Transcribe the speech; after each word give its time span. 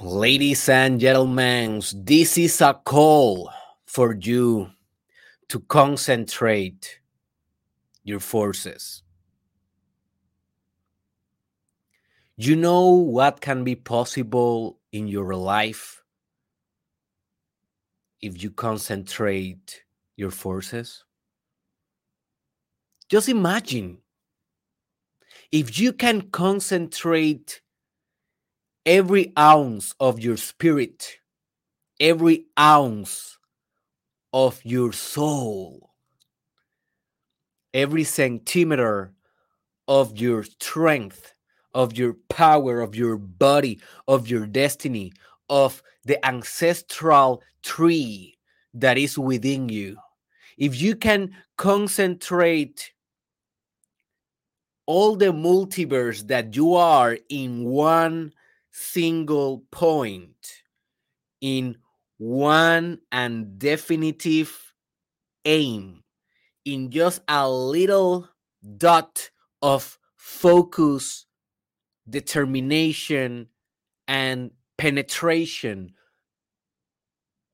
Ladies 0.00 0.68
and 0.68 0.98
gentlemen, 0.98 1.80
this 1.94 2.36
is 2.36 2.60
a 2.60 2.74
call 2.74 3.48
for 3.86 4.16
you 4.20 4.70
to 5.48 5.60
concentrate 5.60 6.98
your 8.02 8.18
forces. 8.18 9.04
You 12.36 12.56
know 12.56 12.88
what 12.88 13.40
can 13.40 13.62
be 13.62 13.76
possible 13.76 14.80
in 14.90 15.06
your 15.06 15.36
life 15.36 16.02
if 18.20 18.42
you 18.42 18.50
concentrate 18.50 19.84
your 20.16 20.32
forces? 20.32 21.04
Just 23.08 23.28
imagine 23.28 23.98
if 25.52 25.78
you 25.78 25.92
can 25.92 26.22
concentrate 26.32 27.60
every 28.86 29.32
ounce 29.38 29.94
of 30.00 30.20
your 30.20 30.36
spirit, 30.36 31.16
every 32.00 32.46
ounce 32.58 33.38
of 34.32 34.60
your 34.64 34.92
soul, 34.92 35.90
every 37.72 38.04
centimeter 38.04 39.12
of 39.88 40.18
your 40.18 40.42
strength, 40.42 41.34
of 41.72 41.96
your 41.96 42.14
power, 42.28 42.80
of 42.80 42.94
your 42.94 43.16
body, 43.16 43.80
of 44.06 44.28
your 44.28 44.46
destiny, 44.46 45.12
of 45.48 45.82
the 46.04 46.24
ancestral 46.26 47.42
tree 47.62 48.36
that 48.74 48.98
is 48.98 49.18
within 49.18 49.68
you. 49.68 49.96
If 50.56 50.80
you 50.80 50.94
can 50.94 51.34
concentrate 51.56 52.92
all 54.86 55.16
the 55.16 55.32
multiverse 55.32 56.26
that 56.28 56.54
you 56.54 56.74
are 56.74 57.18
in 57.28 57.64
one 57.64 58.32
single 58.74 59.64
point 59.70 60.62
in 61.40 61.76
one 62.18 62.98
and 63.12 63.56
definitive 63.56 64.74
aim 65.44 66.02
in 66.64 66.90
just 66.90 67.22
a 67.28 67.48
little 67.48 68.28
dot 68.76 69.30
of 69.62 69.96
focus, 70.16 71.26
determination, 72.08 73.48
and 74.08 74.50
penetration, 74.76 75.92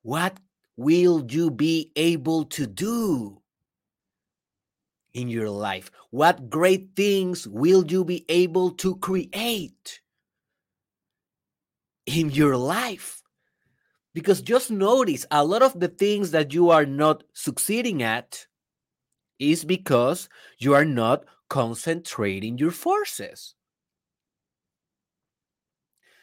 what 0.02 0.40
will 0.76 1.26
you 1.28 1.50
be 1.50 1.92
able 1.96 2.44
to 2.46 2.66
do 2.66 3.42
in 5.12 5.28
your 5.28 5.50
life? 5.50 5.90
What 6.08 6.48
great 6.48 6.96
things 6.96 7.46
will 7.46 7.84
you 7.86 8.06
be 8.06 8.24
able 8.30 8.70
to 8.72 8.96
create? 8.96 10.00
In 12.18 12.30
your 12.30 12.56
life. 12.56 13.22
Because 14.12 14.42
just 14.42 14.70
notice 14.70 15.24
a 15.30 15.44
lot 15.44 15.62
of 15.62 15.78
the 15.78 15.88
things 15.88 16.32
that 16.32 16.52
you 16.52 16.70
are 16.70 16.86
not 16.86 17.22
succeeding 17.32 18.02
at 18.02 18.46
is 19.38 19.64
because 19.64 20.28
you 20.58 20.74
are 20.74 20.84
not 20.84 21.24
concentrating 21.48 22.58
your 22.58 22.72
forces. 22.72 23.54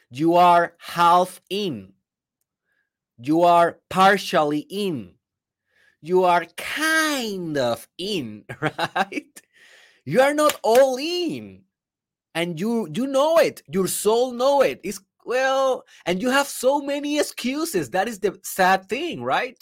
You 0.10 0.36
are 0.36 0.76
half 0.80 1.42
in, 1.50 1.94
you 3.18 3.42
are 3.44 3.80
partially 3.90 4.66
in, 4.70 5.16
you 6.02 6.24
are 6.24 6.46
kind 6.56 7.58
of 7.58 7.88
in, 7.98 8.46
right? 8.62 9.42
You 10.06 10.22
are 10.22 10.34
not 10.34 10.58
all 10.64 10.98
in 10.98 11.64
and 12.38 12.60
you 12.60 12.88
you 12.94 13.08
know 13.08 13.40
it 13.40 13.64
your 13.68 13.88
soul 13.88 14.32
know 14.32 14.62
it 14.62 14.80
it's 14.84 15.00
well, 15.28 15.84
and 16.06 16.22
you 16.22 16.30
have 16.30 16.48
so 16.48 16.82
many 16.82 17.20
excuses. 17.20 17.90
That 17.90 18.08
is 18.08 18.20
the 18.20 18.40
sad 18.44 18.88
thing, 18.88 19.22
right? 19.22 19.60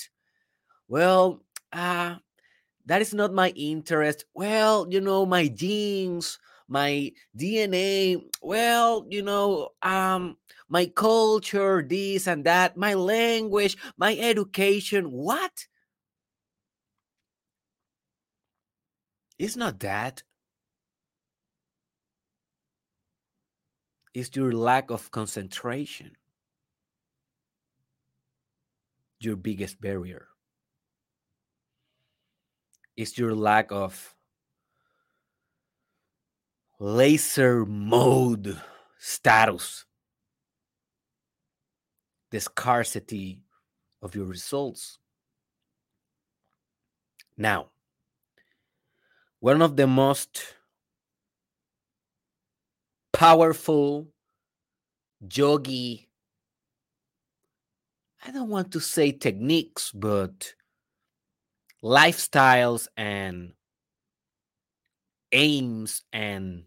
Well, 0.88 1.42
uh, 1.74 2.16
that 2.86 3.02
is 3.02 3.14
not 3.14 3.34
my 3.34 3.50
interest. 3.50 4.26
Well, 4.36 4.86
you 4.90 5.02
know, 5.02 5.26
my 5.26 5.48
genes, 5.48 6.38
my 6.68 7.12
DNA, 7.36 8.22
well, 8.42 9.08
you 9.10 9.24
know, 9.24 9.70
um, 9.82 10.38
my 10.70 10.86
culture, 10.86 11.82
this 11.82 12.28
and 12.28 12.46
that, 12.46 12.78
my 12.78 12.94
language, 12.94 13.76
my 13.98 14.16
education. 14.16 15.12
What? 15.12 15.66
It's 19.40 19.56
not 19.56 19.80
that. 19.80 20.22
Is 24.16 24.32
your 24.34 24.54
lack 24.54 24.90
of 24.90 25.12
concentration 25.12 26.16
your 29.20 29.36
biggest 29.36 29.82
barrier. 29.82 30.28
Is 32.96 33.18
your 33.18 33.36
lack 33.36 33.72
of 33.72 34.16
laser 36.80 37.66
mode 37.66 38.62
status. 38.98 39.86
The 42.32 42.40
scarcity 42.40 43.42
of 44.02 44.16
your 44.16 44.26
results. 44.26 45.00
Now 47.38 47.68
one 49.40 49.62
of 49.62 49.76
the 49.76 49.88
most 49.88 50.55
powerful 53.16 54.08
yogi 55.34 56.08
i 58.26 58.32
don't 58.32 58.50
want 58.50 58.72
to 58.72 58.80
say 58.80 59.12
techniques 59.12 59.92
but 59.94 60.54
lifestyles 61.84 62.88
and 62.98 63.54
aims 65.32 66.02
and 66.14 66.64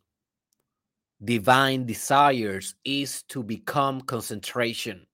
divine 1.25 1.87
desires 1.87 2.75
is 2.85 3.23
to 3.25 3.43
become 3.43 4.01
concentration. 4.03 5.07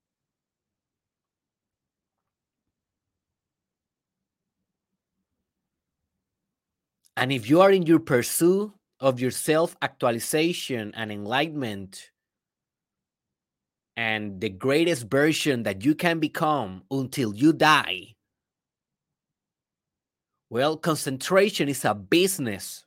And 7.16 7.32
if 7.32 7.48
you 7.48 7.60
are 7.60 7.70
in 7.70 7.86
your 7.86 8.00
pursuit 8.00 8.72
of 9.00 9.20
your 9.20 9.30
self 9.30 9.76
actualization 9.82 10.92
and 10.94 11.10
enlightenment 11.12 12.10
and 13.96 14.40
the 14.40 14.48
greatest 14.48 15.08
version 15.08 15.62
that 15.64 15.84
you 15.84 15.94
can 15.94 16.18
become 16.18 16.82
until 16.90 17.34
you 17.34 17.52
die. 17.52 18.14
Well, 20.50 20.76
concentration 20.76 21.68
is 21.68 21.84
a 21.84 21.94
business 21.94 22.84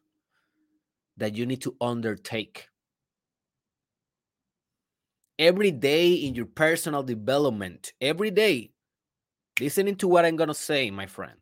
that 1.18 1.36
you 1.36 1.46
need 1.46 1.62
to 1.62 1.76
undertake. 1.82 2.68
Every 5.40 5.72
day 5.72 6.14
in 6.14 6.36
your 6.36 6.46
personal 6.46 7.04
development, 7.04 7.94
every 8.02 8.32
day, 8.32 8.72
listening 9.60 9.96
to 9.98 10.08
what 10.08 10.26
I'm 10.26 10.36
going 10.36 10.48
to 10.48 10.54
say, 10.54 10.90
my 10.92 11.06
friend, 11.06 11.38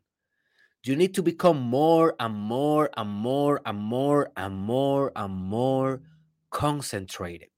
you 0.86 0.96
need 0.96 1.14
to 1.14 1.22
become 1.22 1.60
more 1.60 2.14
and 2.20 2.34
more 2.34 2.90
and 2.96 3.10
more 3.10 3.60
and 3.66 3.78
more 3.78 4.30
and 4.36 4.56
more 4.56 5.12
and 5.16 5.34
more 5.34 6.02
concentrated. 6.50 7.48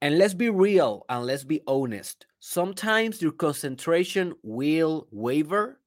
And 0.00 0.18
let's 0.18 0.34
be 0.34 0.50
real 0.50 1.04
and 1.08 1.24
let's 1.24 1.44
be 1.44 1.62
honest. 1.66 2.26
Sometimes 2.40 3.22
your 3.22 3.32
concentration 3.32 4.34
will 4.42 5.06
waver 5.12 5.80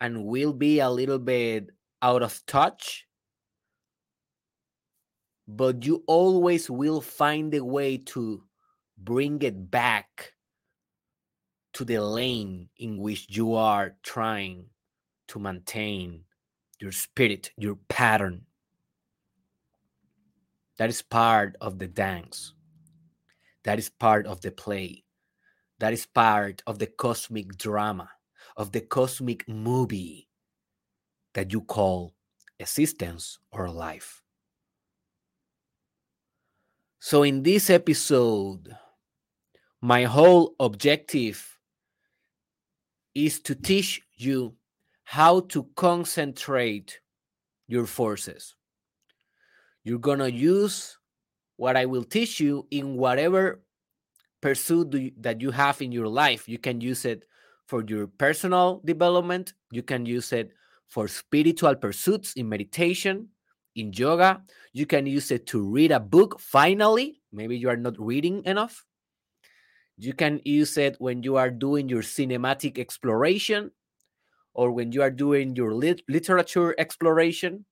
and 0.00 0.24
will 0.24 0.54
be 0.54 0.80
a 0.80 0.90
little 0.90 1.18
bit 1.18 1.68
out 2.00 2.22
of 2.22 2.44
touch. 2.46 3.06
But 5.46 5.84
you 5.84 6.04
always 6.06 6.70
will 6.70 7.02
find 7.02 7.54
a 7.54 7.62
way 7.62 7.98
to 7.98 8.42
bring 8.96 9.42
it 9.42 9.70
back 9.70 10.32
to 11.74 11.84
the 11.84 11.98
lane 11.98 12.68
in 12.78 12.98
which 12.98 13.26
you 13.28 13.54
are 13.54 13.96
trying 14.02 14.66
to 15.28 15.38
maintain 15.38 16.24
your 16.80 16.92
spirit, 16.92 17.50
your 17.56 17.76
pattern. 17.88 18.42
That 20.78 20.88
is 20.88 21.02
part 21.02 21.56
of 21.60 21.78
the 21.78 21.86
dance. 21.86 22.54
That 23.64 23.78
is 23.78 23.88
part 23.88 24.26
of 24.26 24.40
the 24.40 24.50
play. 24.50 25.04
That 25.80 25.92
is 25.92 26.06
part 26.06 26.62
of 26.66 26.78
the 26.78 26.86
cosmic 26.86 27.56
drama, 27.56 28.10
of 28.56 28.72
the 28.72 28.80
cosmic 28.80 29.48
movie 29.48 30.28
that 31.34 31.52
you 31.52 31.60
call 31.60 32.14
existence 32.58 33.38
or 33.50 33.68
life. 33.68 34.22
So, 37.00 37.22
in 37.22 37.42
this 37.42 37.68
episode, 37.68 38.76
my 39.80 40.04
whole 40.04 40.54
objective 40.58 41.53
is 43.14 43.40
to 43.40 43.54
teach 43.54 44.02
you 44.16 44.54
how 45.04 45.40
to 45.40 45.64
concentrate 45.76 47.00
your 47.68 47.86
forces. 47.86 48.54
You're 49.84 49.98
going 49.98 50.18
to 50.18 50.32
use 50.32 50.98
what 51.56 51.76
I 51.76 51.86
will 51.86 52.04
teach 52.04 52.40
you 52.40 52.66
in 52.70 52.96
whatever 52.96 53.62
pursuit 54.40 55.14
that 55.22 55.40
you 55.40 55.50
have 55.50 55.80
in 55.80 55.92
your 55.92 56.08
life. 56.08 56.48
You 56.48 56.58
can 56.58 56.80
use 56.80 57.04
it 57.04 57.24
for 57.66 57.82
your 57.86 58.06
personal 58.06 58.82
development, 58.84 59.54
you 59.70 59.82
can 59.82 60.04
use 60.04 60.32
it 60.32 60.52
for 60.88 61.08
spiritual 61.08 61.74
pursuits 61.74 62.34
in 62.34 62.48
meditation, 62.48 63.28
in 63.74 63.92
yoga. 63.92 64.42
You 64.72 64.86
can 64.86 65.06
use 65.06 65.30
it 65.30 65.46
to 65.48 65.62
read 65.62 65.90
a 65.90 66.00
book 66.00 66.38
finally. 66.40 67.22
Maybe 67.32 67.56
you 67.56 67.68
are 67.68 67.76
not 67.76 67.98
reading 67.98 68.44
enough. 68.44 68.84
You 69.96 70.12
can 70.12 70.40
use 70.44 70.76
it 70.76 70.96
when 70.98 71.22
you 71.22 71.36
are 71.36 71.50
doing 71.50 71.88
your 71.88 72.02
cinematic 72.02 72.78
exploration 72.78 73.70
or 74.54 74.72
when 74.72 74.92
you 74.92 75.02
are 75.02 75.10
doing 75.10 75.54
your 75.56 75.74
lit- 75.74 76.02
literature 76.08 76.74
exploration 76.78 77.64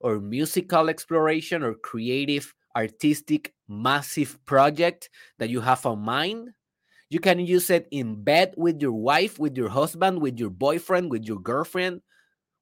or 0.00 0.20
musical 0.20 0.88
exploration 0.88 1.62
or 1.62 1.74
creative 1.74 2.54
artistic 2.76 3.54
massive 3.68 4.38
project 4.44 5.10
that 5.38 5.50
you 5.50 5.60
have 5.60 5.84
on 5.86 6.00
mind. 6.00 6.50
You 7.10 7.20
can 7.20 7.38
use 7.40 7.70
it 7.70 7.88
in 7.90 8.22
bed 8.22 8.54
with 8.56 8.82
your 8.82 8.92
wife 8.92 9.38
with 9.38 9.56
your 9.56 9.68
husband 9.70 10.20
with 10.20 10.38
your 10.38 10.50
boyfriend 10.50 11.10
with 11.10 11.24
your 11.24 11.40
girlfriend 11.40 12.02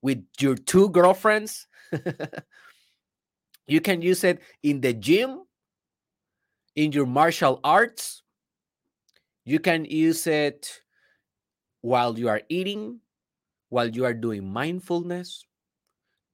with 0.03 0.25
your 0.41 0.57
two 0.57 0.91
girlfriends. 0.91 1.67
You 3.67 3.81
can 3.81 4.03
use 4.03 4.25
it 4.25 4.43
in 4.63 4.81
the 4.81 4.93
gym 4.93 5.45
in 6.77 6.93
your 6.93 7.07
martial 7.07 7.61
arts 7.65 8.24
you 9.45 9.59
can 9.59 9.85
use 9.85 10.27
it 10.27 10.81
while 11.83 12.19
you 12.19 12.29
are 12.29 12.43
eating 12.49 13.01
while 13.75 13.89
you 13.89 14.05
are 14.05 14.15
doing 14.15 14.49
mindfulness 14.49 15.45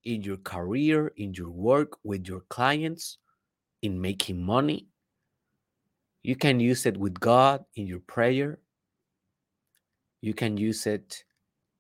in 0.05 0.21
your 0.21 0.37
career, 0.37 1.11
in 1.17 1.33
your 1.33 1.49
work, 1.49 1.97
with 2.05 2.29
your 2.29 2.41
clients, 2.51 3.17
in 3.81 3.99
making 3.99 4.45
money. 4.45 4.89
You 6.23 6.37
can 6.37 6.61
use 6.61 6.85
it 6.85 6.99
with 6.99 7.19
God 7.19 7.65
in 7.77 7.87
your 7.87 8.01
prayer. 8.01 8.59
You 10.21 10.35
can 10.35 10.59
use 10.59 10.87
it 10.87 11.25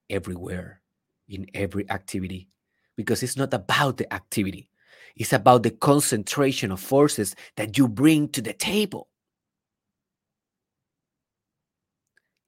everywhere, 0.09 0.81
in 1.29 1.45
every 1.53 1.85
activity, 1.91 2.49
because 2.97 3.23
it's 3.23 3.37
not 3.37 3.53
about 3.53 3.99
the 3.99 4.11
activity, 4.15 4.71
it's 5.15 5.35
about 5.35 5.63
the 5.63 5.73
concentration 5.73 6.73
of 6.73 6.81
forces 6.81 7.37
that 7.59 7.77
you 7.77 7.87
bring 7.87 8.31
to 8.31 8.41
the 8.41 8.55
table. 8.55 9.10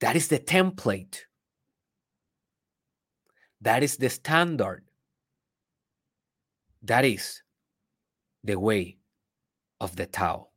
That 0.03 0.17
is 0.17 0.29
the 0.29 0.39
template 0.39 1.21
that 3.63 3.85
is 3.85 3.97
the 3.97 4.11
standard. 4.11 4.85
That 6.83 7.05
is 7.05 7.43
the 8.43 8.59
way 8.59 8.99
of 9.81 9.95
the 9.95 10.07
Tao. 10.07 10.49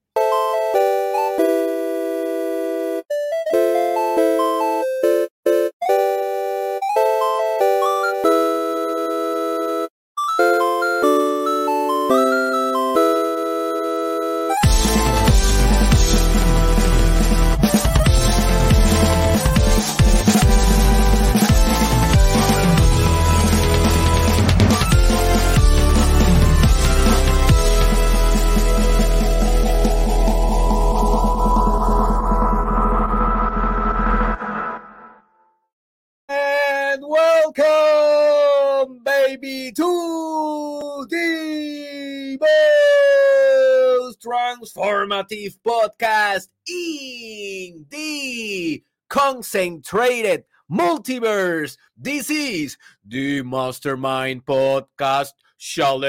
Podcast 45.30 46.48
in 46.68 47.86
the 47.90 48.84
concentrated 49.10 50.44
multiverse. 50.72 51.78
This 51.98 52.30
is 52.30 52.78
the 53.06 53.42
Mastermind 53.42 54.46
Podcast 54.46 55.32
Challenge. 55.58 56.04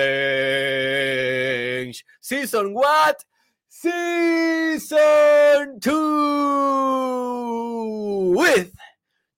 Season 2.20 2.74
what? 2.74 3.24
Season 3.68 5.80
2 5.80 8.34
with 8.36 8.72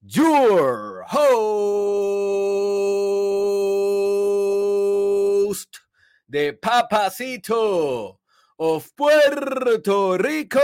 your 0.03 1.03
host, 1.03 1.19
the 6.29 6.53
Papacito 6.53 8.18
of 8.59 8.91
Puerto 8.97 10.19
Rico, 10.19 10.61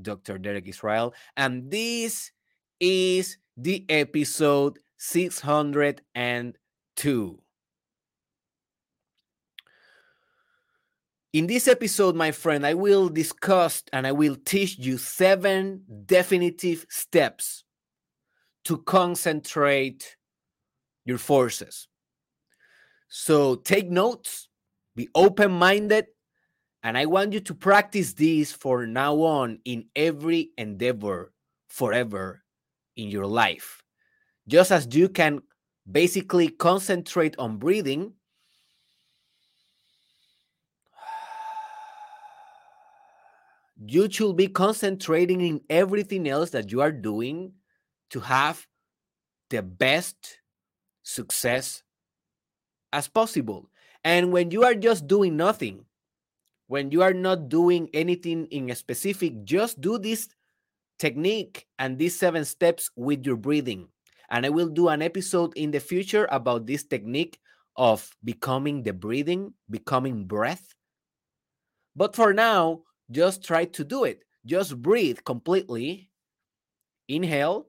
Dr. 0.00 0.38
Derek 0.38 0.68
Israel. 0.68 1.12
And 1.36 1.68
this 1.70 2.30
is 2.80 3.36
the 3.56 3.84
episode 3.88 4.78
602. 4.96 7.40
In 11.32 11.46
this 11.48 11.66
episode, 11.66 12.14
my 12.14 12.30
friend, 12.30 12.64
I 12.64 12.74
will 12.74 13.08
discuss 13.08 13.82
and 13.92 14.06
I 14.06 14.12
will 14.12 14.36
teach 14.36 14.78
you 14.78 14.98
seven 14.98 15.82
definitive 16.06 16.86
steps 16.88 17.64
to 18.66 18.78
concentrate 18.78 20.16
your 21.04 21.18
forces. 21.18 21.88
So 23.16 23.54
take 23.54 23.88
notes, 23.88 24.48
be 24.96 25.08
open 25.14 25.52
minded, 25.52 26.06
and 26.82 26.98
I 26.98 27.06
want 27.06 27.32
you 27.32 27.38
to 27.38 27.54
practice 27.54 28.12
this 28.12 28.50
for 28.50 28.88
now 28.88 29.14
on 29.22 29.60
in 29.64 29.86
every 29.94 30.50
endeavor 30.58 31.32
forever 31.68 32.42
in 32.96 33.10
your 33.10 33.26
life. 33.26 33.84
Just 34.48 34.72
as 34.72 34.88
you 34.90 35.08
can 35.08 35.42
basically 35.88 36.48
concentrate 36.48 37.38
on 37.38 37.58
breathing, 37.58 38.14
you 43.86 44.10
should 44.10 44.36
be 44.36 44.48
concentrating 44.48 45.40
in 45.40 45.60
everything 45.70 46.28
else 46.28 46.50
that 46.50 46.72
you 46.72 46.80
are 46.80 46.90
doing 46.90 47.52
to 48.10 48.18
have 48.18 48.66
the 49.50 49.62
best 49.62 50.40
success 51.04 51.84
as 52.94 53.08
possible. 53.08 53.68
And 54.04 54.32
when 54.32 54.50
you 54.50 54.62
are 54.62 54.74
just 54.74 55.06
doing 55.06 55.36
nothing, 55.36 55.84
when 56.68 56.90
you 56.92 57.02
are 57.02 57.12
not 57.12 57.48
doing 57.50 57.90
anything 57.92 58.46
in 58.46 58.70
a 58.70 58.74
specific, 58.74 59.44
just 59.44 59.80
do 59.80 59.98
this 59.98 60.28
technique 60.98 61.66
and 61.78 61.98
these 61.98 62.16
seven 62.16 62.44
steps 62.44 62.88
with 62.96 63.26
your 63.26 63.36
breathing. 63.36 63.88
And 64.30 64.46
I 64.46 64.48
will 64.48 64.68
do 64.68 64.88
an 64.88 65.02
episode 65.02 65.52
in 65.56 65.70
the 65.72 65.80
future 65.80 66.28
about 66.30 66.66
this 66.66 66.84
technique 66.84 67.38
of 67.76 68.08
becoming 68.22 68.82
the 68.82 68.92
breathing, 68.92 69.52
becoming 69.68 70.24
breath. 70.24 70.74
But 71.96 72.14
for 72.14 72.32
now, 72.32 72.82
just 73.10 73.44
try 73.44 73.66
to 73.66 73.84
do 73.84 74.04
it. 74.04 74.22
Just 74.46 74.80
breathe 74.80 75.18
completely. 75.24 76.10
Inhale 77.08 77.66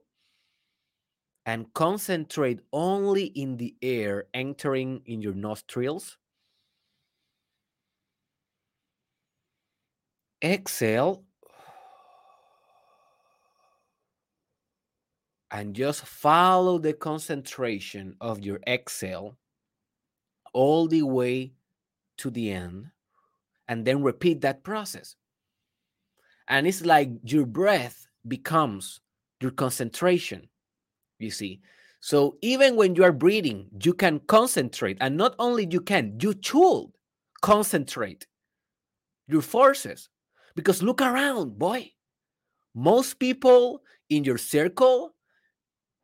and 1.46 1.72
concentrate 1.74 2.58
only 2.72 3.26
in 3.26 3.56
the 3.56 3.74
air 3.80 4.24
entering 4.34 5.00
in 5.06 5.22
your 5.22 5.32
nostrils. 5.32 6.18
Exhale 10.44 11.22
and 15.52 15.74
just 15.74 16.04
follow 16.04 16.78
the 16.78 16.92
concentration 16.92 18.16
of 18.20 18.40
your 18.40 18.58
exhale 18.66 19.36
all 20.52 20.88
the 20.88 21.02
way 21.02 21.52
to 22.18 22.28
the 22.28 22.50
end 22.50 22.86
and 23.68 23.84
then 23.84 24.02
repeat 24.02 24.40
that 24.40 24.64
process. 24.64 25.14
And 26.48 26.66
it's 26.66 26.84
like 26.84 27.10
your 27.22 27.46
breath 27.46 28.08
becomes 28.26 29.00
your 29.40 29.52
concentration 29.52 30.48
you 31.18 31.30
see. 31.30 31.60
So 32.00 32.36
even 32.42 32.76
when 32.76 32.94
you 32.94 33.04
are 33.04 33.12
breathing 33.12 33.68
you 33.82 33.94
can 33.94 34.20
concentrate 34.20 34.98
and 35.00 35.16
not 35.16 35.34
only 35.38 35.66
you 35.70 35.80
can 35.80 36.18
you 36.20 36.34
should 36.40 36.92
concentrate 37.42 38.26
your 39.26 39.42
forces. 39.42 40.08
Because 40.54 40.82
look 40.82 41.02
around 41.02 41.58
boy. 41.58 41.92
Most 42.74 43.18
people 43.18 43.82
in 44.08 44.24
your 44.24 44.38
circle 44.38 45.14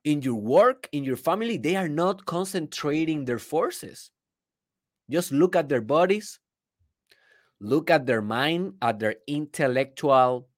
in 0.04 0.20
your 0.22 0.34
work 0.34 0.88
in 0.92 1.04
your 1.04 1.16
family 1.16 1.56
they 1.56 1.76
are 1.76 1.88
not 1.88 2.26
concentrating 2.26 3.24
their 3.24 3.38
forces. 3.38 4.10
Just 5.10 5.32
look 5.32 5.56
at 5.56 5.68
their 5.68 5.80
bodies, 5.80 6.38
look 7.60 7.90
at 7.90 8.06
their 8.06 8.22
mind, 8.22 8.74
at 8.80 8.98
their 8.98 9.16
intellectual 9.26 10.48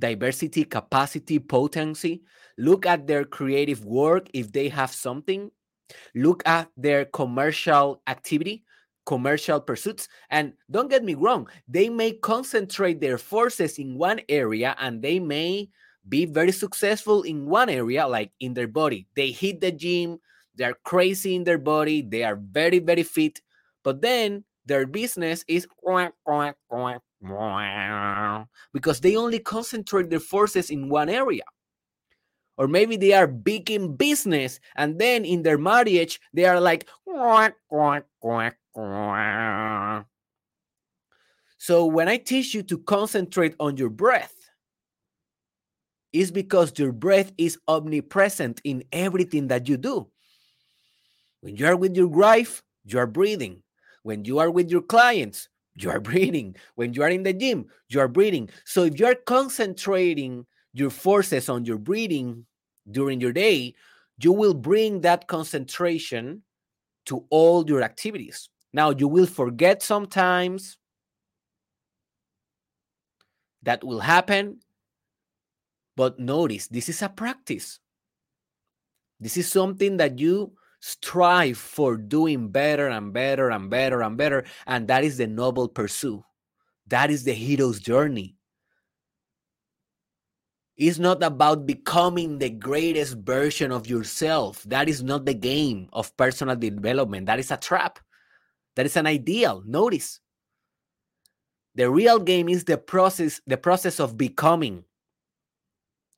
diversity, 0.00 0.64
capacity, 0.64 1.38
potency. 1.38 2.22
Look 2.58 2.86
at 2.86 3.06
their 3.06 3.24
creative 3.24 3.84
work 3.84 4.28
if 4.34 4.52
they 4.52 4.68
have 4.68 4.90
something. 4.90 5.50
Look 6.14 6.42
at 6.46 6.68
their 6.76 7.04
commercial 7.04 8.02
activity, 8.06 8.64
commercial 9.06 9.60
pursuits. 9.60 10.08
And 10.30 10.54
don't 10.70 10.90
get 10.90 11.04
me 11.04 11.14
wrong, 11.14 11.48
they 11.68 11.88
may 11.88 12.12
concentrate 12.12 13.00
their 13.00 13.18
forces 13.18 13.78
in 13.78 13.98
one 13.98 14.20
area 14.28 14.74
and 14.78 15.02
they 15.02 15.20
may 15.20 15.68
be 16.08 16.24
very 16.24 16.52
successful 16.52 17.22
in 17.22 17.46
one 17.46 17.68
area, 17.68 18.06
like 18.06 18.32
in 18.40 18.54
their 18.54 18.68
body. 18.68 19.06
They 19.16 19.30
hit 19.30 19.60
the 19.60 19.72
gym, 19.72 20.18
they're 20.54 20.76
crazy 20.84 21.36
in 21.36 21.44
their 21.44 21.58
body, 21.58 22.02
they 22.02 22.24
are 22.24 22.36
very, 22.36 22.78
very 22.78 23.02
fit. 23.02 23.40
But 23.84 24.00
then 24.02 24.44
their 24.66 24.86
business 24.86 25.44
is 25.48 25.66
because 27.22 29.00
they 29.00 29.16
only 29.16 29.38
concentrate 29.38 30.10
their 30.10 30.20
forces 30.20 30.70
in 30.70 30.88
one 30.88 31.08
area. 31.08 31.42
Or 32.56 32.68
maybe 32.68 32.96
they 32.96 33.12
are 33.12 33.26
big 33.26 33.70
in 33.70 33.96
business 33.96 34.60
and 34.76 34.98
then 34.98 35.24
in 35.24 35.42
their 35.42 35.58
marriage, 35.58 36.20
they 36.34 36.44
are 36.44 36.60
like, 36.60 36.88
so 41.58 41.86
when 41.86 42.08
I 42.08 42.16
teach 42.16 42.54
you 42.54 42.62
to 42.64 42.78
concentrate 42.78 43.54
on 43.60 43.76
your 43.76 43.90
breath, 43.90 44.34
is 46.12 46.30
because 46.30 46.78
your 46.78 46.92
breath 46.92 47.32
is 47.38 47.58
omnipresent 47.68 48.60
in 48.64 48.82
everything 48.92 49.48
that 49.48 49.68
you 49.68 49.76
do. 49.76 50.08
When 51.40 51.56
you 51.56 51.66
are 51.66 51.76
with 51.76 51.96
your 51.96 52.08
wife, 52.08 52.62
you 52.84 52.98
are 52.98 53.06
breathing. 53.06 53.62
When 54.02 54.24
you 54.24 54.38
are 54.38 54.50
with 54.50 54.70
your 54.70 54.82
clients, 54.82 55.48
you 55.82 55.90
are 55.90 56.00
breathing. 56.10 56.56
When 56.74 56.94
you 56.94 57.02
are 57.02 57.10
in 57.10 57.22
the 57.22 57.32
gym, 57.32 57.66
you 57.88 58.00
are 58.00 58.08
breathing. 58.08 58.50
So 58.64 58.84
if 58.84 58.98
you 58.98 59.06
are 59.06 59.14
concentrating 59.14 60.46
your 60.72 60.90
forces 60.90 61.48
on 61.48 61.64
your 61.64 61.78
breathing 61.78 62.46
during 62.90 63.20
your 63.20 63.32
day, 63.32 63.74
you 64.18 64.32
will 64.32 64.54
bring 64.54 65.00
that 65.00 65.26
concentration 65.26 66.42
to 67.06 67.24
all 67.30 67.66
your 67.68 67.82
activities. 67.82 68.48
Now, 68.72 68.90
you 68.90 69.08
will 69.08 69.26
forget 69.26 69.82
sometimes. 69.82 70.76
That 73.62 73.84
will 73.84 74.00
happen. 74.00 74.60
But 75.96 76.18
notice, 76.18 76.68
this 76.68 76.88
is 76.88 77.02
a 77.02 77.08
practice. 77.08 77.78
This 79.18 79.36
is 79.36 79.50
something 79.50 79.98
that 79.98 80.18
you 80.18 80.52
strive 80.80 81.58
for 81.58 81.96
doing 81.96 82.48
better 82.48 82.88
and 82.88 83.12
better 83.12 83.50
and 83.50 83.70
better 83.70 84.02
and 84.02 84.16
better. 84.16 84.44
And 84.66 84.88
that 84.88 85.04
is 85.04 85.18
the 85.18 85.26
noble 85.26 85.68
pursuit. 85.68 86.22
That 86.88 87.10
is 87.10 87.24
the 87.24 87.32
hero's 87.32 87.78
journey. 87.78 88.36
It's 90.76 90.98
not 90.98 91.22
about 91.22 91.66
becoming 91.66 92.38
the 92.38 92.48
greatest 92.48 93.18
version 93.18 93.70
of 93.70 93.86
yourself. 93.86 94.62
That 94.64 94.88
is 94.88 95.02
not 95.02 95.26
the 95.26 95.34
game 95.34 95.88
of 95.92 96.16
personal 96.16 96.56
development. 96.56 97.26
That 97.26 97.38
is 97.38 97.50
a 97.50 97.58
trap. 97.58 97.98
That 98.76 98.86
is 98.86 98.96
an 98.96 99.06
ideal. 99.06 99.62
Notice. 99.66 100.20
The 101.74 101.90
real 101.90 102.18
game 102.18 102.48
is 102.48 102.64
the 102.64 102.78
process, 102.78 103.40
the 103.46 103.58
process 103.58 104.00
of 104.00 104.16
becoming, 104.16 104.84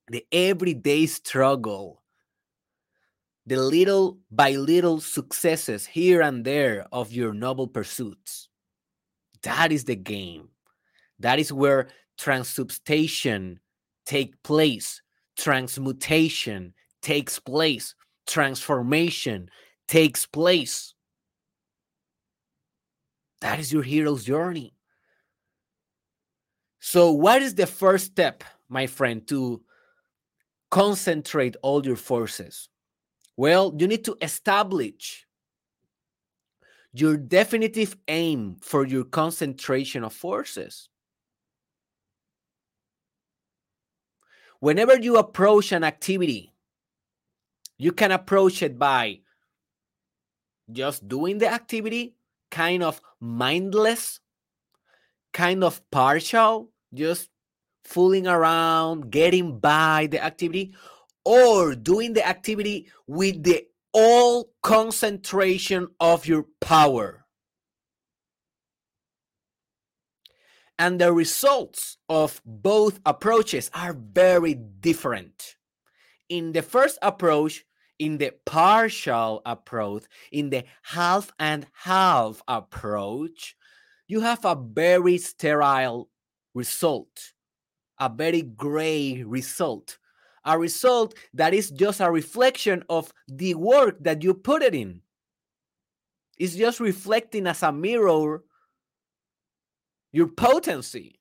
the 0.09 0.25
everyday 0.33 1.07
struggle 1.07 2.02
the 3.47 3.57
little 3.57 4.19
by 4.31 4.53
little 4.53 5.01
successes 5.01 5.87
here 5.87 6.23
and 6.23 6.45
there 6.45 6.87
of 6.93 7.13
your 7.13 7.35
noble 7.35 7.67
pursuits. 7.67 8.49
That 9.43 9.73
is 9.73 9.85
the 9.85 9.97
game. 9.97 10.49
That 11.19 11.39
is 11.39 11.53
where 11.53 11.89
transubstantiation 12.19 13.61
take 14.07 14.41
place, 14.43 15.03
transmutation 15.37 16.75
takes 17.01 17.39
place, 17.39 17.95
transformation 18.27 19.49
takes 19.89 20.27
place. 20.27 20.95
That 23.41 23.59
is 23.59 23.73
your 23.73 23.83
hero's 23.83 24.25
journey. 24.25 24.75
So, 26.79 27.11
what 27.13 27.43
is 27.43 27.55
the 27.55 27.67
first 27.67 28.07
step, 28.07 28.45
my 28.69 28.87
friend, 28.87 29.27
to 29.29 29.63
concentrate 30.71 31.57
all 31.63 31.85
your 31.85 31.97
forces? 31.97 32.69
Well, 33.43 33.75
you 33.77 33.89
need 33.89 34.05
to 34.05 34.17
establish 34.23 35.27
your 36.93 37.17
definitive 37.17 37.97
aim 38.07 38.59
for 38.63 38.87
your 38.87 39.03
concentration 39.03 40.05
of 40.05 40.13
forces. 40.13 40.89
Whenever 44.61 44.97
you 44.97 45.17
approach 45.17 45.73
an 45.73 45.83
activity, 45.83 46.53
you 47.79 47.91
can 47.91 48.13
approach 48.13 48.63
it 48.63 48.79
by 48.79 49.23
just 50.71 51.09
doing 51.09 51.39
the 51.39 51.53
activity, 51.53 52.15
kind 52.49 52.85
of 52.85 53.01
mindless, 53.19 54.21
kind 55.33 55.65
of 55.65 55.83
partial, 55.91 56.71
just 56.95 57.29
fooling 57.83 58.29
around, 58.29 59.11
getting 59.11 59.59
by 59.59 60.07
the 60.09 60.23
activity, 60.23 60.77
or 61.25 61.75
doing 61.75 62.13
the 62.13 62.27
activity 62.27 62.91
with 63.07 63.43
the 63.43 63.67
all 63.93 64.51
concentration 64.63 65.89
of 66.01 66.27
your 66.27 66.47
power. 66.61 67.27
And 70.79 71.01
the 71.01 71.13
results 71.13 71.99
of 72.09 72.41
both 72.45 72.99
approaches 73.05 73.71
are 73.75 73.93
very 73.93 74.55
different. 74.55 75.57
In 76.29 76.53
the 76.53 76.63
first 76.63 76.99
approach, 77.03 77.65
in 77.99 78.19
the 78.19 78.33
partial 78.47 79.43
approach, 79.47 80.05
in 80.33 80.51
the 80.51 80.65
half 80.83 81.31
and 81.39 81.67
half 81.73 82.43
approach, 82.49 83.55
you 84.09 84.21
have 84.21 84.45
a 84.45 84.57
very 84.57 85.19
sterile 85.19 86.09
result, 86.55 87.33
a 88.01 88.09
very 88.09 88.43
gray 88.43 89.23
result 89.23 89.99
a 90.45 90.59
result 90.59 91.15
that 91.35 91.55
is 91.55 91.71
just 91.71 92.01
a 92.01 92.11
reflection 92.11 92.85
of 92.89 93.13
the 93.29 93.55
work 93.55 94.03
that 94.03 94.23
you 94.23 94.35
put 94.35 94.63
it 94.63 94.75
in. 94.75 95.01
It's 96.39 96.55
just 96.55 96.81
reflecting 96.81 97.47
as 97.47 97.63
a 97.63 97.73
mirror 97.73 98.43
your 100.13 100.29
potency. 100.29 101.19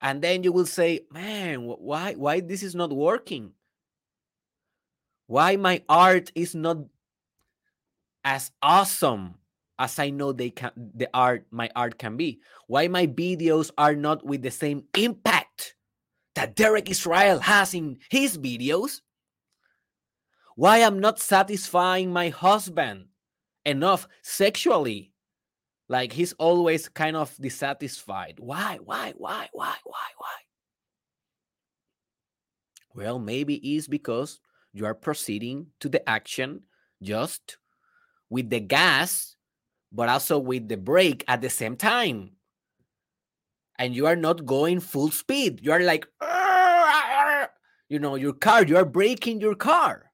And 0.00 0.22
then 0.22 0.42
you 0.42 0.52
will 0.52 0.66
say, 0.66 1.00
man, 1.10 1.62
why 1.62 2.14
why 2.14 2.40
this 2.40 2.62
is 2.62 2.74
not 2.74 2.92
working? 2.92 3.52
Why 5.26 5.56
my 5.56 5.82
art 5.88 6.30
is 6.34 6.54
not 6.54 6.78
as 8.24 8.52
awesome 8.62 9.34
as 9.78 9.98
I 9.98 10.10
know 10.10 10.32
they 10.32 10.50
can 10.50 10.72
the 10.76 11.08
art 11.12 11.46
my 11.50 11.70
art 11.76 11.98
can 11.98 12.16
be? 12.16 12.40
Why 12.66 12.88
my 12.88 13.06
videos 13.06 13.70
are 13.76 13.94
not 13.94 14.24
with 14.24 14.42
the 14.42 14.50
same 14.50 14.84
impact 14.96 15.74
that 16.34 16.56
Derek 16.56 16.90
Israel 16.90 17.40
has 17.40 17.74
in 17.74 17.98
his 18.10 18.38
videos? 18.38 19.00
Why 20.56 20.78
I'm 20.78 21.00
not 21.00 21.20
satisfying 21.20 22.12
my 22.12 22.30
husband 22.30 23.06
enough 23.64 24.08
sexually? 24.22 25.12
Like 25.88 26.12
he's 26.12 26.32
always 26.34 26.88
kind 26.88 27.16
of 27.16 27.36
dissatisfied. 27.36 28.36
Why? 28.38 28.78
Why? 28.82 29.12
Why? 29.16 29.48
Why? 29.52 29.76
Why? 29.84 30.08
Why? 30.16 30.36
Well, 32.94 33.18
maybe 33.18 33.56
it's 33.56 33.86
because 33.86 34.40
you 34.72 34.86
are 34.86 34.94
proceeding 34.94 35.66
to 35.80 35.88
the 35.88 36.06
action 36.08 36.62
just 37.02 37.58
with 38.30 38.48
the 38.50 38.60
gas 38.60 39.35
but 39.96 40.10
also 40.10 40.38
with 40.38 40.68
the 40.68 40.76
brake 40.76 41.24
at 41.26 41.40
the 41.40 41.48
same 41.48 41.74
time. 41.74 42.32
And 43.78 43.94
you 43.94 44.06
are 44.06 44.16
not 44.16 44.44
going 44.44 44.80
full 44.80 45.10
speed. 45.10 45.60
You 45.62 45.72
are 45.72 45.80
like, 45.80 46.06
you 47.88 47.98
know, 47.98 48.14
your 48.14 48.34
car, 48.34 48.64
you 48.64 48.76
are 48.76 48.84
braking 48.84 49.40
your 49.40 49.54
car. 49.54 50.12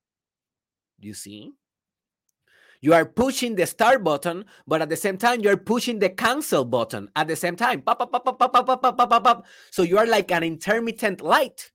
You 1.01 1.15
see? 1.15 1.53
You 2.81 2.95
are 2.95 3.05
pushing 3.05 3.55
the 3.57 3.67
start 3.67 4.03
button, 4.03 4.45
but 4.67 4.83
at 4.83 4.89
the 4.89 4.97
same 4.97 5.17
time, 5.17 5.41
you're 5.41 5.57
pushing 5.57 5.99
the 5.99 6.11
cancel 6.11 6.65
button 6.65 7.09
at 7.15 7.29
the 7.29 7.37
same 7.37 7.55
time. 7.57 7.83
So 9.71 9.83
you 9.83 9.99
are 9.99 10.07
like 10.07 10.31
an 10.33 10.43
intermittent 10.43 11.21
light. 11.21 11.71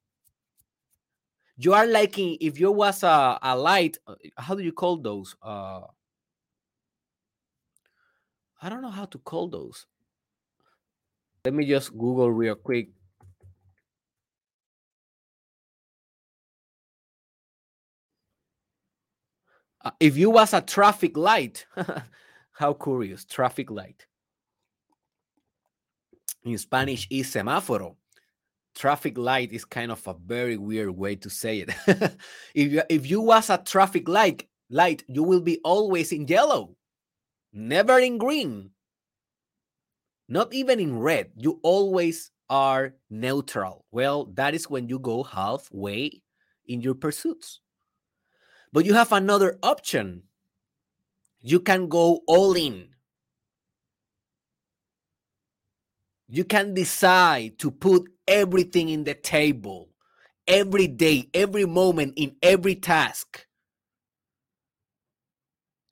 You 1.57 1.73
are 1.73 1.87
like 1.87 2.17
if 2.17 2.59
you 2.59 2.71
was 2.71 3.03
a, 3.03 3.39
a 3.41 3.57
light, 3.57 3.97
uh, 4.05 4.15
how 4.37 4.55
do 4.55 4.63
you 4.63 4.73
call 4.73 4.97
those? 4.97 5.35
Uh, 5.41 5.81
I 8.67 8.69
don't 8.69 8.81
know 8.81 8.89
how 8.89 9.05
to 9.05 9.17
call 9.19 9.47
those. 9.47 9.85
Let 11.45 11.53
me 11.53 11.65
just 11.65 11.97
Google 11.97 12.29
real 12.29 12.55
quick. 12.55 12.89
Uh, 19.85 19.91
if 20.01 20.17
you 20.17 20.31
was 20.31 20.53
a 20.53 20.59
traffic 20.59 21.15
light, 21.15 21.65
how 22.51 22.73
curious, 22.73 23.23
traffic 23.23 23.71
light. 23.71 24.05
In 26.43 26.57
Spanish 26.57 27.07
is 27.09 27.27
semáforo. 27.27 27.95
Traffic 28.75 29.17
light 29.17 29.53
is 29.53 29.63
kind 29.63 29.93
of 29.93 30.05
a 30.05 30.13
very 30.13 30.57
weird 30.57 30.89
way 30.89 31.15
to 31.15 31.29
say 31.29 31.59
it. 31.59 31.69
if 32.53 32.73
you, 32.73 32.81
if 32.89 33.09
you 33.09 33.21
was 33.21 33.49
a 33.49 33.59
traffic 33.59 34.09
light, 34.09 34.45
light, 34.69 35.05
you 35.07 35.23
will 35.23 35.39
be 35.39 35.57
always 35.63 36.11
in 36.11 36.27
yellow, 36.27 36.75
never 37.53 37.99
in 37.99 38.17
green, 38.17 38.71
not 40.27 40.53
even 40.53 40.79
in 40.79 40.99
red. 40.99 41.31
You 41.35 41.59
always 41.63 42.31
are 42.49 42.95
neutral. 43.09 43.85
Well, 43.91 44.25
that 44.35 44.53
is 44.53 44.69
when 44.69 44.87
you 44.87 44.99
go 44.99 45.23
halfway 45.23 46.21
in 46.65 46.81
your 46.81 46.95
pursuits. 46.95 47.59
But 48.73 48.85
you 48.85 48.93
have 48.93 49.11
another 49.11 49.57
option. 49.63 50.23
You 51.39 51.59
can 51.59 51.87
go 51.87 52.21
all 52.27 52.53
in. 52.53 52.89
You 56.27 56.43
can 56.43 56.73
decide 56.73 57.57
to 57.59 57.71
put 57.71 58.09
everything 58.27 58.89
in 58.89 59.05
the 59.05 59.13
table 59.13 59.89
every 60.45 60.87
day, 60.87 61.29
every 61.33 61.65
moment, 61.65 62.13
in 62.17 62.35
every 62.41 62.75
task. 62.75 63.45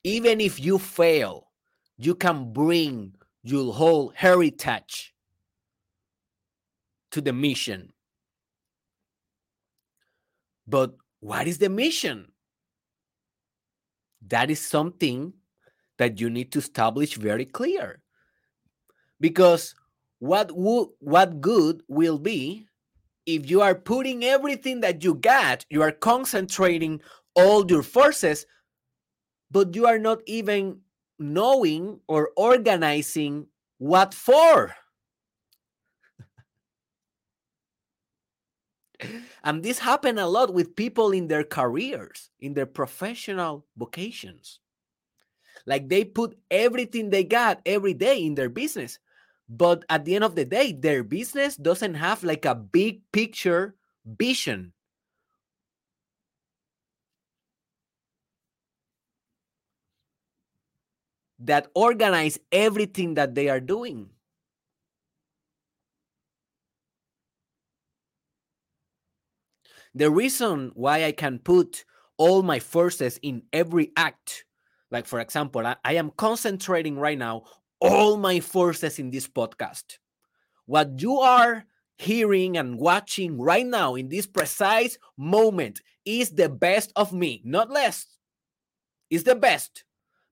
Even 0.03 0.41
if 0.41 0.59
you 0.59 0.77
fail, 0.77 1.44
you 1.97 2.15
can 2.15 2.51
bring 2.53 3.15
your 3.43 3.73
whole 3.73 4.09
heritage 4.09 5.13
to 7.11 7.21
the 7.21 7.33
mission. 7.33 7.93
But 10.67 10.95
what 11.19 11.47
is 11.47 11.59
the 11.59 11.69
mission? 11.69 12.31
That 14.27 14.49
is 14.49 14.59
something 14.59 15.33
that 15.97 16.19
you 16.19 16.29
need 16.29 16.51
to 16.53 16.59
establish 16.59 17.15
very 17.15 17.45
clear. 17.45 18.01
Because 19.19 19.75
what 20.19 20.51
what 20.51 21.41
good 21.41 21.83
will 21.87 22.17
be 22.17 22.67
if 23.25 23.49
you 23.49 23.61
are 23.61 23.75
putting 23.75 24.23
everything 24.23 24.81
that 24.81 25.03
you 25.03 25.15
got, 25.15 25.65
you 25.69 25.81
are 25.81 25.91
concentrating 25.91 27.01
all 27.35 27.65
your 27.69 27.83
forces, 27.83 28.45
but 29.51 29.75
you 29.75 29.87
are 29.87 29.97
not 29.97 30.19
even 30.25 30.81
knowing 31.19 31.99
or 32.07 32.31
organizing 32.35 33.47
what 33.77 34.13
for. 34.13 34.75
and 39.43 39.63
this 39.63 39.79
happened 39.79 40.19
a 40.19 40.27
lot 40.27 40.53
with 40.53 40.75
people 40.75 41.11
in 41.11 41.27
their 41.27 41.43
careers, 41.43 42.29
in 42.39 42.53
their 42.53 42.65
professional 42.65 43.65
vocations. 43.77 44.59
Like 45.65 45.89
they 45.89 46.03
put 46.03 46.37
everything 46.51 47.09
they 47.09 47.23
got 47.23 47.61
every 47.65 47.93
day 47.93 48.23
in 48.23 48.35
their 48.35 48.49
business. 48.49 48.99
But 49.49 49.85
at 49.89 50.05
the 50.05 50.15
end 50.15 50.23
of 50.23 50.35
the 50.35 50.45
day, 50.45 50.73
their 50.73 51.03
business 51.03 51.55
doesn't 51.55 51.95
have 51.95 52.23
like 52.23 52.45
a 52.45 52.55
big 52.55 53.01
picture 53.11 53.75
vision. 54.05 54.73
That 61.39 61.67
organize 61.75 62.39
everything 62.51 63.15
that 63.15 63.35
they 63.35 63.49
are 63.49 63.59
doing. 63.59 64.09
The 69.93 70.11
reason 70.11 70.71
why 70.75 71.05
I 71.05 71.11
can 71.13 71.39
put 71.39 71.85
all 72.17 72.43
my 72.43 72.59
forces 72.59 73.17
in 73.21 73.43
every 73.53 73.91
act, 73.95 74.45
like 74.91 75.05
for 75.05 75.19
example, 75.19 75.65
I, 75.65 75.77
I 75.85 75.93
am 75.93 76.11
concentrating 76.17 76.97
right 76.97 77.17
now 77.17 77.43
all 77.79 78.17
my 78.17 78.39
forces 78.41 78.99
in 78.99 79.09
this 79.09 79.27
podcast. 79.27 79.99
What 80.65 81.01
you 81.01 81.19
are 81.19 81.65
hearing 81.97 82.57
and 82.57 82.77
watching 82.79 83.39
right 83.39 83.65
now 83.65 83.95
in 83.95 84.09
this 84.09 84.27
precise 84.27 84.97
moment 85.17 85.81
is 86.05 86.31
the 86.31 86.49
best 86.49 86.91
of 86.95 87.13
me, 87.13 87.41
not 87.45 87.69
less. 87.69 88.07
Is 89.09 89.23
the 89.23 89.35
best. 89.35 89.84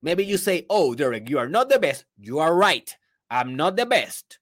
Maybe 0.04 0.22
you 0.22 0.36
say, 0.36 0.66
Oh, 0.68 0.94
Derek, 0.94 1.30
you 1.30 1.38
are 1.38 1.48
not 1.48 1.70
the 1.70 1.78
best. 1.78 2.04
You 2.18 2.38
are 2.38 2.54
right. 2.54 2.94
I'm 3.30 3.56
not 3.56 3.76
the 3.76 3.86
best. 3.86 4.38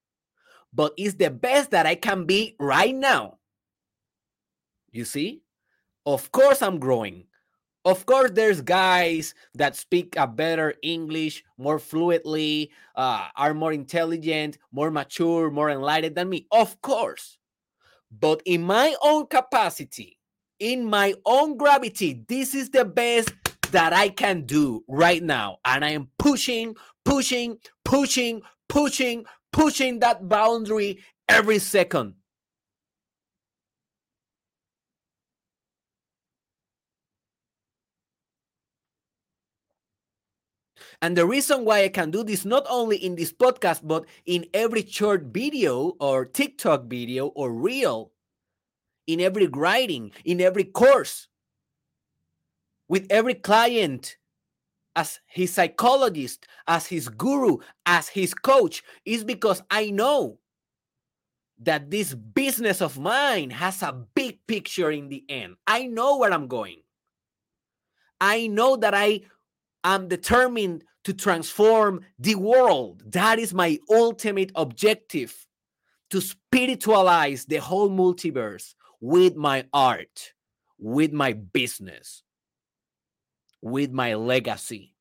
But 0.74 0.92
it's 0.96 1.14
the 1.14 1.30
best 1.30 1.70
that 1.70 1.86
I 1.86 1.94
can 1.94 2.24
be 2.24 2.56
right 2.58 2.94
now. 2.94 3.38
You 4.90 5.04
see? 5.04 5.42
Of 6.04 6.32
course, 6.32 6.62
I'm 6.62 6.80
growing. 6.80 7.26
Of 7.84 8.06
course, 8.06 8.32
there's 8.32 8.60
guys 8.60 9.34
that 9.54 9.76
speak 9.76 10.14
a 10.16 10.26
better 10.26 10.74
English 10.82 11.44
more 11.58 11.78
fluently, 11.78 12.72
uh, 12.96 13.28
are 13.36 13.54
more 13.54 13.72
intelligent, 13.72 14.58
more 14.72 14.90
mature, 14.90 15.48
more 15.50 15.70
enlightened 15.70 16.16
than 16.16 16.28
me. 16.28 16.46
Of 16.50 16.80
course. 16.82 17.38
But 18.10 18.42
in 18.46 18.62
my 18.62 18.94
own 19.02 19.26
capacity, 19.26 20.18
in 20.58 20.84
my 20.84 21.14
own 21.24 21.56
gravity, 21.56 22.24
this 22.26 22.54
is 22.54 22.70
the 22.70 22.84
best 22.84 23.32
that 23.72 23.92
I 23.92 24.08
can 24.08 24.42
do 24.42 24.84
right 24.88 25.22
now. 25.22 25.58
And 25.64 25.84
I 25.84 25.90
am 25.90 26.08
pushing, 26.18 26.76
pushing, 27.04 27.58
pushing, 27.84 28.42
pushing, 28.68 29.24
pushing 29.52 29.98
that 29.98 30.28
boundary 30.28 31.00
every 31.28 31.58
second. 31.58 32.14
And 41.00 41.16
the 41.16 41.26
reason 41.26 41.64
why 41.64 41.82
I 41.82 41.88
can 41.88 42.12
do 42.12 42.22
this 42.22 42.44
not 42.44 42.64
only 42.70 42.96
in 42.96 43.16
this 43.16 43.32
podcast, 43.32 43.80
but 43.82 44.04
in 44.24 44.46
every 44.54 44.86
short 44.86 45.24
video 45.34 45.96
or 45.98 46.24
TikTok 46.24 46.84
video 46.84 47.26
or 47.28 47.52
reel, 47.52 48.12
in 49.08 49.20
every 49.20 49.48
writing, 49.48 50.12
in 50.24 50.40
every 50.40 50.62
course, 50.62 51.26
with 52.88 53.06
every 53.10 53.34
client 53.34 54.16
as 54.94 55.20
his 55.26 55.52
psychologist, 55.52 56.46
as 56.66 56.86
his 56.86 57.08
guru, 57.08 57.58
as 57.86 58.08
his 58.08 58.34
coach, 58.34 58.82
is 59.04 59.24
because 59.24 59.62
I 59.70 59.90
know 59.90 60.38
that 61.62 61.90
this 61.90 62.14
business 62.14 62.82
of 62.82 62.98
mine 62.98 63.50
has 63.50 63.82
a 63.82 63.92
big 63.92 64.38
picture 64.46 64.90
in 64.90 65.08
the 65.08 65.24
end. 65.28 65.56
I 65.66 65.86
know 65.86 66.18
where 66.18 66.32
I'm 66.32 66.48
going. 66.48 66.82
I 68.20 68.48
know 68.48 68.76
that 68.76 68.94
I 68.94 69.22
am 69.84 70.08
determined 70.08 70.84
to 71.04 71.12
transform 71.12 72.00
the 72.18 72.34
world. 72.34 73.02
That 73.12 73.38
is 73.38 73.54
my 73.54 73.78
ultimate 73.90 74.52
objective 74.54 75.46
to 76.10 76.20
spiritualize 76.20 77.46
the 77.46 77.56
whole 77.56 77.90
multiverse 77.90 78.74
with 79.00 79.34
my 79.34 79.64
art, 79.72 80.32
with 80.78 81.12
my 81.12 81.32
business, 81.32 82.22
with 83.62 83.92
my 83.92 84.14
legacy. 84.14 84.94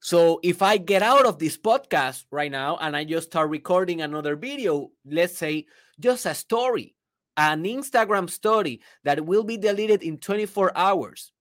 So 0.00 0.40
if 0.42 0.62
I 0.62 0.76
get 0.76 1.02
out 1.02 1.26
of 1.26 1.38
this 1.38 1.56
podcast 1.58 2.24
right 2.30 2.50
now 2.50 2.78
and 2.80 2.96
I 2.96 3.04
just 3.04 3.26
start 3.26 3.50
recording 3.50 4.00
another 4.00 4.36
video, 4.36 4.90
let's 5.04 5.36
say 5.36 5.66
just 5.98 6.26
a 6.26 6.34
story, 6.34 6.94
an 7.36 7.64
Instagram 7.64 8.30
story 8.30 8.80
that 9.04 9.26
will 9.26 9.42
be 9.42 9.56
deleted 9.56 10.02
in 10.02 10.18
24 10.18 10.76
hours, 10.76 11.32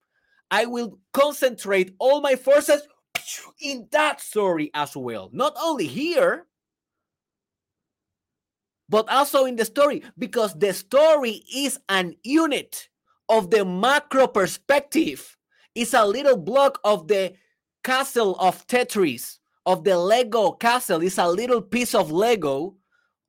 I 0.49 0.65
will 0.65 0.99
concentrate 1.13 1.95
all 1.99 2.21
my 2.21 2.35
forces 2.35 2.87
in 3.61 3.87
that 3.91 4.19
story 4.19 4.71
as 4.73 4.95
well. 4.95 5.29
Not 5.31 5.55
only 5.61 5.85
here, 5.87 6.47
but 8.89 9.09
also 9.09 9.45
in 9.45 9.55
the 9.55 9.65
story, 9.65 10.03
because 10.17 10.57
the 10.57 10.73
story 10.73 11.43
is 11.53 11.79
an 11.89 12.15
unit 12.23 12.89
of 13.29 13.49
the 13.51 13.65
macro 13.65 14.27
perspective. 14.27 15.37
It's 15.73 15.93
a 15.93 16.05
little 16.05 16.37
block 16.37 16.79
of 16.83 17.07
the 17.07 17.33
castle 17.83 18.35
of 18.39 18.65
Tetris, 18.67 19.39
of 19.65 19.83
the 19.83 19.97
Lego 19.97 20.51
castle. 20.51 21.01
It's 21.01 21.17
a 21.17 21.27
little 21.27 21.61
piece 21.61 21.93
of 21.95 22.11
Lego 22.11 22.75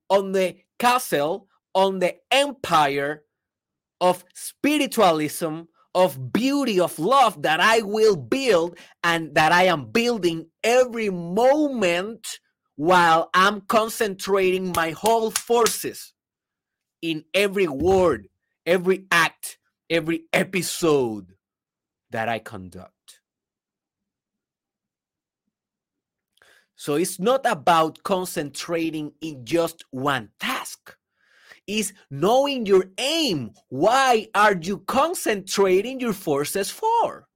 on 0.09 0.33
the 0.33 0.57
castle, 0.79 1.49
on 1.75 1.99
the 1.99 2.17
empire 2.31 3.25
of 4.01 4.25
spiritualism, 4.35 5.63
of 5.95 6.33
beauty, 6.33 6.79
of 6.79 6.99
love 6.99 7.43
that 7.43 7.59
I 7.59 7.81
will 7.81 8.17
build 8.17 8.79
and 9.03 9.35
that 9.35 9.53
I 9.53 9.65
am 9.65 9.91
building 9.91 10.47
every 10.63 11.09
moment 11.09 12.39
while 12.77 13.31
I'm 13.33 13.63
concentrating 13.63 14.73
my 14.77 14.91
whole 14.91 15.31
forces 15.31 16.13
in 17.01 17.25
every 17.33 17.67
word, 17.67 18.29
every 18.67 19.07
every 19.91 20.25
episode 20.33 21.35
that 22.11 22.29
I 22.29 22.39
conduct. 22.39 22.93
So 26.77 26.95
it's 26.95 27.19
not 27.19 27.47
about 27.47 28.03
concentrating 28.03 29.13
in 29.21 29.45
just 29.47 29.85
one 29.91 30.31
task. 30.39 30.97
is 31.67 31.93
knowing 32.11 32.67
your 32.67 32.85
aim. 32.99 33.53
Why 33.69 34.29
are 34.35 34.57
you 34.57 34.79
concentrating 34.81 36.01
your 36.01 36.13
forces 36.13 36.71
for? 36.71 37.27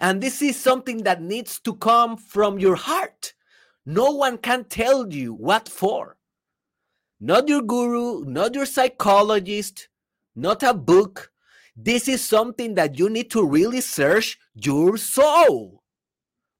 And 0.00 0.22
this 0.22 0.42
is 0.42 0.56
something 0.60 1.04
that 1.04 1.22
needs 1.22 1.58
to 1.60 1.74
come 1.74 2.16
from 2.16 2.58
your 2.58 2.76
heart. 2.76 3.34
No 3.86 4.12
one 4.12 4.38
can 4.38 4.64
tell 4.64 5.12
you 5.12 5.32
what 5.34 5.68
for. 5.68 6.16
Not 7.18 7.48
your 7.48 7.62
guru, 7.62 8.24
not 8.24 8.54
your 8.54 8.66
psychologist, 8.66 9.88
not 10.34 10.62
a 10.62 10.74
book. 10.74 11.30
This 11.76 12.08
is 12.08 12.24
something 12.24 12.74
that 12.74 12.98
you 12.98 13.08
need 13.08 13.30
to 13.32 13.44
really 13.44 13.80
search 13.80 14.38
your 14.54 14.96
soul. 14.96 15.82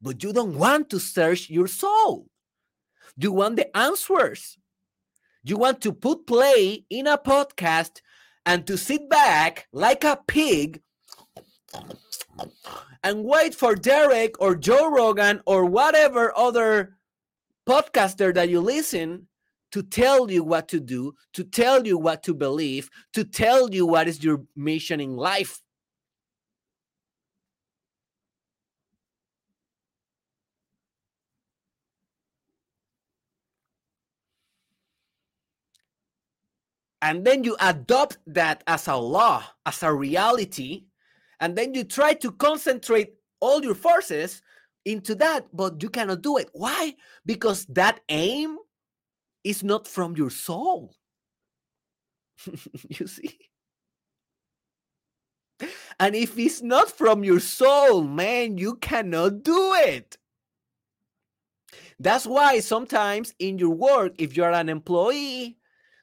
But 0.01 0.23
you 0.23 0.33
don't 0.33 0.57
want 0.57 0.89
to 0.91 0.99
search 0.99 1.51
your 1.51 1.67
soul. 1.67 2.29
You 3.17 3.33
want 3.33 3.57
the 3.57 3.77
answers. 3.77 4.57
You 5.43 5.57
want 5.57 5.81
to 5.83 5.93
put 5.93 6.27
play 6.27 6.85
in 6.89 7.07
a 7.07 7.19
podcast 7.19 8.01
and 8.47 8.67
to 8.67 8.77
sit 8.77 9.09
back 9.09 9.69
like 9.73 10.05
a 10.05 10.19
pig 10.27 10.81
and 13.03 13.25
wait 13.25 13.55
for 13.55 13.75
Derek 13.75 14.41
or 14.41 14.55
Joe 14.55 14.91
Rogan 14.91 15.41
or 15.47 15.65
whatever 15.65 16.37
other 16.37 16.97
podcaster 17.69 18.35
that 18.35 18.49
you 18.49 18.61
listen 18.61 19.29
to 19.73 19.83
tell 19.83 20.31
you 20.31 20.43
what 20.43 20.69
to 20.69 20.81
do, 20.81 21.15
to 21.35 21.45
tell 21.45 21.87
you 21.87 21.97
what 21.99 22.23
to 22.25 22.35
believe, 22.35 22.91
to 23.13 23.25
tell 23.25 23.73
you 23.73 23.87
what 23.87 24.09
is 24.09 24.23
your 24.23 24.43
mission 24.57 25.01
in 25.01 25.17
life. 25.17 25.61
And 37.03 37.25
then 37.25 37.45
you 37.45 37.57
adopt 37.61 38.19
that 38.27 38.63
as 38.67 38.87
a 38.87 38.97
law, 38.97 39.43
as 39.65 39.83
a 39.83 39.93
reality, 39.93 40.85
and 41.41 41.57
then 41.57 41.75
you 41.75 41.85
try 41.85 42.13
to 42.15 42.31
concentrate 42.33 43.15
all 43.41 43.63
your 43.63 43.75
forces 43.75 44.43
into 44.85 45.15
that, 45.15 45.47
but 45.53 45.83
you 45.83 45.89
cannot 45.89 46.21
do 46.21 46.37
it. 46.37 46.51
Why? 46.53 46.95
Because 47.25 47.65
that 47.67 48.01
aim 48.11 48.59
is 49.45 49.63
not 49.63 49.87
from 49.87 50.17
your 50.17 50.31
soul. 50.31 50.95
you 52.89 53.07
see? 53.07 53.39
And 55.99 56.15
if 56.15 56.39
it's 56.39 56.63
not 56.63 56.91
from 56.91 57.25
your 57.25 57.41
soul, 57.41 58.03
man, 58.03 58.57
you 58.57 58.77
cannot 58.77 59.43
do 59.43 59.75
it. 59.75 60.17
That's 61.99 62.27
why 62.27 62.61
sometimes 62.61 63.35
in 63.39 63.59
your 63.59 63.75
work, 63.75 64.15
if 64.17 64.35
you're 64.37 64.53
an 64.53 64.71
employee, 64.71 65.59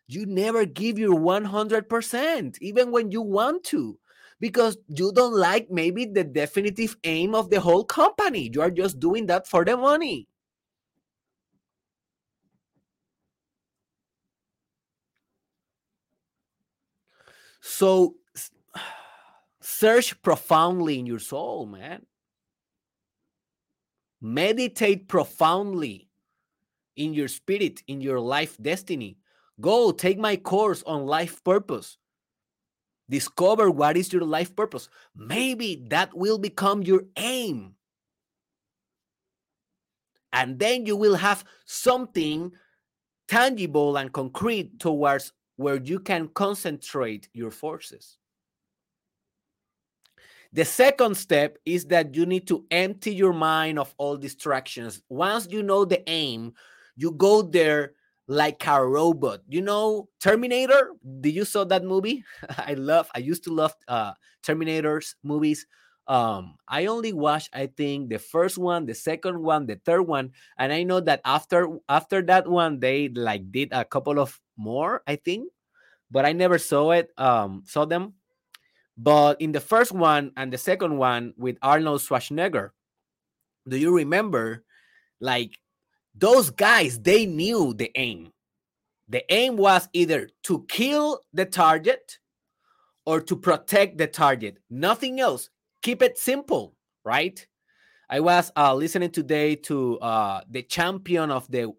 you 0.07 0.25
never 0.25 0.65
give 0.65 0.99
your 0.99 1.19
100%, 1.19 2.57
even 2.61 2.91
when 2.91 3.11
you 3.11 3.21
want 3.21 3.63
to, 3.65 3.97
because 4.39 4.77
you 4.87 5.11
don't 5.11 5.33
like 5.33 5.69
maybe 5.71 6.05
the 6.05 6.23
definitive 6.23 6.95
aim 7.03 7.33
of 7.33 7.49
the 7.49 7.59
whole 7.59 7.83
company. 7.83 8.51
You 8.53 8.61
are 8.61 8.71
just 8.71 8.99
doing 8.99 9.25
that 9.25 9.47
for 9.47 9.65
the 9.65 9.75
money. 9.75 10.27
So 17.67 18.15
search 19.61 20.19
profoundly 20.21 20.99
in 20.99 21.05
your 21.05 21.19
soul, 21.19 21.65
man. 21.65 22.05
Meditate 24.21 25.09
profoundly 25.09 26.07
in 26.95 27.13
your 27.13 27.27
spirit, 27.27 27.83
in 27.85 27.99
your 27.99 28.21
life 28.21 28.57
destiny. 28.59 29.17
Go 29.59 29.91
take 29.91 30.17
my 30.17 30.37
course 30.37 30.81
on 30.83 31.05
life 31.05 31.43
purpose. 31.43 31.97
Discover 33.09 33.69
what 33.69 33.97
is 33.97 34.13
your 34.13 34.23
life 34.23 34.55
purpose. 34.55 34.87
Maybe 35.13 35.85
that 35.89 36.15
will 36.15 36.37
become 36.37 36.83
your 36.83 37.03
aim. 37.17 37.75
And 40.31 40.57
then 40.57 40.85
you 40.85 40.95
will 40.95 41.15
have 41.15 41.43
something 41.65 42.53
tangible 43.27 43.97
and 43.97 44.11
concrete 44.13 44.79
towards 44.79 45.33
where 45.57 45.75
you 45.75 45.99
can 45.99 46.29
concentrate 46.29 47.29
your 47.33 47.51
forces. 47.51 48.17
The 50.53 50.63
second 50.63 51.17
step 51.17 51.57
is 51.65 51.85
that 51.85 52.15
you 52.15 52.25
need 52.25 52.47
to 52.47 52.65
empty 52.71 53.13
your 53.13 53.33
mind 53.33 53.77
of 53.77 53.93
all 53.97 54.15
distractions. 54.15 55.01
Once 55.09 55.47
you 55.49 55.61
know 55.61 55.83
the 55.83 56.07
aim, 56.09 56.53
you 56.95 57.11
go 57.11 57.41
there 57.41 57.93
like 58.27 58.65
a 58.65 58.85
robot. 58.85 59.41
You 59.47 59.61
know 59.61 60.09
Terminator? 60.19 60.91
Did 61.21 61.35
you 61.35 61.45
saw 61.45 61.63
that 61.65 61.83
movie? 61.83 62.23
I 62.57 62.75
love 62.75 63.09
I 63.13 63.19
used 63.19 63.43
to 63.45 63.53
love 63.53 63.73
uh 63.87 64.13
Terminators 64.43 65.15
movies. 65.23 65.65
Um 66.07 66.55
I 66.67 66.85
only 66.87 67.13
watched 67.13 67.49
I 67.53 67.67
think 67.67 68.09
the 68.09 68.19
first 68.19 68.57
one, 68.57 68.85
the 68.85 68.95
second 68.95 69.41
one, 69.41 69.65
the 69.67 69.79
third 69.83 70.03
one, 70.03 70.31
and 70.57 70.71
I 70.71 70.83
know 70.83 70.99
that 71.01 71.21
after 71.25 71.67
after 71.89 72.21
that 72.23 72.47
one 72.47 72.79
they 72.79 73.09
like 73.09 73.51
did 73.51 73.69
a 73.71 73.83
couple 73.83 74.19
of 74.19 74.39
more, 74.55 75.03
I 75.05 75.17
think, 75.17 75.51
but 76.09 76.25
I 76.25 76.31
never 76.33 76.57
saw 76.57 76.91
it 76.91 77.11
um 77.17 77.63
saw 77.65 77.85
them. 77.85 78.13
But 78.97 79.41
in 79.41 79.51
the 79.51 79.59
first 79.61 79.91
one 79.91 80.31
and 80.37 80.51
the 80.51 80.57
second 80.57 80.97
one 80.97 81.33
with 81.37 81.57
Arnold 81.61 82.01
Schwarzenegger, 82.01 82.71
do 83.67 83.77
you 83.77 83.93
remember 83.93 84.63
like 85.19 85.59
those 86.15 86.49
guys 86.49 86.99
they 86.99 87.25
knew 87.25 87.73
the 87.73 87.91
aim. 87.95 88.33
The 89.09 89.23
aim 89.31 89.55
was 89.55 89.87
either 89.93 90.29
to 90.43 90.65
kill 90.67 91.21
the 91.31 91.45
target 91.45 92.17
or 93.05 93.21
to 93.21 93.35
protect 93.35 93.97
the 93.97 94.07
target. 94.07 94.57
Nothing 94.69 95.19
else 95.19 95.49
keep 95.87 96.01
it 96.01 96.17
simple 96.17 96.75
right 97.05 97.47
i 98.09 98.19
was 98.19 98.51
uh, 98.57 98.75
listening 98.75 99.09
today 99.09 99.55
to 99.55 99.97
uh, 99.99 100.41
the 100.49 100.61
champion 100.61 101.31
of 101.31 101.49
the 101.49 101.71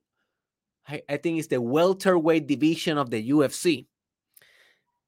I, 0.89 1.03
I 1.11 1.19
think 1.19 1.39
it's 1.39 1.49
the 1.49 1.61
welterweight 1.61 2.47
division 2.47 2.97
of 2.97 3.11
the 3.11 3.29
ufc 3.33 3.85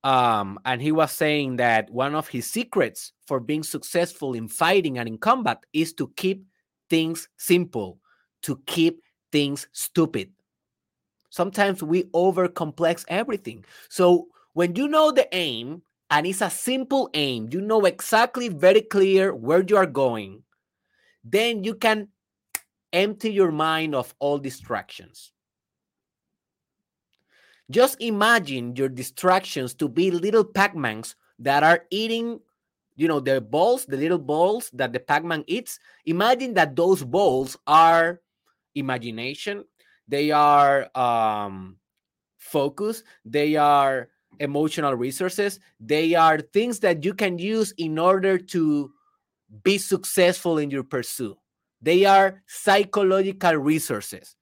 um, 0.04 0.58
and 0.66 0.82
he 0.82 0.92
was 0.92 1.12
saying 1.12 1.56
that 1.56 1.88
one 1.88 2.14
of 2.14 2.28
his 2.28 2.44
secrets 2.50 3.14
for 3.26 3.40
being 3.40 3.62
successful 3.62 4.34
in 4.34 4.48
fighting 4.48 4.98
and 4.98 5.08
in 5.08 5.16
combat 5.16 5.64
is 5.72 5.94
to 5.94 6.12
keep 6.16 6.44
things 6.90 7.26
simple 7.38 8.00
to 8.42 8.60
keep 8.66 9.02
things 9.32 9.66
stupid. 9.72 10.30
Sometimes 11.30 11.82
we 11.82 12.04
overcomplex 12.04 13.06
everything. 13.08 13.64
So 13.88 14.28
when 14.52 14.76
you 14.76 14.88
know 14.88 15.10
the 15.10 15.26
aim 15.34 15.82
and 16.10 16.26
it's 16.26 16.40
a 16.40 16.50
simple 16.50 17.08
aim, 17.14 17.48
you 17.52 17.60
know 17.60 17.84
exactly 17.84 18.48
very 18.48 18.80
clear 18.80 19.34
where 19.34 19.62
you 19.62 19.76
are 19.76 19.86
going, 19.86 20.42
then 21.24 21.64
you 21.64 21.74
can 21.74 22.08
empty 22.92 23.32
your 23.32 23.52
mind 23.52 23.94
of 23.94 24.14
all 24.18 24.38
distractions. 24.38 25.32
Just 27.70 28.00
imagine 28.00 28.74
your 28.74 28.88
distractions 28.88 29.74
to 29.74 29.88
be 29.88 30.10
little 30.10 30.44
Pac-Mans 30.44 31.14
that 31.38 31.62
are 31.62 31.86
eating, 31.90 32.40
you 32.96 33.06
know, 33.06 33.20
the 33.20 33.40
balls, 33.40 33.86
the 33.86 33.96
little 33.96 34.18
balls 34.18 34.70
that 34.74 34.92
the 34.92 34.98
Pac-Man 34.98 35.44
eats. 35.46 35.78
Imagine 36.06 36.52
that 36.54 36.74
those 36.74 37.04
balls 37.04 37.56
are 37.68 38.20
imagination 38.74 39.64
they 40.10 40.30
are 40.30 40.90
um 40.96 41.76
focus 42.38 43.02
they 43.24 43.56
are 43.56 44.08
emotional 44.40 44.94
resources 44.94 45.60
they 45.78 46.14
are 46.14 46.40
things 46.40 46.80
that 46.80 47.04
you 47.04 47.14
can 47.14 47.38
use 47.38 47.72
in 47.78 47.98
order 47.98 48.36
to 48.38 48.90
be 49.62 49.78
successful 49.78 50.58
in 50.58 50.70
your 50.70 50.82
pursuit 50.82 51.36
they 51.82 52.04
are 52.04 52.42
psychological 52.46 53.54
resources 53.54 54.34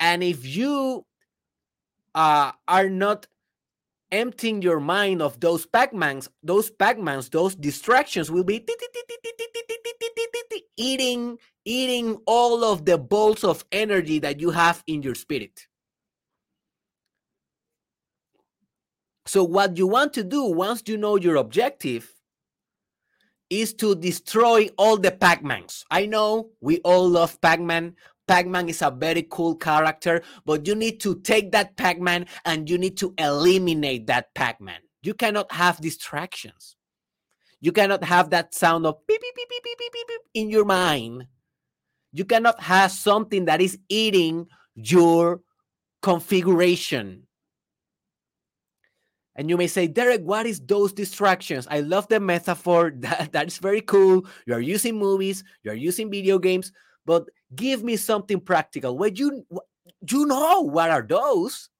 and 0.00 0.22
if 0.22 0.46
you 0.46 1.04
uh, 2.14 2.52
are 2.66 2.88
not 2.88 3.26
emptying 4.10 4.62
your 4.62 4.80
mind 4.80 5.20
of 5.20 5.38
those 5.40 5.66
pac-mans 5.66 6.28
those 6.42 6.70
pac-mans 6.70 7.28
those 7.28 7.54
distractions 7.54 8.30
will 8.30 8.44
be 8.44 8.64
eating 10.76 11.38
eating 11.64 12.16
all 12.26 12.64
of 12.64 12.86
the 12.86 12.96
bolts 12.96 13.44
of 13.44 13.64
energy 13.70 14.18
that 14.18 14.40
you 14.40 14.50
have 14.50 14.82
in 14.86 15.02
your 15.02 15.14
spirit 15.14 15.66
so 19.28 19.44
what 19.44 19.76
you 19.76 19.86
want 19.86 20.12
to 20.12 20.24
do 20.24 20.44
once 20.44 20.82
you 20.86 20.96
know 20.96 21.16
your 21.16 21.36
objective 21.36 22.12
is 23.50 23.72
to 23.74 23.94
destroy 23.94 24.68
all 24.76 24.96
the 24.96 25.10
pac-mans 25.10 25.84
i 25.90 26.04
know 26.04 26.50
we 26.60 26.78
all 26.78 27.08
love 27.08 27.40
pac-man 27.40 27.94
Pac-Man 28.28 28.68
is 28.68 28.82
a 28.82 28.90
very 28.90 29.26
cool 29.28 29.56
character, 29.56 30.22
but 30.44 30.66
you 30.66 30.74
need 30.74 31.00
to 31.00 31.16
take 31.20 31.50
that 31.52 31.76
Pac-Man 31.76 32.26
and 32.44 32.68
you 32.68 32.78
need 32.78 32.96
to 32.98 33.14
eliminate 33.18 34.06
that 34.06 34.32
Pac-Man. 34.34 34.80
You 35.02 35.14
cannot 35.14 35.50
have 35.50 35.80
distractions. 35.80 36.76
You 37.60 37.72
cannot 37.72 38.04
have 38.04 38.30
that 38.30 38.54
sound 38.54 38.86
of 38.86 39.04
beep, 39.08 39.20
beep, 39.20 39.34
beep, 39.34 39.48
beep, 39.48 39.62
beep, 39.64 39.92
beep, 39.92 40.08
beep 40.08 40.20
in 40.34 40.50
your 40.50 40.64
mind. 40.64 41.26
You 42.12 42.24
cannot 42.24 42.60
have 42.60 42.92
something 42.92 43.46
that 43.46 43.60
is 43.60 43.78
eating 43.88 44.46
your 44.74 45.40
configuration. 46.02 47.27
And 49.38 49.48
you 49.48 49.56
may 49.56 49.68
say, 49.68 49.86
Derek, 49.86 50.22
what 50.22 50.46
is 50.46 50.58
those 50.58 50.92
distractions? 50.92 51.68
I 51.70 51.80
love 51.80 52.08
the 52.08 52.20
metaphor. 52.20 52.92
That, 52.98 53.30
that 53.32 53.46
is 53.46 53.58
very 53.58 53.80
cool. 53.80 54.26
You're 54.46 54.60
using 54.60 54.98
movies, 54.98 55.44
you're 55.62 55.74
using 55.74 56.10
video 56.10 56.38
games, 56.40 56.72
but 57.06 57.24
give 57.54 57.84
me 57.84 57.96
something 57.96 58.40
practical. 58.40 58.98
Well, 58.98 59.10
you, 59.10 59.46
you 60.10 60.26
know 60.26 60.62
what 60.62 60.90
are 60.90 61.06
those? 61.06 61.70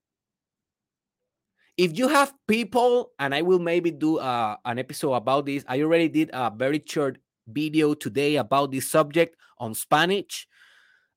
If 1.77 1.97
you 1.97 2.07
have 2.07 2.33
people, 2.47 3.11
and 3.19 3.35
I 3.35 3.41
will 3.41 3.59
maybe 3.59 3.91
do 3.91 4.19
uh, 4.19 4.55
an 4.63 4.79
episode 4.79 5.13
about 5.13 5.45
this. 5.45 5.63
I 5.67 5.81
already 5.81 6.07
did 6.07 6.29
a 6.31 6.51
very 6.55 6.81
short 6.85 7.17
video 7.47 7.93
today 7.93 8.37
about 8.37 8.71
this 8.71 8.89
subject 8.89 9.35
on 9.57 9.73
Spanish 9.73 10.47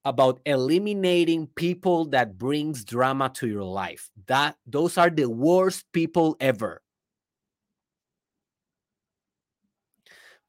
about 0.04 0.40
eliminating 0.46 1.46
people 1.54 2.06
that 2.06 2.38
brings 2.38 2.84
drama 2.84 3.30
to 3.34 3.46
your 3.46 3.62
life. 3.62 4.10
That 4.26 4.56
those 4.66 4.98
are 4.98 5.10
the 5.10 5.28
worst 5.28 5.84
people 5.92 6.36
ever. 6.40 6.82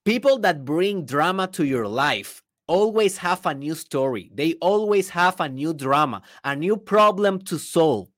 People 0.05 0.39
that 0.39 0.65
bring 0.65 1.05
drama 1.05 1.47
to 1.47 1.65
your 1.65 1.87
life 1.87 2.41
always 2.67 3.17
have 3.17 3.45
a 3.45 3.53
new 3.53 3.75
story. 3.75 4.31
They 4.33 4.53
always 4.55 5.09
have 5.09 5.39
a 5.39 5.49
new 5.49 5.73
drama 5.73 6.21
a 6.43 6.55
new 6.55 6.77
problem 6.77 7.39
to 7.39 7.57
solve 7.59 8.09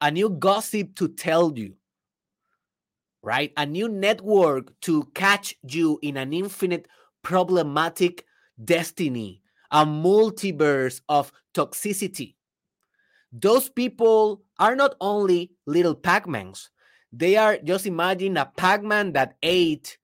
a 0.00 0.10
new 0.10 0.30
gossip 0.30 0.94
to 0.96 1.08
tell 1.08 1.56
you 1.56 1.74
right? 3.22 3.52
A 3.56 3.64
new 3.66 3.88
network 3.88 4.78
to 4.80 5.04
catch 5.14 5.54
you 5.62 5.98
in 6.02 6.16
an 6.16 6.32
infinite 6.32 6.88
problematic 7.22 8.24
destiny 8.64 9.41
a 9.72 9.86
multiverse 9.86 11.00
of 11.08 11.32
toxicity. 11.54 12.36
Those 13.32 13.70
people 13.70 14.44
are 14.58 14.76
not 14.76 14.94
only 15.00 15.52
little 15.66 15.94
Pac-Mans. 15.94 16.70
They 17.12 17.36
are 17.36 17.56
just 17.56 17.86
imagine 17.86 18.36
a 18.36 18.46
Pac-Man 18.46 19.12
that 19.12 19.36
ate 19.42 19.98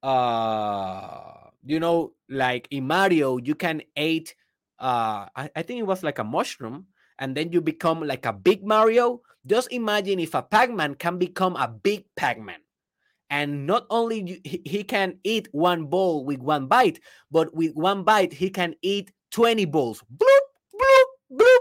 uh 0.00 1.50
you 1.64 1.80
know 1.80 2.12
like 2.30 2.68
in 2.70 2.86
Mario 2.86 3.36
you 3.36 3.56
can 3.56 3.82
eat 3.96 4.36
uh 4.78 5.26
I, 5.34 5.50
I 5.56 5.62
think 5.62 5.80
it 5.80 5.90
was 5.90 6.04
like 6.04 6.20
a 6.20 6.24
mushroom 6.24 6.86
and 7.18 7.36
then 7.36 7.50
you 7.50 7.60
become 7.60 8.06
like 8.06 8.24
a 8.24 8.32
big 8.32 8.64
Mario. 8.64 9.22
Just 9.44 9.72
imagine 9.72 10.20
if 10.20 10.34
a 10.34 10.42
Pac-Man 10.42 10.94
can 10.94 11.18
become 11.18 11.56
a 11.56 11.66
big 11.66 12.04
Pac-Man 12.16 12.60
and 13.30 13.66
not 13.66 13.86
only 13.90 14.40
he 14.44 14.82
can 14.82 15.18
eat 15.24 15.48
one 15.52 15.86
bowl 15.86 16.24
with 16.24 16.40
one 16.40 16.66
bite 16.66 17.00
but 17.30 17.54
with 17.54 17.74
one 17.74 18.02
bite 18.02 18.32
he 18.32 18.50
can 18.50 18.74
eat 18.82 19.12
20 19.32 19.64
bowls. 19.66 20.02
Bloop 20.16 20.46
bloop 20.74 21.40
bloop. 21.40 21.58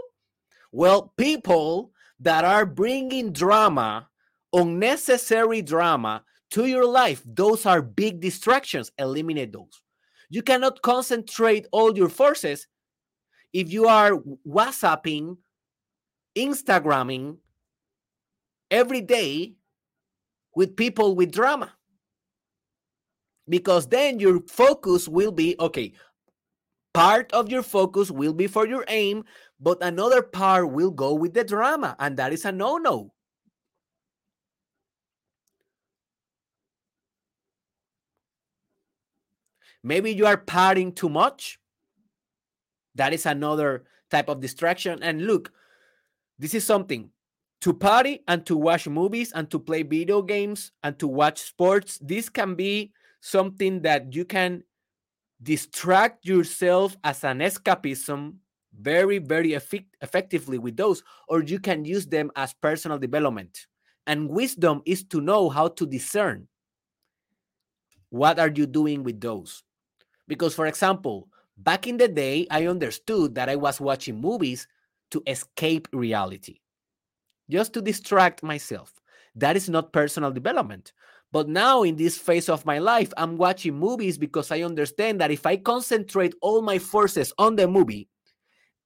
Well 0.71 1.13
people 1.17 1.91
that 2.19 2.45
are 2.45 2.65
bringing 2.65 3.31
drama 3.31 4.07
unnecessary 4.53 5.61
drama 5.61 6.23
to 6.51 6.65
your 6.65 6.85
life 6.85 7.21
those 7.25 7.65
are 7.65 7.81
big 7.81 8.21
distractions. 8.21 8.91
Eliminate 8.97 9.51
those. 9.51 9.81
You 10.29 10.41
cannot 10.41 10.81
concentrate 10.81 11.67
all 11.71 11.95
your 11.97 12.09
forces 12.09 12.67
if 13.53 13.71
you 13.71 13.87
are 13.87 14.11
whatsapping 14.43 15.37
instagramming 16.37 17.37
every 18.69 19.01
day 19.01 19.56
with 20.57 20.75
people 20.75 21.13
with 21.13 21.31
drama. 21.31 21.71
Because 23.47 23.85
then 23.85 24.19
your 24.19 24.41
focus 24.47 25.07
will 25.07 25.31
be 25.31 25.55
okay, 25.59 25.93
part 26.95 27.31
of 27.31 27.47
your 27.47 27.61
focus 27.61 28.09
will 28.09 28.33
be 28.33 28.47
for 28.47 28.65
your 28.65 28.83
aim, 28.87 29.23
but 29.59 29.77
another 29.83 30.23
part 30.23 30.71
will 30.71 30.89
go 30.89 31.13
with 31.13 31.35
the 31.35 31.43
drama, 31.43 31.95
and 31.99 32.17
that 32.17 32.33
is 32.33 32.43
a 32.43 32.51
no 32.51 32.77
no. 32.77 33.13
Maybe 39.83 40.11
you 40.11 40.25
are 40.25 40.37
partying 40.37 40.95
too 40.95 41.07
much. 41.07 41.59
That 42.95 43.13
is 43.13 43.27
another 43.27 43.85
type 44.09 44.27
of 44.27 44.41
distraction. 44.41 45.03
And 45.03 45.27
look, 45.27 45.53
this 46.39 46.55
is 46.55 46.65
something 46.65 47.11
to 47.67 47.73
party 47.73 48.23
and 48.29 48.45
to 48.45 48.55
watch 48.55 48.87
movies 48.87 49.33
and 49.33 49.51
to 49.51 49.59
play 49.59 49.83
video 49.83 50.21
games 50.21 50.71
and 50.83 50.97
to 50.97 51.05
watch 51.05 51.41
sports. 51.41 51.99
This 52.01 52.29
can 52.29 52.55
be 52.55 52.93
something 53.19 53.81
that 53.81 54.13
you 54.15 54.23
can 54.23 54.63
distract 55.43 56.25
yourself 56.25 56.95
as 57.03 57.25
an 57.25 57.39
escapism 57.39 58.35
very 58.79 59.17
very 59.17 59.53
effect- 59.53 59.97
effectively 60.01 60.57
with 60.57 60.77
those 60.77 61.03
or 61.27 61.43
you 61.43 61.59
can 61.59 61.83
use 61.83 62.07
them 62.07 62.31
as 62.37 62.53
personal 62.53 62.97
development. 62.97 63.67
And 64.05 64.29
wisdom 64.29 64.81
is 64.85 65.03
to 65.11 65.19
know 65.19 65.49
how 65.49 65.67
to 65.67 65.85
discern 65.85 66.47
what 68.11 68.39
are 68.39 68.51
you 68.55 68.65
doing 68.65 69.03
with 69.03 69.19
those. 69.19 69.61
Because 70.25 70.55
for 70.55 70.67
example 70.67 71.27
back 71.57 71.85
in 71.85 71.97
the 71.97 72.07
day 72.07 72.47
i 72.49 72.65
understood 72.67 73.35
that 73.35 73.49
i 73.49 73.57
was 73.57 73.81
watching 73.81 74.21
movies 74.21 74.69
to 75.11 75.21
escape 75.27 75.89
reality 75.91 76.59
just 77.49 77.73
to 77.73 77.81
distract 77.81 78.43
myself. 78.43 78.93
That 79.35 79.55
is 79.55 79.69
not 79.69 79.93
personal 79.93 80.31
development. 80.31 80.93
But 81.31 81.49
now, 81.49 81.83
in 81.83 81.95
this 81.95 82.17
phase 82.17 82.47
of 82.47 82.65
my 82.65 82.79
life, 82.79 83.11
I'm 83.17 83.37
watching 83.37 83.77
movies 83.77 84.17
because 84.17 84.51
I 84.51 84.61
understand 84.61 85.19
that 85.19 85.31
if 85.31 85.45
I 85.45 85.57
concentrate 85.57 86.33
all 86.41 86.61
my 86.61 86.79
forces 86.79 87.33
on 87.37 87.55
the 87.55 87.67
movie, 87.67 88.07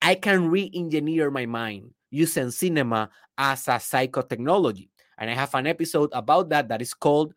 I 0.01 0.15
can 0.15 0.49
re 0.49 0.71
engineer 0.73 1.29
my 1.29 1.45
mind 1.45 1.91
using 2.09 2.49
cinema 2.51 3.09
as 3.37 3.67
a 3.67 3.73
psychotechnology. 3.73 4.89
And 5.17 5.29
I 5.29 5.35
have 5.35 5.53
an 5.53 5.67
episode 5.67 6.09
about 6.13 6.49
that 6.49 6.67
that 6.69 6.81
is 6.81 6.95
called 6.95 7.33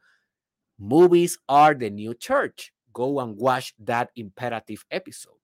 Movies 0.79 1.39
Are 1.49 1.75
the 1.75 1.91
New 1.91 2.15
Church. 2.15 2.73
Go 2.95 3.21
and 3.21 3.37
watch 3.37 3.75
that 3.81 4.11
imperative 4.17 4.85
episode. 4.91 5.35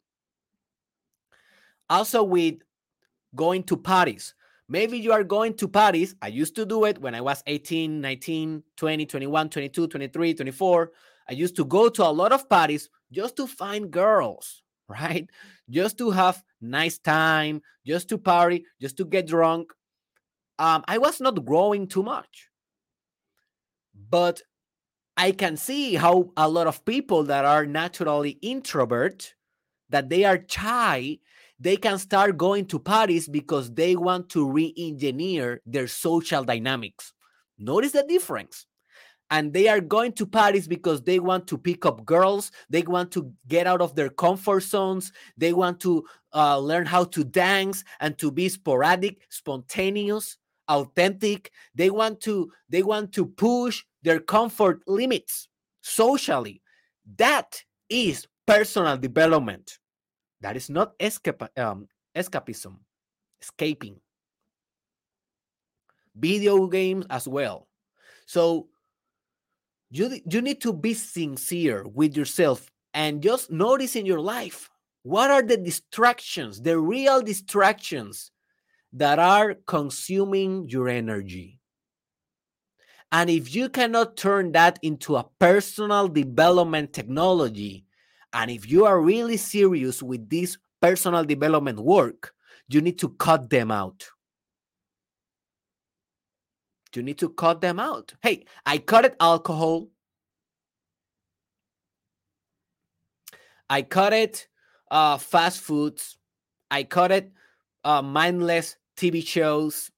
Also, 1.90 2.22
with 2.22 2.56
going 3.34 3.62
to 3.64 3.76
parties, 3.76 4.34
Maybe 4.72 4.98
you 5.00 5.10
are 5.10 5.24
going 5.24 5.54
to 5.54 5.66
parties. 5.66 6.14
I 6.22 6.28
used 6.28 6.54
to 6.54 6.64
do 6.64 6.84
it 6.84 7.00
when 7.00 7.12
I 7.16 7.20
was 7.20 7.42
18, 7.44 8.00
19, 8.00 8.62
20, 8.76 9.06
21, 9.06 9.50
22, 9.50 9.88
23, 9.88 10.34
24. 10.34 10.92
I 11.28 11.32
used 11.32 11.56
to 11.56 11.64
go 11.64 11.88
to 11.88 12.04
a 12.04 12.12
lot 12.14 12.30
of 12.30 12.48
parties 12.48 12.88
just 13.10 13.34
to 13.38 13.48
find 13.48 13.90
girls, 13.90 14.62
right? 14.88 15.28
Just 15.68 15.98
to 15.98 16.12
have 16.12 16.44
nice 16.60 16.98
time, 16.98 17.62
just 17.84 18.08
to 18.10 18.18
party, 18.18 18.64
just 18.80 18.96
to 18.98 19.04
get 19.04 19.26
drunk. 19.26 19.72
Um, 20.60 20.84
I 20.86 20.98
was 20.98 21.20
not 21.20 21.44
growing 21.44 21.88
too 21.88 22.04
much. 22.04 22.48
But 24.08 24.40
I 25.16 25.32
can 25.32 25.56
see 25.56 25.96
how 25.96 26.30
a 26.36 26.48
lot 26.48 26.68
of 26.68 26.84
people 26.84 27.24
that 27.24 27.44
are 27.44 27.66
naturally 27.66 28.38
introvert, 28.40 29.34
that 29.88 30.10
they 30.10 30.24
are 30.24 30.44
shy, 30.46 31.18
they 31.60 31.76
can 31.76 31.98
start 31.98 32.38
going 32.38 32.64
to 32.66 32.78
parties 32.78 33.28
because 33.28 33.70
they 33.72 33.94
want 33.94 34.30
to 34.30 34.50
re-engineer 34.50 35.60
their 35.66 35.86
social 35.86 36.42
dynamics. 36.42 37.12
Notice 37.58 37.92
the 37.92 38.02
difference. 38.02 38.66
And 39.32 39.52
they 39.52 39.68
are 39.68 39.80
going 39.80 40.12
to 40.14 40.26
parties 40.26 40.66
because 40.66 41.02
they 41.02 41.20
want 41.20 41.46
to 41.48 41.58
pick 41.58 41.86
up 41.86 42.04
girls. 42.04 42.50
They 42.68 42.82
want 42.82 43.12
to 43.12 43.32
get 43.46 43.66
out 43.66 43.80
of 43.80 43.94
their 43.94 44.08
comfort 44.08 44.62
zones. 44.62 45.12
They 45.36 45.52
want 45.52 45.78
to 45.80 46.04
uh, 46.34 46.58
learn 46.58 46.86
how 46.86 47.04
to 47.04 47.22
dance 47.22 47.84
and 48.00 48.18
to 48.18 48.32
be 48.32 48.48
sporadic, 48.48 49.20
spontaneous, 49.28 50.36
authentic. 50.66 51.52
They 51.76 51.90
want 51.90 52.20
to 52.22 52.50
they 52.68 52.82
want 52.82 53.12
to 53.12 53.26
push 53.26 53.84
their 54.02 54.18
comfort 54.18 54.82
limits 54.88 55.48
socially. 55.82 56.60
That 57.16 57.62
is 57.88 58.26
personal 58.46 58.96
development. 58.96 59.78
That 60.40 60.56
is 60.56 60.70
not 60.70 60.94
um, 61.56 61.88
escapism, 62.16 62.76
escaping. 63.40 64.00
Video 66.16 66.66
games 66.66 67.06
as 67.10 67.28
well. 67.28 67.68
So 68.26 68.68
you, 69.90 70.20
you 70.30 70.40
need 70.40 70.60
to 70.62 70.72
be 70.72 70.94
sincere 70.94 71.86
with 71.86 72.16
yourself 72.16 72.70
and 72.94 73.22
just 73.22 73.50
notice 73.50 73.96
in 73.96 74.06
your 74.06 74.20
life 74.20 74.70
what 75.02 75.30
are 75.30 75.42
the 75.42 75.56
distractions, 75.56 76.60
the 76.60 76.78
real 76.78 77.22
distractions 77.22 78.30
that 78.92 79.18
are 79.18 79.54
consuming 79.66 80.68
your 80.68 80.88
energy. 80.88 81.60
And 83.12 83.28
if 83.28 83.54
you 83.54 83.68
cannot 83.68 84.16
turn 84.16 84.52
that 84.52 84.78
into 84.82 85.16
a 85.16 85.26
personal 85.38 86.06
development 86.06 86.92
technology, 86.92 87.84
and 88.32 88.50
if 88.50 88.70
you 88.70 88.84
are 88.84 89.00
really 89.00 89.36
serious 89.36 90.02
with 90.02 90.28
this 90.28 90.56
personal 90.80 91.24
development 91.24 91.78
work, 91.80 92.32
you 92.68 92.80
need 92.80 92.98
to 93.00 93.08
cut 93.10 93.50
them 93.50 93.70
out. 93.70 94.06
You 96.94 97.02
need 97.02 97.18
to 97.18 97.28
cut 97.28 97.60
them 97.60 97.78
out. 97.78 98.14
Hey, 98.22 98.44
I 98.66 98.78
cut 98.78 99.04
it 99.04 99.16
alcohol. 99.20 99.88
I 103.68 103.82
cut 103.82 104.12
it 104.12 104.48
uh, 104.90 105.18
fast 105.18 105.60
foods. 105.60 106.18
I 106.70 106.82
cut 106.82 107.12
it 107.12 107.32
uh, 107.84 108.02
mindless 108.02 108.76
TV 108.96 109.26
shows. 109.26 109.90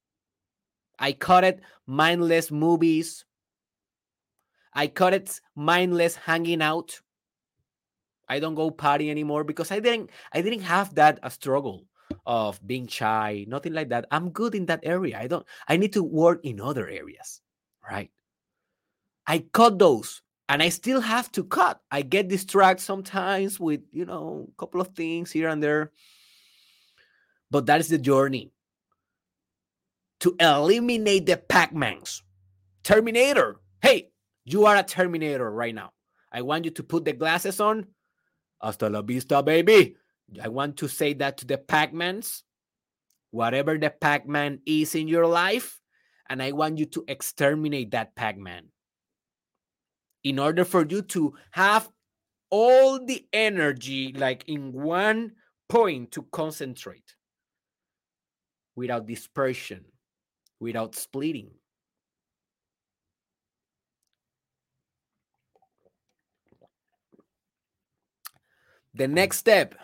I 0.98 1.12
cut 1.12 1.44
it 1.44 1.60
mindless 1.86 2.50
movies. 2.50 3.24
I 4.74 4.86
cut 4.86 5.14
it 5.14 5.40
mindless 5.54 6.16
hanging 6.16 6.62
out. 6.62 7.00
I 8.28 8.40
don't 8.40 8.54
go 8.54 8.70
party 8.70 9.10
anymore 9.10 9.44
because 9.44 9.70
I 9.70 9.80
didn't 9.80 10.10
I 10.32 10.42
didn't 10.42 10.62
have 10.62 10.94
that 10.94 11.18
a 11.22 11.30
struggle 11.30 11.86
of 12.26 12.60
being 12.66 12.86
shy, 12.86 13.44
nothing 13.48 13.72
like 13.72 13.88
that. 13.88 14.06
I'm 14.10 14.30
good 14.30 14.54
in 14.54 14.66
that 14.66 14.80
area. 14.82 15.18
I 15.18 15.26
don't 15.26 15.46
I 15.68 15.76
need 15.76 15.92
to 15.94 16.02
work 16.02 16.40
in 16.44 16.60
other 16.60 16.88
areas, 16.88 17.40
right? 17.88 18.10
I 19.26 19.44
cut 19.52 19.78
those 19.78 20.22
and 20.48 20.62
I 20.62 20.68
still 20.68 21.00
have 21.00 21.30
to 21.32 21.44
cut. 21.44 21.80
I 21.90 22.02
get 22.02 22.28
distracted 22.28 22.82
sometimes 22.82 23.58
with, 23.58 23.80
you 23.92 24.04
know, 24.04 24.48
a 24.52 24.60
couple 24.60 24.80
of 24.80 24.88
things 24.88 25.30
here 25.30 25.48
and 25.48 25.62
there. 25.62 25.92
But 27.50 27.66
that 27.66 27.80
is 27.80 27.88
the 27.88 27.98
journey 27.98 28.52
to 30.20 30.34
eliminate 30.38 31.26
the 31.26 31.36
Pac-Mans. 31.36 32.22
Terminator. 32.82 33.60
Hey, 33.80 34.10
you 34.44 34.66
are 34.66 34.76
a 34.76 34.82
Terminator 34.82 35.50
right 35.50 35.74
now. 35.74 35.92
I 36.32 36.42
want 36.42 36.64
you 36.64 36.70
to 36.72 36.82
put 36.82 37.04
the 37.04 37.12
glasses 37.12 37.60
on. 37.60 37.86
Hasta 38.62 38.88
la 38.88 39.02
vista, 39.02 39.42
baby. 39.42 39.96
I 40.42 40.48
want 40.48 40.76
to 40.78 40.88
say 40.88 41.12
that 41.14 41.38
to 41.38 41.46
the 41.46 41.58
Pac-Mans, 41.58 42.44
whatever 43.30 43.76
the 43.76 43.90
Pac-Man 43.90 44.60
is 44.64 44.94
in 44.94 45.08
your 45.08 45.26
life, 45.26 45.80
and 46.28 46.42
I 46.42 46.52
want 46.52 46.78
you 46.78 46.86
to 46.86 47.04
exterminate 47.08 47.90
that 47.90 48.14
Pac-Man 48.14 48.68
in 50.24 50.38
order 50.38 50.64
for 50.64 50.86
you 50.86 51.02
to 51.02 51.34
have 51.50 51.90
all 52.50 53.04
the 53.04 53.26
energy 53.32 54.12
like 54.12 54.44
in 54.46 54.72
one 54.72 55.32
point 55.68 56.12
to 56.12 56.22
concentrate 56.30 57.16
without 58.76 59.06
dispersion, 59.06 59.84
without 60.60 60.94
splitting. 60.94 61.50
The 68.94 69.08
next 69.08 69.38
step, 69.38 69.74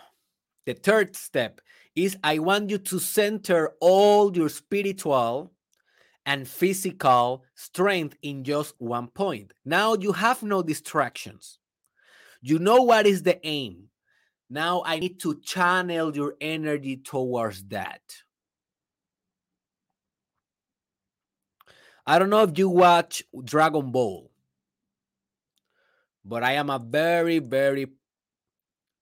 the 0.65 0.73
third 0.73 1.15
step, 1.15 1.61
is 1.95 2.17
I 2.23 2.39
want 2.39 2.69
you 2.69 2.77
to 2.77 2.99
center 2.99 3.71
all 3.81 4.35
your 4.35 4.49
spiritual 4.49 5.51
and 6.25 6.47
physical 6.47 7.43
strength 7.55 8.15
in 8.21 8.43
just 8.43 8.75
one 8.77 9.07
point. 9.07 9.53
Now 9.65 9.95
you 9.95 10.11
have 10.11 10.43
no 10.43 10.61
distractions. 10.61 11.57
You 12.41 12.59
know 12.59 12.83
what 12.83 13.07
is 13.07 13.23
the 13.23 13.45
aim. 13.45 13.89
Now 14.49 14.83
I 14.85 14.99
need 14.99 15.19
to 15.21 15.39
channel 15.41 16.15
your 16.15 16.35
energy 16.39 16.97
towards 16.97 17.63
that. 17.65 18.01
I 22.05 22.17
don't 22.17 22.29
know 22.29 22.43
if 22.43 22.57
you 22.57 22.69
watch 22.69 23.23
Dragon 23.43 23.91
Ball, 23.91 24.31
but 26.25 26.43
I 26.43 26.53
am 26.53 26.69
a 26.69 26.79
very, 26.79 27.39
very 27.39 27.87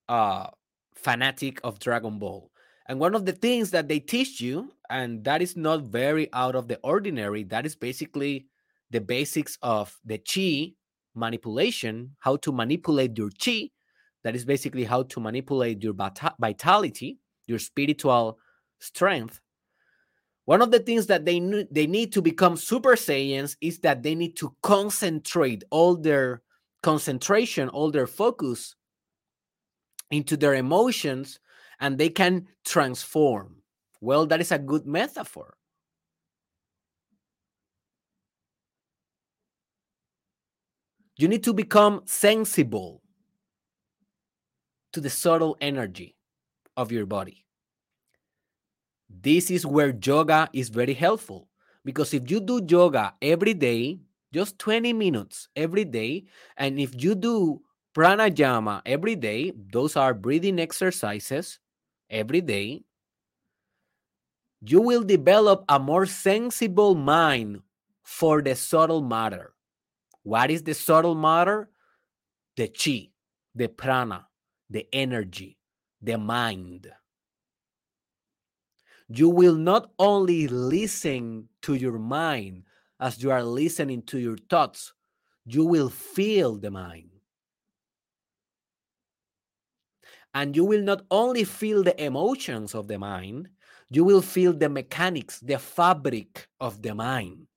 uh, 0.10 0.48
fanatic 0.96 1.60
of 1.63 1.80
Dragon 1.80 2.20
Ball. 2.20 2.52
And 2.88 3.00
one 3.00 3.15
of 3.15 3.26
the 3.26 3.34
things 3.34 3.72
that 3.72 3.88
they 3.88 4.00
teach 4.00 4.39
you, 4.39 4.72
and 4.89 5.24
that 5.26 5.41
is 5.41 5.58
not 5.58 5.84
very 5.84 6.32
out 6.34 6.56
of 6.56 6.67
the 6.67 6.80
ordinary, 6.84 7.43
that 7.43 7.65
is 7.65 7.76
basically 7.76 8.48
the 8.91 9.02
basics 9.02 9.58
of 9.62 9.98
the 10.06 10.17
chi 10.17 10.74
manipulation, 11.15 12.15
how 12.20 12.38
to 12.38 12.52
manipulate 12.52 13.17
your 13.17 13.30
chi. 13.43 13.70
That 14.24 14.36
is 14.36 14.46
basically 14.46 14.84
how 14.84 15.04
to 15.04 15.20
manipulate 15.20 15.84
your 15.84 15.93
vitality, 16.39 17.20
your 17.46 17.60
spiritual 17.60 18.39
strength. 18.80 19.39
One 20.46 20.62
of 20.62 20.72
the 20.72 20.80
things 20.80 21.08
that 21.08 21.26
they 21.26 21.39
they 21.70 21.88
need 21.88 22.13
to 22.13 22.22
become 22.22 22.56
super 22.56 22.96
saiyans 22.96 23.58
is 23.60 23.80
that 23.80 24.04
they 24.04 24.15
need 24.15 24.38
to 24.38 24.56
concentrate 24.63 25.63
all 25.72 25.96
their 25.96 26.41
concentration, 26.84 27.67
all 27.70 27.91
their 27.91 28.08
focus 28.08 28.76
into 30.12 30.38
their 30.38 30.56
emotions 30.56 31.39
and 31.80 31.98
they 31.98 32.10
can 32.10 32.48
transform. 32.65 33.62
Well, 34.02 34.26
that 34.28 34.41
is 34.41 34.52
a 34.52 34.60
good 34.60 34.86
metaphor. 34.86 35.56
You 41.17 41.28
need 41.28 41.43
to 41.46 41.54
become 41.54 42.02
sensible 42.06 43.02
to 44.93 45.02
the 45.02 45.10
subtle 45.10 45.58
energy 45.60 46.15
of 46.76 46.91
your 46.91 47.06
body. 47.06 47.46
This 49.10 49.50
is 49.50 49.65
where 49.65 49.96
yoga 50.04 50.50
is 50.54 50.70
very 50.70 50.93
helpful 50.93 51.50
because 51.84 52.13
if 52.13 52.30
you 52.30 52.39
do 52.39 52.62
yoga 52.67 53.15
every 53.22 53.54
day, 53.54 54.00
just 54.34 54.60
20 54.60 54.93
minutes 54.93 55.48
every 55.56 55.86
day, 55.86 56.26
and 56.58 56.80
if 56.80 57.02
you 57.02 57.15
do 57.15 57.62
pranayama 57.97 58.81
every 58.86 59.15
day, 59.15 59.51
those 59.71 59.95
are 59.95 60.13
breathing 60.13 60.60
exercises 60.60 61.57
every 62.12 62.41
day, 62.41 62.83
you 64.62 64.81
will 64.81 65.03
develop 65.03 65.65
a 65.67 65.79
more 65.79 66.05
sensible 66.05 66.93
mind 66.93 67.62
for 68.03 68.41
the 68.41 68.55
subtle 68.55 69.01
matter. 69.01 69.53
What 70.21 70.51
is 70.51 70.62
the 70.62 70.75
subtle 70.75 71.15
matter? 71.15 71.69
The 72.55 72.67
chi, 72.67 73.10
the 73.55 73.67
prana, 73.67 74.27
the 74.69 74.88
energy, 74.93 75.57
the 76.01 76.17
mind. 76.17 76.88
You 79.10 79.29
will 79.29 79.55
not 79.55 79.89
only 79.97 80.47
listen 80.47 81.49
to 81.63 81.73
your 81.73 81.97
mind 81.97 82.63
as 82.99 83.23
you 83.23 83.31
are 83.31 83.43
listening 83.43 84.03
to 84.03 84.19
your 84.19 84.38
thoughts, 84.49 84.93
you 85.45 85.65
will 85.65 85.89
feel 85.89 86.57
the 86.57 86.71
mind. 86.71 87.16
And 90.38 90.56
you 90.56 90.65
will 90.65 90.84
not 90.84 91.02
only 91.10 91.43
feel 91.43 91.82
the 91.82 92.00
emotions 92.00 92.76
of 92.76 92.88
the 92.88 93.00
mind, 93.00 93.50
you 93.89 94.04
will 94.04 94.21
feel 94.21 94.54
the 94.54 94.69
mechanics, 94.69 95.39
the 95.39 95.58
fabric 95.58 96.47
of 96.60 96.84
the 96.84 96.93
mind. 96.93 97.47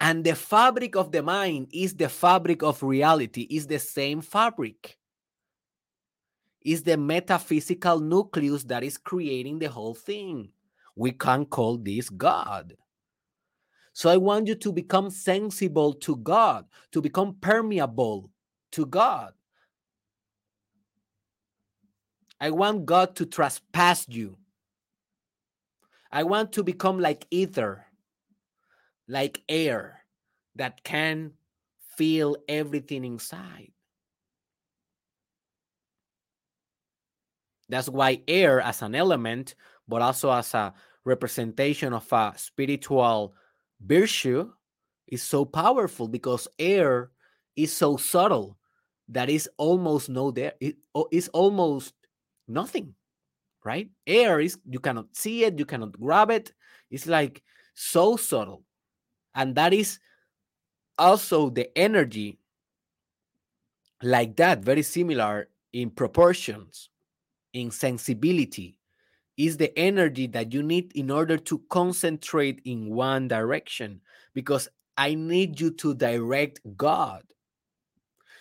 And 0.00 0.24
the 0.24 0.34
fabric 0.34 0.96
of 0.96 1.12
the 1.12 1.22
mind 1.22 1.68
is 1.74 1.92
the 1.92 2.08
fabric 2.08 2.62
of 2.62 2.82
reality, 2.82 3.42
is 3.50 3.66
the 3.66 3.78
same 3.78 4.22
fabric. 4.22 4.96
Is 6.62 6.82
the 6.82 6.96
metaphysical 6.96 8.00
nucleus 8.00 8.64
that 8.64 8.82
is 8.82 8.96
creating 8.96 9.58
the 9.58 9.68
whole 9.68 9.94
thing. 9.94 10.48
We 10.94 11.12
can 11.12 11.44
call 11.44 11.76
this 11.76 12.08
God. 12.08 12.78
So 13.92 14.08
I 14.08 14.16
want 14.16 14.46
you 14.46 14.54
to 14.54 14.72
become 14.72 15.10
sensible 15.10 15.92
to 15.92 16.16
God, 16.16 16.64
to 16.92 17.02
become 17.02 17.36
permeable 17.42 18.30
to 18.72 18.86
God. 18.86 19.34
I 22.40 22.50
want 22.50 22.86
God 22.86 23.16
to 23.16 23.26
trespass 23.26 24.06
you. 24.08 24.36
I 26.12 26.22
want 26.22 26.52
to 26.52 26.62
become 26.62 26.98
like 27.00 27.26
ether, 27.30 27.86
like 29.08 29.42
air 29.48 30.04
that 30.54 30.84
can 30.84 31.32
feel 31.96 32.36
everything 32.48 33.04
inside. 33.04 33.72
That's 37.68 37.88
why 37.88 38.20
air 38.28 38.60
as 38.60 38.82
an 38.82 38.94
element, 38.94 39.54
but 39.88 40.02
also 40.02 40.30
as 40.30 40.54
a 40.54 40.72
representation 41.04 41.92
of 41.92 42.10
a 42.12 42.34
spiritual 42.36 43.34
virtue, 43.80 44.50
is 45.08 45.22
so 45.22 45.44
powerful 45.44 46.08
because 46.08 46.48
air 46.58 47.10
is 47.56 47.72
so 47.72 47.96
subtle 47.96 48.56
that 49.08 49.30
is 49.30 49.48
almost 49.56 50.08
no 50.08 50.30
there. 50.30 50.52
It 50.60 50.76
is 51.10 51.28
almost 51.28 51.92
nothing 52.48 52.94
right? 53.66 53.90
Air 54.06 54.38
is 54.38 54.56
you 54.70 54.78
cannot 54.78 55.06
see 55.12 55.44
it 55.44 55.58
you 55.58 55.66
cannot 55.66 56.00
grab 56.00 56.30
it. 56.30 56.52
It's 56.90 57.06
like 57.06 57.42
so 57.74 58.16
subtle. 58.16 58.62
And 59.34 59.56
that 59.56 59.74
is 59.74 59.98
also 60.96 61.50
the 61.50 61.76
energy 61.76 62.38
like 64.02 64.36
that 64.36 64.60
very 64.60 64.82
similar 64.82 65.48
in 65.72 65.90
proportions 65.90 66.90
in 67.52 67.70
sensibility 67.70 68.78
is 69.36 69.56
the 69.56 69.76
energy 69.78 70.26
that 70.28 70.52
you 70.54 70.62
need 70.62 70.92
in 70.94 71.10
order 71.10 71.36
to 71.36 71.58
concentrate 71.68 72.62
in 72.64 72.88
one 72.94 73.28
direction. 73.28 74.00
Because 74.32 74.68
i 74.96 75.12
need 75.14 75.60
you 75.60 75.70
to 75.72 75.92
direct 75.94 76.60
god. 76.76 77.22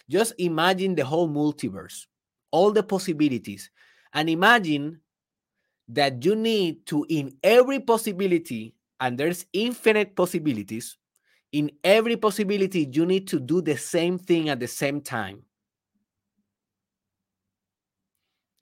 Just 0.08 0.34
imagine 0.38 0.94
the 0.94 1.04
whole 1.04 1.28
multiverse 1.28 2.06
all 2.56 2.72
the 2.72 2.84
possibilities 2.84 3.70
and 4.16 4.30
imagine 4.30 5.02
that 5.90 6.26
you 6.26 6.36
need 6.36 6.86
to, 6.88 7.06
in 7.10 7.38
every 7.44 7.80
possibility, 7.80 8.74
and 9.00 9.18
there's 9.18 9.46
infinite 9.54 10.16
possibilities, 10.16 10.98
in 11.52 11.72
every 11.84 12.18
possibility, 12.18 12.90
you 12.92 13.06
need 13.06 13.28
to 13.28 13.40
do 13.40 13.62
the 13.62 13.78
same 13.78 14.18
thing 14.18 14.50
at 14.50 14.60
the 14.60 14.68
same 14.68 15.02
time. 15.02 15.44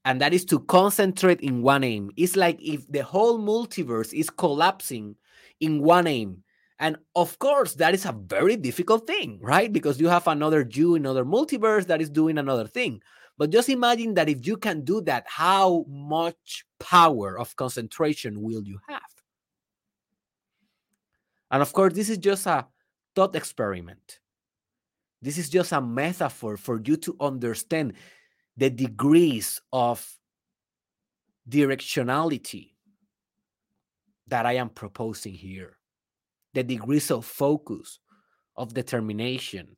and 0.06 0.20
that 0.22 0.34
is 0.34 0.46
to 0.46 0.60
concentrate 0.60 1.42
in 1.42 1.62
one 1.62 1.84
aim. 1.84 2.12
It's 2.18 2.36
like 2.36 2.62
if 2.62 2.90
the 2.92 3.04
whole 3.04 3.40
multiverse 3.40 4.14
is 4.14 4.30
collapsing 4.30 5.16
in 5.60 5.82
one 5.82 6.08
aim. 6.08 6.44
And 6.80 6.98
of 7.16 7.40
course, 7.40 7.76
that 7.76 7.94
is 7.94 8.06
a 8.06 8.12
very 8.12 8.58
difficult 8.58 9.08
thing, 9.08 9.40
right? 9.42 9.72
Because 9.72 10.02
you 10.02 10.08
have 10.10 10.28
another 10.28 10.68
you, 10.70 10.96
another 10.96 11.24
multiverse 11.24 11.88
that 11.88 12.02
is 12.02 12.10
doing 12.10 12.38
another 12.38 12.68
thing. 12.68 13.02
But 13.38 13.50
just 13.50 13.70
imagine 13.70 14.14
that 14.14 14.30
if 14.30 14.46
you 14.46 14.58
can 14.58 14.82
do 14.82 15.02
that, 15.02 15.26
how 15.28 15.86
much 15.88 16.66
power 16.80 17.38
of 17.38 17.56
concentration 17.56 18.42
will 18.42 18.64
you 18.64 18.80
have? 18.88 19.02
And 21.50 21.62
of 21.62 21.74
course, 21.74 21.94
this 21.94 22.10
is 22.10 22.18
just 22.18 22.46
a 22.46 22.68
thought 23.16 23.36
experiment. 23.36 24.20
This 25.22 25.38
is 25.38 25.50
just 25.50 25.72
a 25.72 25.82
metaphor 25.82 26.58
for 26.58 26.82
you 26.84 26.98
to 26.98 27.16
understand 27.20 27.94
the 28.58 28.70
degrees 28.70 29.62
of 29.72 30.06
directionality 31.50 32.72
that 34.28 34.46
I 34.46 34.54
am 34.54 34.70
proposing 34.70 35.34
here, 35.34 35.78
the 36.54 36.64
degrees 36.64 37.12
of 37.12 37.26
focus, 37.26 38.00
of 38.56 38.74
determination. 38.74 39.76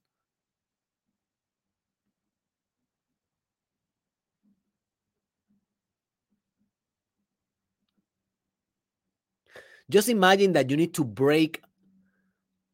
Just 9.90 10.10
imagine 10.10 10.54
that 10.54 10.70
you 10.70 10.78
need 10.78 10.94
to 10.96 11.04
break 11.04 11.62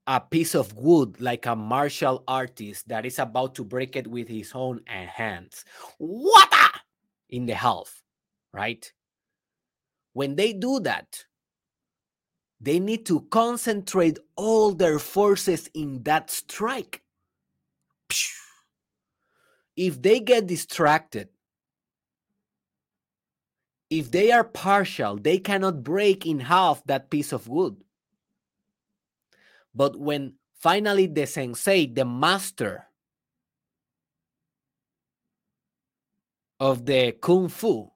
a 0.07 0.19
piece 0.19 0.55
of 0.55 0.73
wood 0.75 1.19
like 1.21 1.45
a 1.45 1.55
martial 1.55 2.23
artist 2.27 2.87
that 2.87 3.05
is 3.05 3.19
about 3.19 3.55
to 3.55 3.63
break 3.63 3.95
it 3.95 4.07
with 4.07 4.27
his 4.27 4.51
own 4.55 4.81
uh, 4.89 5.05
hands. 5.05 5.63
What 5.97 6.53
in 7.29 7.45
the 7.45 7.53
half, 7.53 8.01
right? 8.53 8.91
When 10.13 10.35
they 10.35 10.53
do 10.53 10.79
that, 10.81 11.25
they 12.59 12.79
need 12.79 13.05
to 13.07 13.21
concentrate 13.31 14.19
all 14.35 14.73
their 14.73 14.99
forces 14.99 15.69
in 15.73 16.03
that 16.03 16.29
strike. 16.29 17.01
If 19.75 20.01
they 20.01 20.19
get 20.19 20.47
distracted, 20.47 21.29
if 23.91 24.09
they 24.09 24.31
are 24.31 24.45
partial, 24.45 25.17
they 25.17 25.37
cannot 25.37 25.83
break 25.83 26.25
in 26.25 26.39
half 26.39 26.81
that 26.85 27.09
piece 27.09 27.33
of 27.33 27.49
wood. 27.49 27.75
But 29.75 29.99
when 29.99 30.35
finally 30.55 31.07
the 31.07 31.27
sensei, 31.27 31.87
the 31.87 32.05
master 32.05 32.87
of 36.57 36.85
the 36.85 37.11
kung 37.11 37.49
fu, 37.49 37.91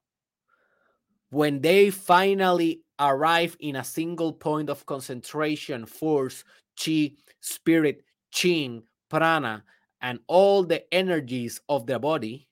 when 1.30 1.62
they 1.62 1.90
finally 1.90 2.82
arrive 3.00 3.56
in 3.62 3.78
a 3.78 3.84
single 3.84 4.34
point 4.34 4.70
of 4.70 4.86
concentration, 4.86 5.86
force, 5.86 6.44
chi, 6.78 7.14
spirit, 7.40 8.04
qing, 8.34 8.84
prana, 9.10 9.64
and 10.02 10.20
all 10.28 10.64
the 10.64 10.94
energies 10.94 11.62
of 11.70 11.88
the 11.88 12.00
body 12.00 12.50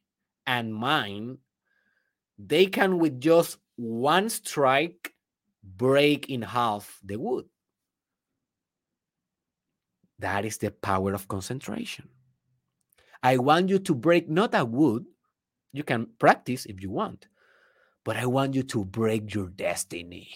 and 0.48 0.74
mind, 0.74 1.40
they 2.38 2.66
can, 2.66 3.00
with 3.00 3.20
just 3.20 3.58
one 3.76 4.30
strike, 4.30 5.14
break 5.64 6.30
in 6.30 6.42
half 6.42 7.00
the 7.04 7.18
wood. 7.18 7.46
That 10.20 10.46
is 10.46 10.58
the 10.58 10.72
power 10.72 11.14
of 11.14 11.28
concentration. 11.28 12.10
I 13.22 13.38
want 13.38 13.70
you 13.70 13.80
to 13.80 13.96
break 13.96 14.30
not 14.30 14.54
a 14.54 14.66
wood, 14.66 15.06
you 15.72 15.84
can 15.84 16.08
practice 16.20 16.66
if 16.66 16.82
you 16.82 16.92
want, 16.92 17.28
but 18.04 18.18
I 18.18 18.26
want 18.26 18.54
you 18.54 18.64
to 18.64 18.86
break 18.86 19.34
your 19.34 19.48
destiny. 19.48 20.30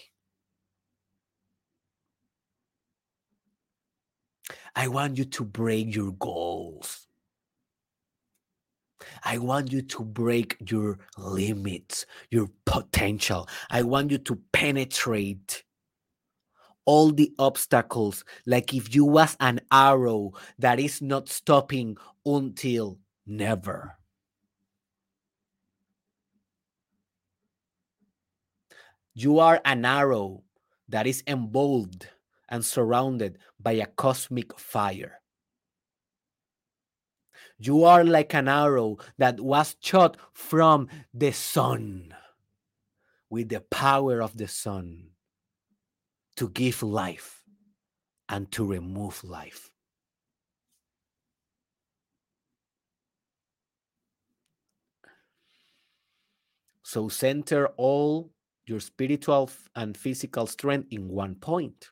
I 4.74 4.88
want 4.88 5.18
you 5.18 5.24
to 5.24 5.44
break 5.44 5.94
your 5.94 6.12
goals. 6.12 7.07
I 9.24 9.38
want 9.38 9.72
you 9.72 9.82
to 9.82 10.04
break 10.04 10.56
your 10.68 10.98
limits, 11.16 12.06
your 12.30 12.48
potential. 12.64 13.48
I 13.70 13.82
want 13.82 14.10
you 14.10 14.18
to 14.18 14.38
penetrate 14.52 15.64
all 16.84 17.12
the 17.12 17.30
obstacles 17.38 18.24
like 18.46 18.72
if 18.72 18.94
you 18.94 19.04
was 19.04 19.36
an 19.40 19.60
arrow 19.70 20.32
that 20.58 20.80
is 20.80 21.02
not 21.02 21.28
stopping 21.28 21.96
until 22.24 22.98
never. 23.26 23.98
You 29.14 29.38
are 29.40 29.60
an 29.64 29.84
arrow 29.84 30.44
that 30.88 31.06
is 31.06 31.22
involved 31.26 32.08
and 32.48 32.64
surrounded 32.64 33.38
by 33.60 33.72
a 33.72 33.86
cosmic 33.86 34.58
fire. 34.58 35.20
You 37.58 37.84
are 37.84 38.04
like 38.04 38.34
an 38.34 38.46
arrow 38.48 38.98
that 39.18 39.40
was 39.40 39.74
shot 39.80 40.16
from 40.32 40.88
the 41.12 41.32
sun 41.32 42.14
with 43.30 43.48
the 43.48 43.60
power 43.60 44.22
of 44.22 44.36
the 44.36 44.48
sun 44.48 45.10
to 46.36 46.48
give 46.50 46.82
life 46.82 47.42
and 48.28 48.50
to 48.52 48.64
remove 48.64 49.24
life. 49.24 49.70
So 56.84 57.08
center 57.08 57.66
all 57.76 58.30
your 58.66 58.80
spiritual 58.80 59.50
and 59.74 59.96
physical 59.96 60.46
strength 60.46 60.88
in 60.90 61.08
one 61.08 61.34
point. 61.34 61.90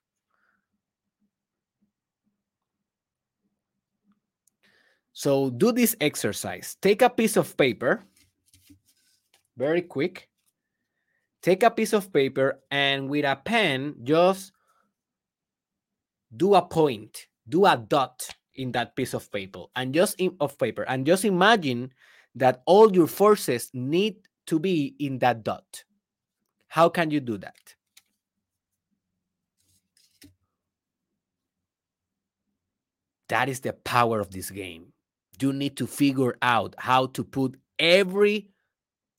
So 5.16 5.48
do 5.48 5.72
this 5.72 5.96
exercise. 5.98 6.76
Take 6.82 7.00
a 7.00 7.08
piece 7.08 7.38
of 7.38 7.56
paper, 7.56 8.04
very 9.56 9.80
quick. 9.80 10.28
Take 11.40 11.62
a 11.62 11.70
piece 11.70 11.94
of 11.94 12.12
paper 12.12 12.60
and 12.70 13.08
with 13.08 13.24
a 13.24 13.34
pen, 13.34 13.94
just 14.04 14.52
do 16.36 16.54
a 16.54 16.60
point, 16.60 17.28
do 17.48 17.64
a 17.64 17.78
dot 17.78 18.28
in 18.56 18.72
that 18.72 18.94
piece 18.94 19.14
of 19.14 19.32
paper 19.32 19.64
and 19.74 19.94
just 19.94 20.20
in, 20.20 20.36
of 20.38 20.58
paper 20.58 20.82
and 20.82 21.06
just 21.06 21.24
imagine 21.24 21.94
that 22.34 22.60
all 22.66 22.94
your 22.94 23.06
forces 23.06 23.70
need 23.72 24.16
to 24.44 24.58
be 24.58 24.96
in 24.98 25.18
that 25.20 25.42
dot. 25.42 25.82
How 26.68 26.90
can 26.90 27.10
you 27.10 27.20
do 27.20 27.38
that? 27.38 27.74
That 33.28 33.48
is 33.48 33.60
the 33.60 33.72
power 33.72 34.20
of 34.20 34.30
this 34.30 34.50
game. 34.50 34.92
You 35.40 35.52
need 35.52 35.76
to 35.76 35.86
figure 35.86 36.36
out 36.40 36.74
how 36.78 37.06
to 37.06 37.24
put 37.24 37.56
every 37.78 38.50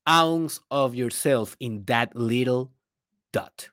ounce 0.08 0.60
of 0.72 0.96
yourself 0.96 1.56
in 1.60 1.84
that 1.86 2.16
little 2.16 2.72
dot. 3.32 3.70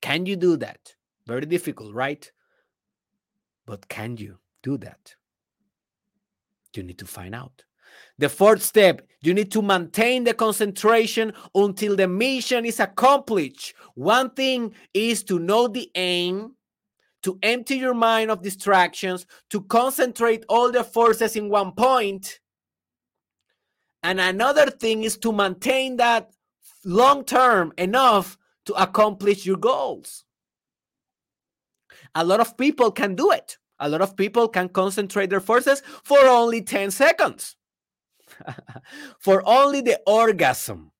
Can 0.00 0.26
you 0.26 0.36
do 0.36 0.56
that? 0.56 0.94
Very 1.26 1.46
difficult, 1.46 1.94
right? 1.94 2.30
But 3.66 3.88
can 3.88 4.16
you 4.16 4.38
do 4.62 4.78
that? 4.78 5.14
You 6.74 6.82
need 6.82 6.98
to 6.98 7.06
find 7.06 7.34
out. 7.34 7.64
The 8.18 8.28
fourth 8.28 8.62
step, 8.62 9.02
you 9.20 9.34
need 9.34 9.50
to 9.52 9.62
maintain 9.62 10.24
the 10.24 10.34
concentration 10.34 11.32
until 11.54 11.96
the 11.96 12.08
mission 12.08 12.64
is 12.64 12.80
accomplished. 12.80 13.74
One 13.94 14.30
thing 14.30 14.74
is 14.94 15.22
to 15.24 15.38
know 15.38 15.68
the 15.68 15.90
aim, 15.94 16.54
to 17.28 17.38
empty 17.42 17.76
your 17.76 17.92
mind 17.92 18.30
of 18.30 18.40
distractions, 18.40 19.26
to 19.50 19.60
concentrate 19.60 20.46
all 20.48 20.72
the 20.72 20.82
forces 20.82 21.36
in 21.36 21.50
one 21.50 21.72
point. 21.72 22.40
And 24.02 24.18
another 24.18 24.70
thing 24.70 25.02
is 25.02 25.18
to 25.18 25.30
maintain 25.30 25.98
that 25.98 26.30
long 26.86 27.26
term 27.26 27.74
enough 27.76 28.38
to 28.64 28.72
accomplish 28.82 29.44
your 29.44 29.58
goals. 29.58 30.24
A 32.14 32.24
lot 32.24 32.40
of 32.40 32.56
people 32.56 32.90
can 32.90 33.14
do 33.14 33.30
it. 33.30 33.58
A 33.78 33.90
lot 33.90 34.00
of 34.00 34.16
people 34.16 34.48
can 34.48 34.70
concentrate 34.70 35.28
their 35.28 35.40
forces 35.40 35.82
for 36.04 36.20
only 36.20 36.62
10 36.62 36.90
seconds. 36.90 37.56
for 39.18 39.46
only 39.46 39.82
the 39.82 40.00
orgasm. 40.06 40.92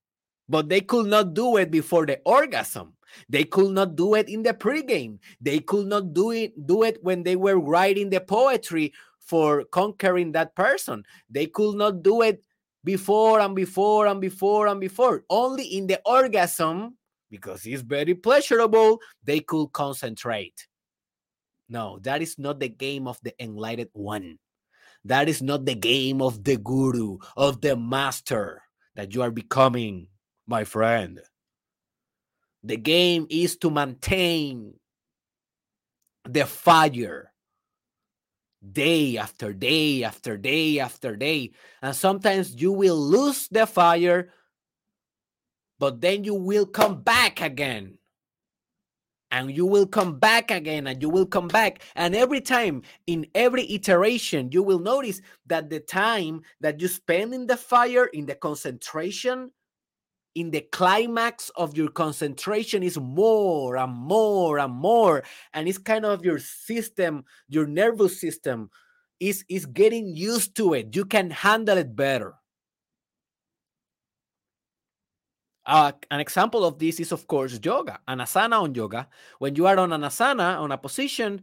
But 0.46 0.68
they 0.68 0.82
could 0.82 1.06
not 1.06 1.32
do 1.32 1.56
it 1.56 1.70
before 1.70 2.04
the 2.04 2.20
orgasm. 2.26 2.97
They 3.28 3.44
could 3.44 3.72
not 3.72 3.96
do 3.96 4.14
it 4.14 4.28
in 4.28 4.42
the 4.42 4.54
pregame. 4.54 5.18
They 5.40 5.61
could 5.61 5.86
not 5.86 6.14
do 6.14 6.30
it 6.30 6.66
do 6.66 6.82
it 6.82 6.98
when 7.02 7.22
they 7.22 7.36
were 7.36 7.59
writing 7.59 8.11
the 8.11 8.20
poetry 8.20 8.92
for 9.18 9.64
conquering 9.64 10.32
that 10.32 10.54
person. 10.54 11.04
They 11.30 11.46
could 11.46 11.76
not 11.76 12.02
do 12.02 12.22
it 12.22 12.42
before 12.84 13.40
and 13.40 13.54
before 13.54 14.06
and 14.06 14.20
before 14.20 14.66
and 14.66 14.80
before. 14.80 15.24
Only 15.28 15.64
in 15.64 15.86
the 15.86 16.00
orgasm, 16.04 16.96
because 17.30 17.66
it's 17.66 17.82
very 17.82 18.14
pleasurable, 18.14 19.00
they 19.24 19.40
could 19.40 19.72
concentrate. 19.72 20.66
No, 21.68 21.98
that 22.02 22.22
is 22.22 22.38
not 22.38 22.61
the 22.61 22.68
game 22.68 23.06
of 23.06 23.20
the 23.22 23.34
enlightened 23.42 23.90
one. 23.92 24.38
That 25.04 25.28
is 25.28 25.42
not 25.42 25.66
the 25.66 25.74
game 25.74 26.22
of 26.22 26.42
the 26.44 26.56
guru, 26.56 27.18
of 27.36 27.61
the 27.61 27.76
master. 27.76 28.62
that 28.98 29.14
you 29.14 29.22
are 29.22 29.30
becoming, 29.30 30.09
my 30.48 30.64
friend. 30.64 31.20
The 32.62 32.76
game 32.76 33.26
is 33.30 33.56
to 33.59 33.70
maintain 33.70 34.74
the 36.24 36.44
fire 36.44 37.32
day 38.72 39.16
after 39.16 39.52
day 39.52 40.02
after 40.02 40.36
day 40.36 40.80
after 40.80 41.16
day. 41.16 41.52
And 41.82 41.94
sometimes 41.94 42.61
you 42.61 42.72
will 42.72 42.98
lose 42.98 43.48
the 43.48 43.66
fire, 43.66 44.30
but 45.78 46.00
then 46.00 46.24
you 46.24 46.34
will 46.34 46.66
come 46.66 47.02
back 47.02 47.40
again. 47.40 47.98
And 49.30 49.54
you 49.54 49.66
will 49.66 49.86
come 49.86 50.18
back 50.18 50.50
again 50.50 50.86
and 50.86 51.02
you 51.02 51.11
will 51.11 51.26
come 51.26 51.48
back. 51.48 51.82
And 51.94 52.16
every 52.16 52.40
time, 52.40 52.80
in 53.06 53.26
every 53.34 53.70
iteration, 53.70 54.48
you 54.52 54.62
will 54.62 54.78
notice 54.78 55.20
that 55.46 55.68
the 55.68 55.80
time 55.80 56.40
that 56.61 56.80
you 56.80 56.88
spend 56.88 57.34
in 57.34 57.46
the 57.46 57.59
fire, 57.59 58.06
in 58.06 58.24
the 58.24 58.34
concentration, 58.34 59.50
in 60.39 60.53
the 60.53 60.61
climax 60.61 61.51
of 61.57 61.76
your 61.76 61.91
concentration 61.91 62.82
is 62.82 62.97
more 62.97 63.76
and 63.76 63.93
more 63.93 64.61
and 64.61 64.72
more. 64.72 65.24
And 65.53 65.68
it's 65.68 65.78
kind 65.78 66.05
of 66.05 66.24
your 66.24 66.39
system 66.39 67.24
your 67.49 67.66
nervous 67.66 68.20
system 68.20 68.70
is 69.18 69.45
is 69.49 69.66
getting 69.66 70.14
used 70.14 70.57
to 70.57 70.74
it. 70.74 70.95
You 70.95 71.05
can 71.05 71.30
handle 71.30 71.76
it 71.76 71.97
better. 71.97 72.34
Uh, 75.66 75.93
an 76.11 76.20
example 76.20 76.64
of 76.64 76.78
this 76.78 76.99
is 77.01 77.12
of 77.12 77.26
course 77.26 77.59
yoga 77.62 77.99
an 78.07 78.20
asana 78.20 78.62
on 78.62 78.74
yoga. 78.74 79.09
When 79.39 79.57
you 79.57 79.66
are 79.66 79.78
on 79.78 79.93
an 79.93 80.03
asana 80.03 80.59
on 80.61 80.72
a 80.72 80.78
position 80.78 81.43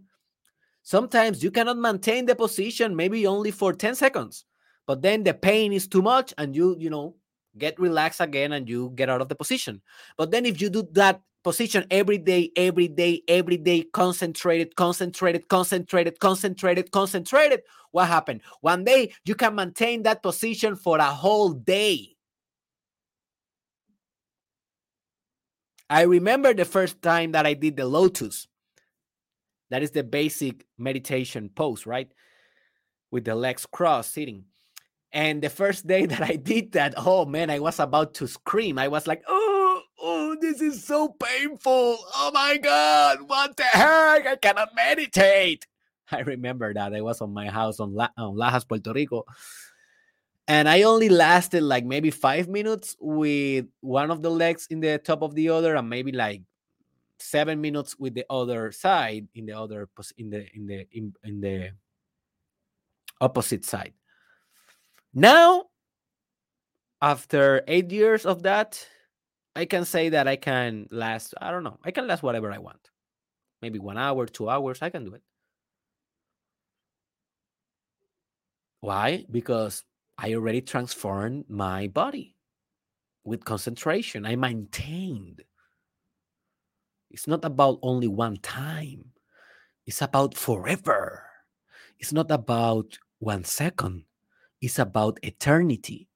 sometimes 0.84 1.43
you 1.43 1.52
cannot 1.52 1.78
maintain 1.78 2.26
the 2.26 2.36
position 2.36 2.96
maybe 2.96 3.28
only 3.28 3.52
for 3.52 3.74
10 3.74 3.96
seconds 3.96 4.46
but 4.88 5.02
then 5.02 5.24
the 5.24 5.34
pain 5.34 5.74
is 5.74 5.88
too 5.88 6.02
much 6.02 6.34
and 6.38 6.56
you 6.56 6.76
you 6.80 6.89
know 6.89 7.16
get 7.58 7.80
relaxed 7.80 8.22
again 8.22 8.53
and 8.53 8.68
you 8.70 8.91
get 8.95 9.10
out 9.10 9.22
of 9.22 9.30
the 9.30 9.36
position. 9.36 9.82
But 10.18 10.32
then 10.32 10.45
if 10.45 10.62
you 10.62 10.70
do 10.70 10.88
that 10.93 11.22
position 11.43 11.86
every 11.91 12.18
day, 12.18 12.51
every 12.56 12.88
day, 12.88 13.22
every 13.28 13.58
day, 13.58 13.84
concentrated, 13.93 14.76
concentrated, 14.76 15.47
concentrated, 15.47 16.20
concentrated, 16.20 16.91
concentrated, 16.91 17.62
what 17.91 18.08
happened? 18.08 18.41
One 18.62 18.84
day 18.84 19.14
you 19.26 19.36
can 19.36 19.56
maintain 19.56 20.03
that 20.03 20.24
position 20.24 20.76
for 20.76 20.97
a 20.97 21.06
whole 21.06 21.53
day. 21.53 22.16
I 25.89 26.01
remember 26.01 26.53
the 26.53 26.66
first 26.66 27.01
time 27.01 27.34
that 27.34 27.45
I 27.45 27.53
did 27.53 27.78
the 27.78 27.86
lotus. 27.86 28.47
That 29.70 29.84
is 29.84 29.91
the 29.91 30.03
basic 30.03 30.66
meditation 30.78 31.49
pose, 31.53 31.86
right? 31.86 32.12
With 33.12 33.26
the 33.26 33.36
legs 33.36 33.66
crossed, 33.72 34.14
sitting. 34.14 34.45
And 35.12 35.41
the 35.41 35.49
first 35.49 35.88
day 35.88 36.06
that 36.12 36.22
I 36.22 36.36
did 36.36 36.74
that, 36.74 36.93
oh 36.97 37.26
man, 37.26 37.49
I 37.49 37.60
was 37.60 37.80
about 37.80 38.14
to 38.16 38.28
scream. 38.28 38.78
I 38.78 38.88
was 38.88 39.08
like, 39.08 39.24
oh, 39.28 39.82
oh, 40.01 40.38
this 40.39 40.62
is 40.62 40.84
so 40.84 41.10
painful. 41.10 41.97
Oh 42.16 42.32
my 42.34 42.58
God, 42.58 43.20
what 43.28 43.58
the 43.58 43.64
heck? 43.64 44.28
I 44.28 44.36
cannot 44.41 44.76
meditate. 44.76 45.66
I 46.12 46.20
remember 46.20 46.74
that. 46.74 46.93
I 46.93 47.01
was 47.01 47.22
on 47.22 47.34
my 47.34 47.49
house 47.49 47.80
on, 47.80 47.93
La- 47.93 48.14
on 48.18 48.36
Lajas, 48.36 48.68
Puerto 48.68 48.93
Rico. 48.93 49.26
And 50.47 50.70
I 50.70 50.84
only 50.84 51.10
lasted 51.10 51.64
like 51.64 51.86
maybe 51.86 52.12
five 52.12 52.47
minutes 52.47 52.95
with 52.99 53.66
one 53.82 54.12
of 54.12 54.22
the 54.22 54.30
legs 54.30 54.68
in 54.70 54.80
the 54.80 54.99
top 54.99 55.24
of 55.24 55.34
the 55.34 55.49
other, 55.49 55.76
and 55.76 55.89
maybe 55.89 56.12
like 56.12 56.43
seven 57.20 57.62
minutes 57.62 57.97
with 57.97 58.14
the 58.14 58.26
other 58.30 58.72
side 58.72 59.28
in 59.34 59.47
the 59.47 59.53
other 59.58 59.89
in 60.18 60.30
the 60.30 60.45
in 60.53 60.68
the 60.68 60.88
in, 60.91 61.14
in 61.24 61.41
the 61.41 61.72
opposite 63.22 63.66
side 63.66 63.93
now, 65.16 65.63
after 67.01 67.63
eight 67.68 67.91
years 67.91 68.26
of 68.26 68.43
that, 68.43 68.86
I 69.55 69.66
can 69.66 69.86
say 69.86 70.09
that 70.09 70.28
I 70.28 70.36
can 70.36 70.88
last, 70.91 71.34
I 71.41 71.51
don't 71.51 71.63
know, 71.63 71.80
I 71.84 71.91
can 71.91 72.07
last 72.07 72.22
whatever 72.22 72.51
I 72.51 72.57
want. 72.57 72.91
Maybe 73.61 73.80
one 73.80 73.97
hour, 73.97 74.26
two 74.26 74.49
hours, 74.49 74.80
I 74.82 74.89
can 74.89 75.05
do 75.05 75.16
it. 75.16 75.24
Why? 78.82 79.26
Because 79.32 79.84
I 80.18 80.34
already 80.34 80.61
transformed 80.61 81.45
my 81.49 81.88
body 81.88 82.36
with 83.24 83.43
concentration. 83.43 84.26
I 84.26 84.36
maintained. 84.36 85.43
It's 87.09 87.28
not 87.28 87.43
about 87.43 87.80
only 87.82 88.07
one 88.07 88.38
time, 88.38 89.11
it's 89.86 90.01
about 90.01 90.36
forever. 90.36 91.24
It's 91.99 92.11
not 92.13 92.32
about 92.32 92.97
one 93.20 93.43
second, 93.43 94.05
is 94.66 94.80
about 94.80 95.20
eternity. 95.22 96.09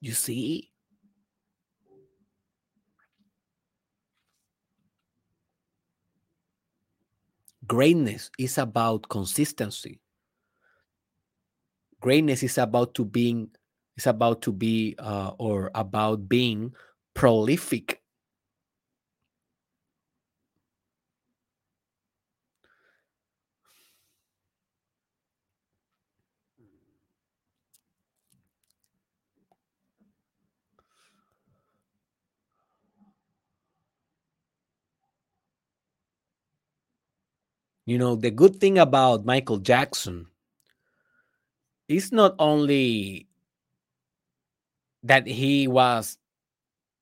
You 0.00 0.12
see? 0.12 0.72
Greatness 7.66 8.30
is 8.38 8.58
about 8.58 9.08
consistency. 9.08 10.00
Greatness 12.00 12.42
is 12.42 12.58
about 12.58 12.94
to 12.94 13.04
being 13.04 13.50
is 13.96 14.06
about 14.06 14.42
to 14.42 14.52
be 14.52 14.94
uh, 14.98 15.32
or 15.38 15.70
about 15.74 16.28
being 16.28 16.74
prolific 17.14 17.99
You 37.90 37.98
know, 37.98 38.14
the 38.14 38.30
good 38.30 38.60
thing 38.60 38.78
about 38.78 39.26
Michael 39.26 39.58
Jackson 39.58 40.28
is 41.88 42.12
not 42.12 42.36
only 42.38 43.26
that 45.02 45.26
he 45.26 45.66
was, 45.66 46.16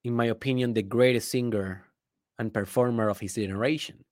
in 0.03 0.15
my 0.15 0.25
opinion, 0.25 0.73
the 0.73 0.81
greatest 0.81 1.29
singer 1.29 1.85
and 2.39 2.51
performer 2.51 3.07
of 3.07 3.19
his 3.19 3.35
generation, 3.35 4.03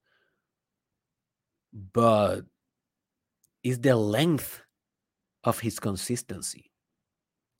but 1.93 2.41
is 3.63 3.80
the 3.80 3.95
length 3.95 4.61
of 5.45 5.59
his 5.59 5.80
consistency. 5.80 6.69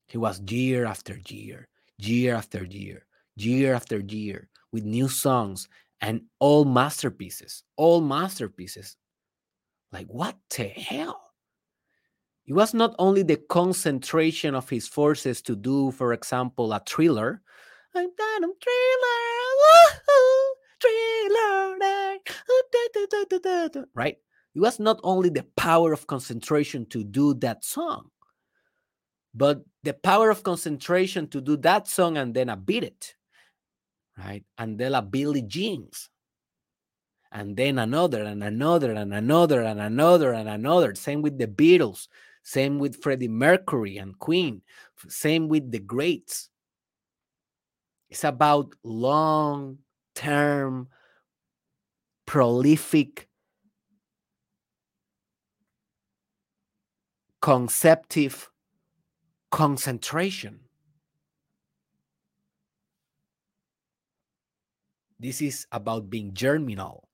He 0.06 0.20
was 0.20 0.42
year 0.42 0.86
after 0.86 1.20
year, 1.26 1.68
year 1.98 2.36
after 2.36 2.64
year, 2.64 3.08
year 3.36 3.74
after 3.74 3.98
year 3.98 4.48
with 4.72 4.84
new 4.84 5.10
songs 5.10 5.68
and 6.02 6.22
all 6.38 6.66
masterpieces, 6.66 7.64
all 7.78 8.00
masterpieces 8.00 8.96
like, 9.92 10.08
what 10.08 10.36
the 10.56 10.66
hell? 10.66 11.22
It 12.46 12.54
was 12.54 12.74
not 12.74 12.96
only 12.98 13.24
the 13.24 13.38
concentration 13.38 14.56
of 14.56 14.70
his 14.70 14.88
forces 14.88 15.42
to 15.44 15.56
do, 15.56 15.92
for 15.92 16.14
example, 16.14 16.72
a 16.72 16.82
thriller. 16.88 17.42
I'm 17.94 18.10
done, 18.16 18.44
I'm 18.44 18.54
thriller, 18.62 19.38
thriller, 20.82 21.78
right? 23.94 24.18
It 24.56 24.60
was 24.60 24.80
not 24.80 25.00
only 25.04 25.30
the 25.30 25.46
power 25.56 25.94
of 25.94 26.08
concentration 26.08 26.86
to 26.88 27.04
do 27.04 27.34
that 27.36 27.66
song, 27.66 28.10
but 29.34 29.62
the 29.84 29.94
power 29.94 30.30
of 30.30 30.44
concentration 30.44 31.28
to 31.30 31.42
do 31.42 31.58
that 31.58 31.88
song 31.88 32.18
and 32.18 32.34
then 32.34 32.50
a 32.50 32.56
beat 32.56 32.84
it, 32.84 33.16
right? 34.18 34.44
And 34.58 34.80
then 34.80 34.96
a 34.96 35.02
Billie 35.02 35.44
Jeans, 35.44 36.10
and 37.38 37.56
then 37.56 37.78
another 37.78 38.24
and 38.24 38.44
another 38.44 38.94
and 38.94 39.14
another 39.14 39.62
and 39.62 39.80
another 39.80 40.34
and 40.34 40.50
another. 40.50 40.96
Same 40.96 41.22
with 41.22 41.38
the 41.38 41.46
Beatles, 41.46 42.08
same 42.42 42.80
with 42.80 43.00
Freddie 43.04 43.28
Mercury 43.28 43.98
and 43.98 44.18
Queen, 44.18 44.64
same 45.08 45.48
with 45.48 45.70
the 45.70 45.78
greats. 45.78 46.50
It's 48.10 48.24
about 48.24 48.74
long 48.84 49.78
term, 50.16 50.88
prolific, 52.26 53.28
conceptive 57.40 58.50
concentration. 59.52 60.62
This 65.20 65.40
is 65.44 65.68
about 65.72 66.10
being 66.10 66.34
germinal. 66.34 67.07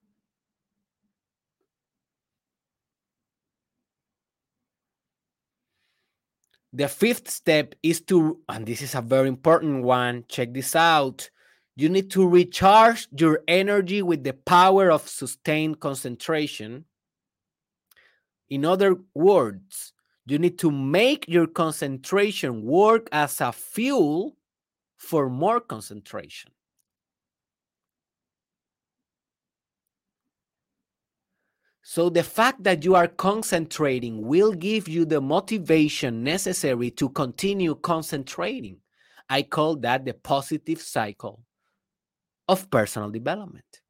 The 6.74 6.88
fifth 6.88 7.30
step 7.30 7.76
is 7.84 8.00
to, 8.02 8.40
and 8.48 8.66
this 8.66 8.82
is 8.82 8.96
a 8.96 9.00
very 9.00 9.28
important 9.28 9.84
one, 9.84 10.24
check 10.28 10.52
this 10.52 10.74
out. 10.74 11.30
You 11.76 11.88
need 11.88 12.10
to 12.10 12.28
recharge 12.28 13.06
your 13.16 13.42
energy 13.46 14.02
with 14.02 14.24
the 14.24 14.32
power 14.32 14.90
of 14.90 15.08
sustained 15.08 15.78
concentration. 15.78 16.86
In 18.50 18.64
other 18.64 18.96
words, 19.14 19.92
You 20.26 20.38
need 20.38 20.58
to 20.60 20.70
make 20.70 21.28
your 21.28 21.46
concentration 21.46 22.64
work 22.64 23.08
as 23.12 23.40
a 23.40 23.52
fuel 23.52 24.36
for 24.96 25.28
more 25.28 25.60
concentration. 25.60 26.53
So, 31.86 32.08
the 32.08 32.22
fact 32.22 32.64
that 32.64 32.82
you 32.82 32.94
are 32.94 33.06
concentrating 33.06 34.26
will 34.26 34.52
give 34.52 34.88
you 34.88 35.04
the 35.04 35.20
motivation 35.20 36.24
necessary 36.24 36.90
to 36.92 37.10
continue 37.10 37.74
concentrating. 37.74 38.78
I 39.28 39.42
call 39.42 39.76
that 39.76 40.06
the 40.06 40.14
positive 40.14 40.80
cycle 40.80 41.42
of 42.48 42.70
personal 42.70 43.10
development. 43.10 43.82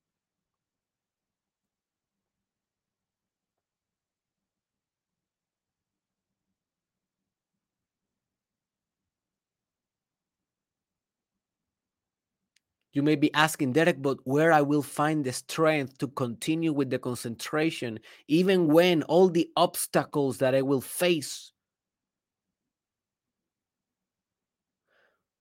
You 12.94 13.02
may 13.02 13.16
be 13.16 13.34
asking, 13.34 13.72
Derek, 13.72 14.00
but 14.00 14.18
where 14.22 14.52
I 14.52 14.62
will 14.62 14.82
find 14.82 15.24
the 15.24 15.32
strength 15.32 15.98
to 15.98 16.06
continue 16.06 16.72
with 16.72 16.90
the 16.90 16.98
concentration, 17.00 17.98
even 18.28 18.68
when 18.68 19.02
all 19.02 19.28
the 19.28 19.50
obstacles 19.56 20.38
that 20.38 20.54
I 20.54 20.62
will 20.62 20.80
face, 20.80 21.50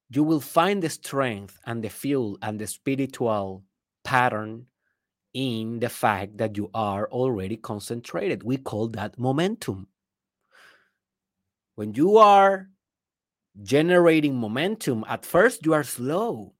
you 0.09 0.23
will 0.23 0.41
find 0.41 0.81
the 0.81 0.89
strength 0.89 1.59
and 1.67 1.83
the 1.83 1.89
fuel 1.89 2.39
and 2.41 2.59
the 2.59 2.65
spiritual 2.65 3.63
pattern 4.03 4.65
in 5.35 5.79
the 5.79 5.89
fact 5.89 6.39
that 6.39 6.57
you 6.57 6.71
are 6.73 7.07
already 7.09 7.57
concentrated. 7.57 8.41
We 8.41 8.57
call 8.57 8.87
that 8.89 9.19
momentum. 9.19 9.87
When 11.75 11.93
you 11.93 12.17
are 12.17 12.69
generating 13.61 14.35
momentum, 14.35 15.05
at 15.07 15.23
first 15.23 15.67
you 15.67 15.73
are 15.73 15.83
slow 15.83 16.55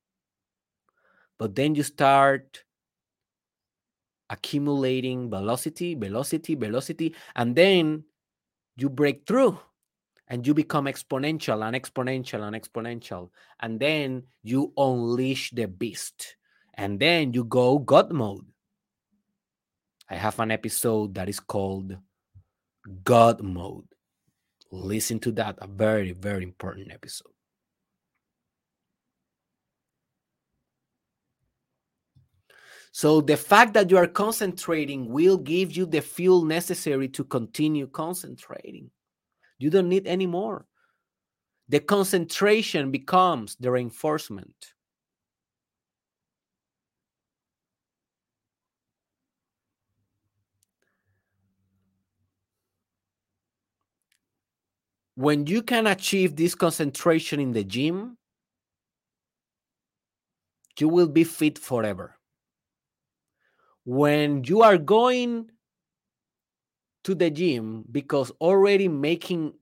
but 1.38 1.55
then 1.55 1.75
you 1.75 1.84
start 1.84 2.63
accumulating 4.29 5.29
velocity, 5.29 5.95
velocity, 5.95 6.55
velocity, 6.55 7.15
and 7.36 7.55
then 7.55 8.03
you 8.75 8.89
break 8.89 9.27
through 9.27 9.59
and 10.27 10.47
you 10.47 10.53
become 10.53 10.86
exponential 10.86 11.65
and 11.65 11.75
exponential 11.75 12.41
and 12.41 12.55
exponential. 12.55 13.29
And 13.59 13.79
then 13.79 14.23
you 14.41 14.73
unleash 14.77 15.51
the 15.51 15.67
beast. 15.67 16.38
And 16.73 16.99
then 16.99 17.34
you 17.34 17.43
go 17.43 17.77
God 17.77 18.11
mode. 18.11 18.45
I 20.09 20.15
have 20.15 20.39
an 20.39 20.51
episode 20.51 21.13
that 21.15 21.29
is 21.29 21.39
called 21.39 21.97
God 23.03 23.41
mode. 23.41 23.86
Listen 24.71 25.19
to 25.19 25.31
that, 25.34 25.57
a 25.59 25.67
very, 25.67 26.13
very 26.13 26.43
important 26.43 26.91
episode. 26.91 27.32
So 32.96 33.22
the 33.22 33.38
fact 33.38 33.74
that 33.74 33.89
you 33.89 33.98
are 33.98 34.06
concentrating 34.06 35.10
will 35.10 35.36
give 35.36 35.76
you 35.76 35.88
the 35.88 36.00
fuel 36.00 36.46
necessary 36.46 37.08
to 37.10 37.24
continue 37.24 37.88
concentrating. 37.88 38.91
You 39.58 39.72
don't 39.72 39.89
need 39.89 40.06
any 40.06 40.28
more. 40.28 40.68
The 41.70 41.80
concentration 41.80 42.91
becomes 42.91 43.56
the 43.60 43.72
reinforcement. 43.72 44.76
When 55.16 55.48
you 55.48 55.64
can 55.64 55.88
achieve 55.88 56.36
this 56.36 56.54
concentration 56.54 57.39
in 57.39 57.54
the 57.54 57.64
gym, 57.64 58.20
you 60.78 60.89
will 60.89 61.08
be 61.08 61.24
fit 61.24 61.58
forever 61.58 62.20
when 63.86 64.43
you 64.45 64.61
are 64.61 64.77
going 64.77 65.49
to 67.03 67.15
the 67.15 67.29
gym 67.29 67.84
because 67.91 68.31
already 68.39 68.88
making 68.88 69.53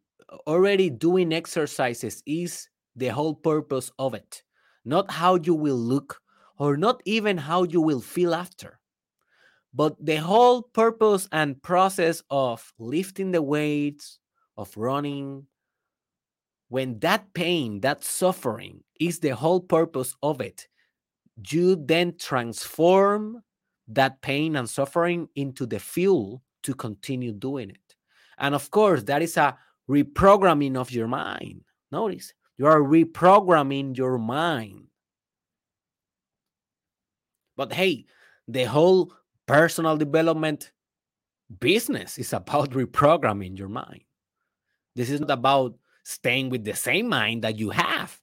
already 0.47 0.89
doing 0.89 1.33
exercises 1.33 2.23
is 2.25 2.69
the 2.95 3.07
whole 3.07 3.35
purpose 3.35 3.91
of 3.99 4.13
it. 4.13 4.43
Not 4.85 5.11
how 5.11 5.35
you 5.35 5.55
will 5.55 5.77
look 5.77 6.21
or 6.57 6.77
not 6.77 7.01
even 7.05 7.37
how 7.37 7.63
you 7.63 7.81
will 7.81 8.01
feel 8.01 8.33
after. 8.33 8.79
But 9.73 9.95
the 10.03 10.17
whole 10.17 10.61
purpose 10.61 11.27
and 11.31 11.61
process 11.61 12.21
of 12.29 12.73
lifting 12.77 13.31
the 13.31 13.41
weights 13.41 14.19
of 14.57 14.75
running 14.75 15.47
when 16.67 16.99
that 16.99 17.33
pain 17.33 17.81
that 17.81 18.03
suffering 18.03 18.83
is 18.99 19.19
the 19.19 19.35
whole 19.35 19.59
purpose 19.59 20.15
of 20.23 20.39
it 20.39 20.67
you 21.49 21.75
then 21.75 22.15
transform 22.17 23.43
that 23.95 24.21
pain 24.21 24.55
and 24.55 24.69
suffering 24.69 25.29
into 25.35 25.65
the 25.65 25.79
fuel 25.79 26.41
to 26.63 26.73
continue 26.73 27.33
doing 27.33 27.69
it. 27.69 27.95
And 28.37 28.55
of 28.55 28.71
course, 28.71 29.03
that 29.03 29.21
is 29.21 29.37
a 29.37 29.57
reprogramming 29.89 30.75
of 30.75 30.91
your 30.91 31.07
mind. 31.07 31.61
Notice 31.91 32.33
you 32.57 32.65
are 32.65 32.79
reprogramming 32.79 33.97
your 33.97 34.17
mind. 34.17 34.87
But 37.57 37.73
hey, 37.73 38.05
the 38.47 38.63
whole 38.63 39.13
personal 39.45 39.97
development 39.97 40.71
business 41.59 42.17
is 42.17 42.33
about 42.33 42.71
reprogramming 42.81 43.57
your 43.57 43.69
mind. 43.69 44.03
This 44.95 45.09
is 45.09 45.19
not 45.19 45.31
about 45.31 45.75
staying 46.03 46.49
with 46.49 46.63
the 46.63 46.75
same 46.75 47.07
mind 47.07 47.43
that 47.43 47.57
you 47.57 47.69
have, 47.69 48.19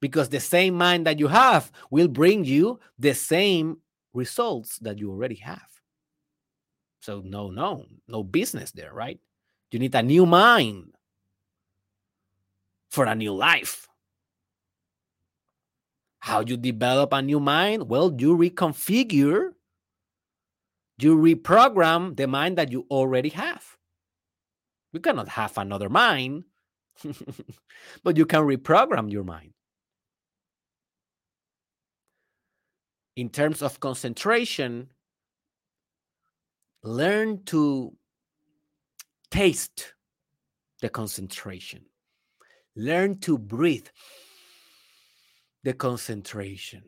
because 0.00 0.28
the 0.28 0.40
same 0.40 0.74
mind 0.74 1.06
that 1.06 1.18
you 1.18 1.28
have 1.28 1.70
will 1.90 2.08
bring 2.08 2.44
you 2.44 2.80
the 2.98 3.14
same 3.14 3.78
results 4.12 4.78
that 4.78 4.98
you 4.98 5.10
already 5.10 5.36
have. 5.36 5.68
So, 7.00 7.22
no, 7.24 7.50
no, 7.50 7.86
no 8.08 8.22
business 8.22 8.70
there, 8.72 8.92
right? 8.92 9.18
You 9.70 9.78
need 9.78 9.94
a 9.94 10.02
new 10.02 10.26
mind 10.26 10.92
for 12.90 13.04
a 13.04 13.14
new 13.14 13.32
life. 13.32 13.86
How 16.18 16.40
you 16.40 16.56
develop 16.56 17.12
a 17.12 17.22
new 17.22 17.40
mind? 17.40 17.88
Well, 17.88 18.14
you 18.18 18.36
reconfigure, 18.36 19.52
you 20.98 21.16
reprogram 21.16 22.16
the 22.16 22.26
mind 22.26 22.58
that 22.58 22.70
you 22.70 22.86
already 22.90 23.30
have. 23.30 23.64
You 24.92 25.00
cannot 25.00 25.28
have 25.28 25.56
another 25.56 25.88
mind, 25.88 26.44
but 28.04 28.16
you 28.18 28.26
can 28.26 28.42
reprogram 28.42 29.10
your 29.10 29.24
mind. 29.24 29.52
In 33.20 33.28
terms 33.28 33.60
of 33.60 33.78
concentration, 33.80 34.88
learn 36.82 37.44
to 37.44 37.94
taste 39.30 39.92
the 40.80 40.88
concentration, 40.88 41.84
learn 42.74 43.18
to 43.18 43.36
breathe 43.36 43.88
the 45.64 45.74
concentration, 45.74 46.82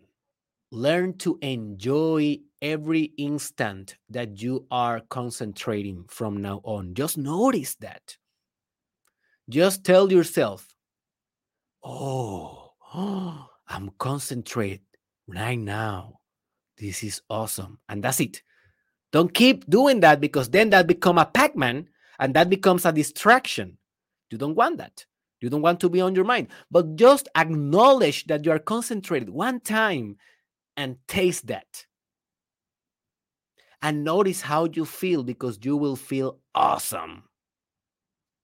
learn 0.70 1.18
to 1.18 1.38
enjoy 1.42 2.38
every 2.62 3.12
instant 3.18 3.96
that 4.08 4.40
you 4.40 4.66
are 4.70 5.02
concentrating 5.10 6.02
from 6.08 6.40
now 6.40 6.62
on. 6.64 6.94
Just 6.94 7.18
notice 7.18 7.74
that. 7.74 8.16
Just 9.50 9.84
tell 9.84 10.10
yourself, 10.10 10.66
oh, 11.84 12.70
oh 12.94 13.50
I'm 13.68 13.90
concentrated 13.98 14.80
right 15.28 15.58
now. 15.58 16.20
This 16.78 17.02
is 17.02 17.22
awesome. 17.28 17.78
And 17.88 18.02
that's 18.02 18.20
it. 18.20 18.42
Don't 19.12 19.32
keep 19.32 19.68
doing 19.68 20.00
that 20.00 20.20
because 20.20 20.48
then 20.48 20.70
that 20.70 20.86
become 20.86 21.18
a 21.18 21.26
Pac-Man 21.26 21.88
and 22.18 22.34
that 22.34 22.48
becomes 22.48 22.86
a 22.86 22.92
distraction. 22.92 23.78
You 24.30 24.38
don't 24.38 24.54
want 24.54 24.78
that. 24.78 25.04
You 25.40 25.50
don't 25.50 25.60
want 25.60 25.80
to 25.80 25.88
be 25.90 26.00
on 26.00 26.14
your 26.14 26.24
mind. 26.24 26.48
But 26.70 26.96
just 26.96 27.28
acknowledge 27.36 28.24
that 28.26 28.44
you 28.46 28.52
are 28.52 28.58
concentrated 28.58 29.28
one 29.28 29.60
time 29.60 30.16
and 30.76 30.96
taste 31.08 31.48
that. 31.48 31.86
And 33.82 34.04
notice 34.04 34.40
how 34.40 34.68
you 34.72 34.84
feel 34.84 35.24
because 35.24 35.58
you 35.62 35.76
will 35.76 35.96
feel 35.96 36.38
awesome. 36.54 37.24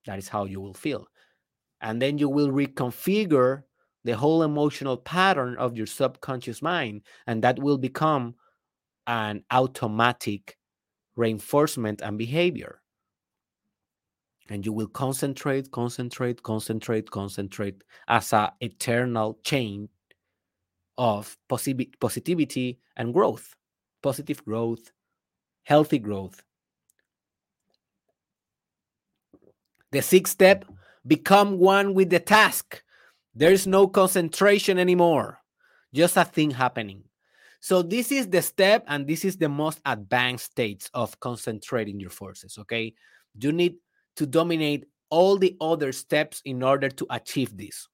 That 0.07 0.18
is 0.18 0.29
how 0.29 0.45
you 0.45 0.61
will 0.61 0.74
feel. 0.74 1.07
And 1.81 2.03
then 2.03 2.18
you 2.18 2.29
will 2.29 2.49
reconfigure 2.49 3.62
the 4.05 4.16
whole 4.16 4.42
emotional 4.42 4.96
pattern 4.96 5.57
of 5.57 5.76
your 5.76 5.86
subconscious 5.86 6.62
mind, 6.62 7.03
and 7.26 7.42
that 7.42 7.59
will 7.59 7.78
become 7.78 8.34
an 9.07 9.42
automatic 9.51 10.57
reinforcement 11.16 12.01
and 12.03 12.18
behavior. 12.18 12.80
And 14.51 14.64
you 14.64 14.72
will 14.72 14.88
concentrate, 14.88 15.70
concentrate, 15.70 16.42
concentrate, 16.42 17.11
concentrate 17.11 17.82
as 18.07 18.32
a 18.32 18.53
eternal 18.61 19.38
chain 19.44 19.88
of 20.96 21.36
posi- 21.51 21.92
positivity 22.01 22.78
and 22.96 23.12
growth, 23.12 23.55
positive 24.03 24.44
growth, 24.44 24.90
healthy 25.64 25.99
growth. 25.99 26.42
The 29.92 30.03
sixth 30.03 30.32
step 30.32 30.64
become 31.07 31.59
one 31.59 31.94
with 31.94 32.11
the 32.11 32.20
task. 32.20 32.82
There 33.39 33.53
is 33.53 33.68
no 33.68 33.86
concentration 33.86 34.80
anymore, 34.80 35.39
just 35.95 36.16
a 36.16 36.24
thing 36.24 36.51
happening. 36.51 37.05
So, 37.61 37.82
this 37.82 38.11
is 38.11 38.26
the 38.26 38.43
step, 38.43 38.82
and 38.89 39.07
this 39.07 39.24
is 39.24 39.36
the 39.36 39.49
most 39.49 39.80
advanced 39.86 40.47
states 40.47 40.91
of 40.93 41.18
concentrating 41.20 42.01
your 42.01 42.11
forces. 42.11 42.59
Okay. 42.59 42.95
You 43.39 43.53
need 43.53 43.76
to 44.16 44.26
dominate 44.26 44.86
all 45.09 45.39
the 45.39 45.57
other 45.61 45.93
steps 45.93 46.43
in 46.45 46.64
order 46.64 46.89
to 46.89 47.07
achieve 47.11 47.57
this. 47.57 47.86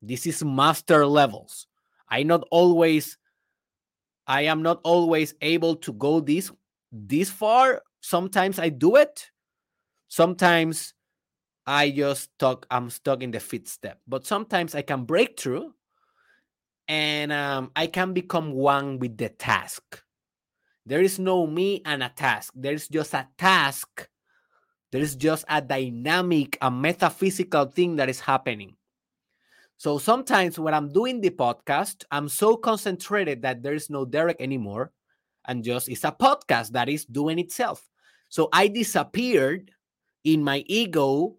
This 0.00 0.26
is 0.26 0.42
master 0.42 1.04
levels. 1.06 1.66
I 2.08 2.22
not 2.22 2.48
always 2.50 3.18
I 4.26 4.42
am 4.42 4.62
not 4.62 4.80
always 4.84 5.34
able 5.42 5.76
to 5.84 5.92
go 5.92 6.20
this 6.20 6.50
this 6.90 7.28
far. 7.28 7.82
Sometimes 8.00 8.58
I 8.58 8.70
do 8.70 8.96
it. 8.96 9.28
Sometimes 10.08 10.94
I 11.66 11.90
just 11.90 12.34
stuck 12.34 12.66
I'm 12.70 12.90
stuck 12.90 13.22
in 13.22 13.30
the 13.30 13.40
fifth 13.40 13.68
step. 13.68 14.00
But 14.06 14.26
sometimes 14.26 14.74
I 14.74 14.82
can 14.82 15.04
break 15.04 15.38
through 15.38 15.74
and 16.88 17.32
um, 17.32 17.70
I 17.76 17.86
can 17.86 18.12
become 18.12 18.52
one 18.52 18.98
with 18.98 19.16
the 19.16 19.28
task. 19.28 20.02
There 20.84 21.00
is 21.00 21.18
no 21.18 21.46
me 21.46 21.82
and 21.84 22.02
a 22.02 22.08
task. 22.08 22.52
There 22.56 22.74
is 22.74 22.88
just 22.88 23.14
a 23.14 23.28
task. 23.38 24.08
There 24.90 25.00
is 25.00 25.14
just 25.14 25.44
a 25.48 25.62
dynamic, 25.62 26.58
a 26.60 26.70
metaphysical 26.70 27.66
thing 27.66 27.96
that 27.96 28.08
is 28.08 28.20
happening. 28.20 28.76
So 29.78 29.98
sometimes 29.98 30.58
when 30.58 30.74
I'm 30.74 30.92
doing 30.92 31.20
the 31.20 31.30
podcast, 31.30 32.04
I'm 32.10 32.28
so 32.28 32.56
concentrated 32.56 33.42
that 33.42 33.62
there 33.62 33.74
is 33.74 33.90
no 33.90 34.04
Derek 34.04 34.40
anymore. 34.40 34.92
And 35.46 35.64
just 35.64 35.88
it's 35.88 36.04
a 36.04 36.12
podcast 36.12 36.70
that 36.72 36.88
is 36.88 37.04
doing 37.04 37.38
itself. 37.38 37.88
So 38.28 38.48
I 38.52 38.68
disappeared 38.68 39.70
in 40.24 40.42
my 40.44 40.62
ego, 40.66 41.36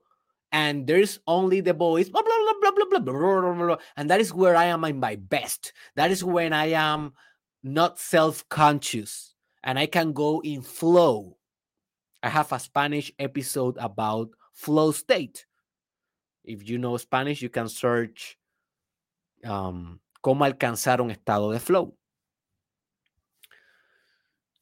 and 0.54 0.88
there's 0.88 1.20
only 1.28 1.60
the 1.60 1.74
voice, 1.74 2.08
blah, 2.08 2.22
blah, 2.22 2.32
blah, 2.32 2.54
blah, 2.62 2.72
blah, 2.72 2.86
blah, 2.86 3.12
blah, 3.12 3.42
blah, 3.42 3.66
blah, 3.66 3.78
and 3.98 4.10
that 4.10 4.22
is 4.22 4.34
where 4.34 4.56
I 4.56 4.66
am 4.66 4.86
in 4.86 5.00
my 5.00 5.18
best. 5.18 5.74
That 5.96 6.12
is 6.12 6.24
when 6.24 6.54
I 6.54 6.68
am 6.68 7.14
not 7.62 8.00
self-conscious 8.00 9.36
and 9.64 9.78
I 9.78 9.88
can 9.88 10.14
go 10.14 10.42
in 10.42 10.62
flow. 10.62 11.38
I 12.22 12.30
have 12.30 12.54
a 12.54 12.60
Spanish 12.60 13.12
episode 13.20 13.76
about 13.78 14.30
flow 14.54 14.92
state 14.94 15.46
if 16.44 16.68
you 16.68 16.78
know 16.78 16.98
Spanish, 16.98 17.42
you 17.42 17.50
can 17.50 17.70
search 17.70 18.38
um, 19.46 20.00
cómo 20.22 20.46
alcanzar 20.46 21.02
un 21.02 21.12
estado 21.12 21.52
de 21.52 21.60
flow. 21.60 21.96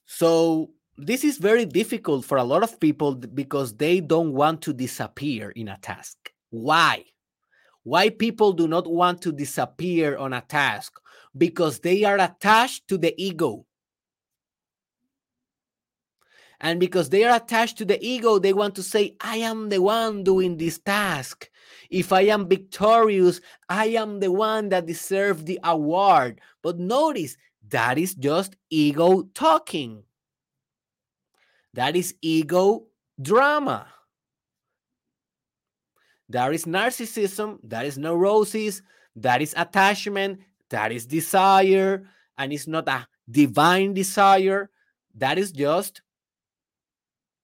So 0.05 0.73
this 1.05 1.23
is 1.23 1.37
very 1.37 1.65
difficult 1.65 2.25
for 2.25 2.37
a 2.37 2.43
lot 2.43 2.63
of 2.63 2.79
people 2.79 3.15
because 3.15 3.73
they 3.73 3.99
don't 3.99 4.33
want 4.33 4.61
to 4.61 4.73
disappear 4.73 5.49
in 5.51 5.67
a 5.67 5.77
task. 5.81 6.31
Why? 6.51 7.05
Why 7.83 8.09
people 8.09 8.53
do 8.53 8.67
not 8.67 8.85
want 8.87 9.21
to 9.23 9.31
disappear 9.31 10.17
on 10.17 10.33
a 10.33 10.41
task? 10.41 10.99
Because 11.35 11.79
they 11.79 12.03
are 12.03 12.19
attached 12.19 12.87
to 12.89 12.97
the 12.97 13.13
ego. 13.17 13.65
And 16.59 16.79
because 16.79 17.09
they 17.09 17.23
are 17.23 17.35
attached 17.35 17.79
to 17.79 17.85
the 17.85 18.03
ego, 18.05 18.37
they 18.37 18.53
want 18.53 18.75
to 18.75 18.83
say, 18.83 19.15
I 19.19 19.37
am 19.37 19.69
the 19.69 19.81
one 19.81 20.23
doing 20.23 20.57
this 20.57 20.77
task. 20.77 21.49
If 21.89 22.13
I 22.13 22.21
am 22.21 22.47
victorious, 22.47 23.41
I 23.67 23.87
am 23.87 24.19
the 24.19 24.31
one 24.31 24.69
that 24.69 24.85
deserves 24.85 25.43
the 25.43 25.59
award. 25.63 26.39
But 26.61 26.77
notice 26.77 27.35
that 27.69 27.97
is 27.97 28.13
just 28.13 28.55
ego 28.69 29.23
talking. 29.33 30.03
That 31.73 31.95
is 31.95 32.15
ego 32.21 32.87
drama. 33.21 33.87
That 36.29 36.53
is 36.53 36.65
narcissism. 36.65 37.59
That 37.63 37.85
is 37.85 37.97
neurosis. 37.97 38.81
That 39.15 39.41
is 39.41 39.53
attachment. 39.57 40.39
That 40.69 40.91
is 40.91 41.05
desire. 41.05 42.07
And 42.37 42.53
it's 42.53 42.67
not 42.67 42.87
a 42.87 43.07
divine 43.29 43.93
desire. 43.93 44.69
That 45.15 45.37
is 45.37 45.51
just 45.51 46.01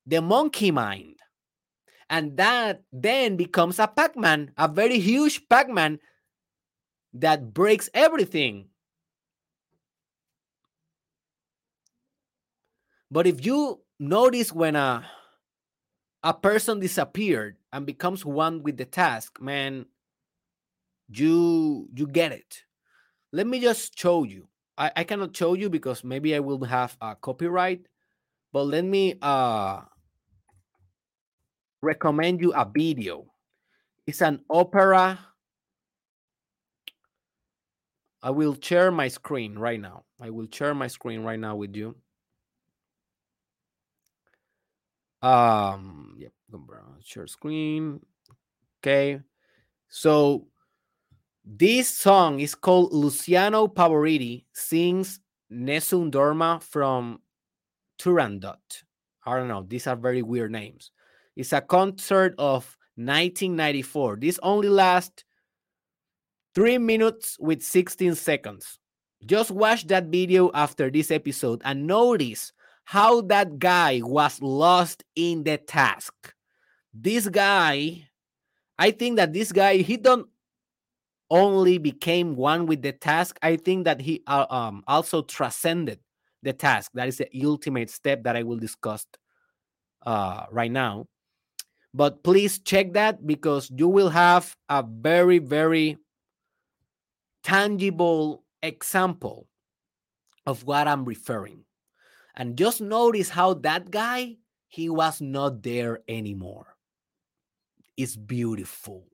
the 0.05 0.21
monkey 0.21 0.71
mind. 0.71 1.15
And 2.09 2.37
that 2.37 2.83
then 2.93 3.35
becomes 3.35 3.79
a 3.79 3.87
Pac 3.87 4.15
Man, 4.15 4.51
a 4.57 4.67
very 4.67 4.99
huge 4.99 5.47
Pac 5.49 5.69
Man 5.69 5.99
that 7.13 7.53
breaks 7.53 7.89
everything. 7.93 8.69
But 13.11 13.27
if 13.27 13.45
you 13.45 13.81
notice 13.99 14.51
when 14.53 14.75
a 14.75 15.05
a 16.23 16.33
person 16.33 16.79
disappeared 16.79 17.57
and 17.71 17.85
becomes 17.85 18.25
one 18.25 18.63
with 18.63 18.77
the 18.77 18.85
task, 18.85 19.39
man, 19.41 19.85
you 21.09 21.87
you 21.95 22.07
get 22.07 22.31
it. 22.31 22.63
Let 23.31 23.47
me 23.47 23.59
just 23.59 23.97
show 23.97 24.23
you. 24.23 24.47
I, 24.77 24.91
I 24.95 25.03
cannot 25.03 25.35
show 25.35 25.53
you 25.53 25.69
because 25.69 26.03
maybe 26.03 26.35
I 26.35 26.39
will 26.39 26.63
have 26.65 26.97
a 27.01 27.15
copyright, 27.15 27.81
but 28.51 28.63
let 28.63 28.85
me 28.85 29.15
uh 29.21 29.81
recommend 31.81 32.41
you 32.41 32.53
a 32.53 32.65
video. 32.65 33.31
It's 34.05 34.21
an 34.21 34.41
opera. 34.49 35.19
I 38.23 38.31
will 38.31 38.57
share 38.59 38.91
my 38.91 39.07
screen 39.07 39.57
right 39.57 39.79
now. 39.79 40.03
I 40.19 40.31
will 40.31 40.47
share 40.51 40.73
my 40.73 40.87
screen 40.87 41.21
right 41.21 41.39
now 41.39 41.55
with 41.55 41.75
you. 41.75 41.95
Um, 45.21 46.15
yep, 46.19 46.31
share 47.03 47.27
screen. 47.27 47.99
Okay. 48.81 49.19
So 49.89 50.47
this 51.45 51.89
song 51.89 52.39
is 52.39 52.55
called 52.55 52.93
Luciano 52.93 53.67
Pavarotti 53.67 54.45
sings 54.53 55.19
Nessun 55.49 56.11
Dorma 56.11 56.61
from 56.61 57.21
Turandot. 57.99 58.83
I 59.25 59.37
don't 59.37 59.47
know. 59.47 59.65
These 59.67 59.87
are 59.87 59.95
very 59.95 60.21
weird 60.21 60.51
names. 60.51 60.91
It's 61.35 61.53
a 61.53 61.61
concert 61.61 62.35
of 62.37 62.77
1994. 62.95 64.17
This 64.17 64.39
only 64.43 64.69
lasts 64.69 65.23
three 66.53 66.77
minutes 66.77 67.37
with 67.39 67.61
16 67.61 68.15
seconds. 68.15 68.79
Just 69.25 69.51
watch 69.51 69.87
that 69.87 70.05
video 70.05 70.51
after 70.53 70.89
this 70.89 71.11
episode 71.11 71.61
and 71.65 71.87
notice 71.87 72.53
how 72.87 73.19
that 73.19 73.59
guy 73.59 73.99
was 74.01 74.41
lost 74.41 75.03
in 75.13 75.43
the 75.43 75.57
task. 75.57 76.13
This 76.93 77.27
guy, 77.27 78.07
I 78.79 78.91
think 78.91 79.17
that 79.17 79.33
this 79.33 79.51
guy, 79.51 79.79
he 79.79 79.97
don't 79.97 80.29
only 81.29 81.79
became 81.79 82.37
one 82.37 82.65
with 82.65 82.81
the 82.81 82.93
task. 82.93 83.37
I 83.41 83.57
think 83.57 83.83
that 83.83 83.99
he 83.99 84.23
uh, 84.25 84.45
um, 84.49 84.85
also 84.87 85.21
transcended 85.21 85.99
the 86.43 86.53
task. 86.53 86.91
That 86.93 87.09
is 87.09 87.17
the 87.17 87.27
ultimate 87.43 87.89
step 87.89 88.23
that 88.23 88.37
I 88.37 88.43
will 88.43 88.55
discuss 88.55 89.05
uh, 90.05 90.45
right 90.49 90.71
now. 90.71 91.07
But 91.93 92.23
please 92.23 92.57
check 92.59 92.93
that 92.93 93.27
because 93.27 93.69
you 93.75 93.89
will 93.89 94.09
have 94.09 94.55
a 94.69 94.81
very, 94.81 95.39
very 95.39 95.97
tangible 97.43 98.45
example 98.63 99.49
of 100.45 100.63
what 100.63 100.87
I'm 100.87 101.03
referring. 101.03 101.66
And 102.37 102.55
just 102.55 102.81
notice 102.81 103.29
how 103.29 103.55
that 103.55 103.89
guy, 103.89 104.37
he 104.67 104.89
was 104.89 105.19
not 105.19 105.63
there 105.63 105.99
anymore. 106.07 106.77
It's 107.97 108.15
beautiful. 108.15 109.07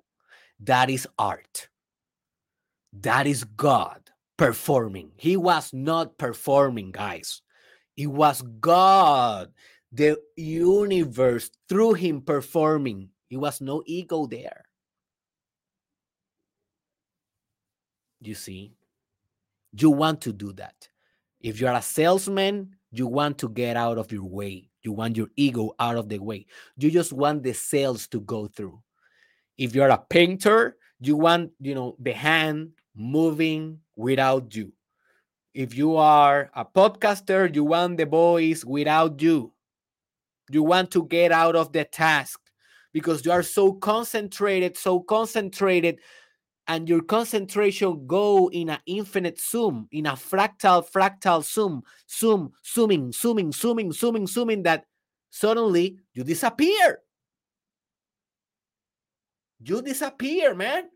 That 0.59 0.89
is 0.89 1.07
art. 1.17 1.69
That 2.91 3.25
is 3.25 3.45
God 3.45 4.11
performing. 4.37 5.11
He 5.15 5.37
was 5.37 5.71
not 5.73 6.17
performing, 6.17 6.91
guys. 6.91 7.41
It 7.95 8.07
was 8.07 8.41
God 8.59 9.53
the 9.93 10.19
universe 10.35 11.49
through 11.69 11.93
him 11.93 12.21
performing. 12.21 13.09
He 13.29 13.37
was 13.37 13.61
no 13.61 13.83
ego 13.85 14.25
there. 14.25 14.65
You 18.19 18.35
see, 18.35 18.73
you 19.71 19.91
want 19.91 20.21
to 20.21 20.33
do 20.33 20.51
that. 20.53 20.89
If 21.39 21.59
you're 21.61 21.73
a 21.73 21.81
salesman, 21.81 22.75
you 22.93 23.07
want 23.07 23.39
to 23.39 23.49
get 23.49 23.75
out 23.75 23.97
of 23.97 24.11
your 24.11 24.23
way. 24.23 24.69
You 24.83 24.91
want 24.91 25.17
your 25.17 25.27
ego 25.35 25.73
out 25.79 25.97
of 25.97 26.09
the 26.09 26.19
way. 26.19 26.45
You 26.77 26.91
just 26.91 27.11
want 27.11 27.41
the 27.41 27.53
sales 27.53 28.07
to 28.09 28.21
go 28.21 28.47
through. 28.47 28.79
If 29.57 29.73
you're 29.73 29.89
a 29.89 29.97
painter, 29.97 30.77
you 30.99 31.17
want, 31.17 31.51
you 31.59 31.73
know, 31.73 31.95
the 31.99 32.13
hand 32.13 32.71
moving 32.95 33.79
without 33.95 34.55
you. 34.55 34.71
If 35.55 35.75
you 35.75 35.95
are 35.97 36.51
a 36.55 36.65
podcaster, 36.65 37.53
you 37.53 37.63
want 37.63 37.97
the 37.97 38.05
voice 38.05 38.63
without 38.63 39.21
you. 39.21 39.53
You 40.51 40.63
want 40.63 40.91
to 40.91 41.05
get 41.05 41.31
out 41.31 41.55
of 41.55 41.73
the 41.73 41.85
task 41.85 42.39
because 42.91 43.25
you 43.25 43.31
are 43.31 43.43
so 43.43 43.73
concentrated, 43.73 44.77
so 44.77 44.99
concentrated, 44.99 45.99
and 46.67 46.87
your 46.87 47.01
concentration 47.01 48.07
go 48.07 48.49
in 48.49 48.69
an 48.69 48.79
infinite 48.85 49.39
zoom, 49.39 49.87
in 49.91 50.05
a 50.05 50.13
fractal, 50.13 50.89
fractal 50.89 51.43
zoom, 51.43 51.83
zoom, 52.09 52.53
zooming, 52.65 53.11
zooming, 53.11 53.51
zooming, 53.51 53.91
zooming, 53.91 54.27
zooming, 54.27 54.63
that 54.63 54.85
suddenly 55.29 55.99
you 56.13 56.23
disappear. 56.23 56.99
you 59.65 59.81
disappear, 59.81 60.53
man. 60.53 60.89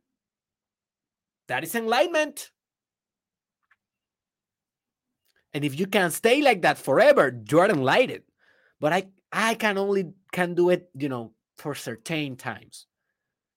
That 1.48 1.64
is 1.64 1.76
enlightenment. 1.76 2.52
And 5.54 5.64
if 5.64 5.80
you 5.80 5.88
can 5.88 6.12
stay 6.12 6.42
like 6.42 6.62
that 6.64 6.78
forever, 6.78 7.42
you're 7.50 7.70
enlightened. 7.70 8.24
But 8.80 8.94
I 8.94 9.08
I 9.32 9.56
can 9.56 9.78
only 9.78 10.12
can 10.32 10.54
do 10.54 10.70
it, 10.70 10.90
you 10.94 11.10
know, 11.10 11.34
for 11.58 11.74
certain 11.74 12.36
times. 12.36 12.86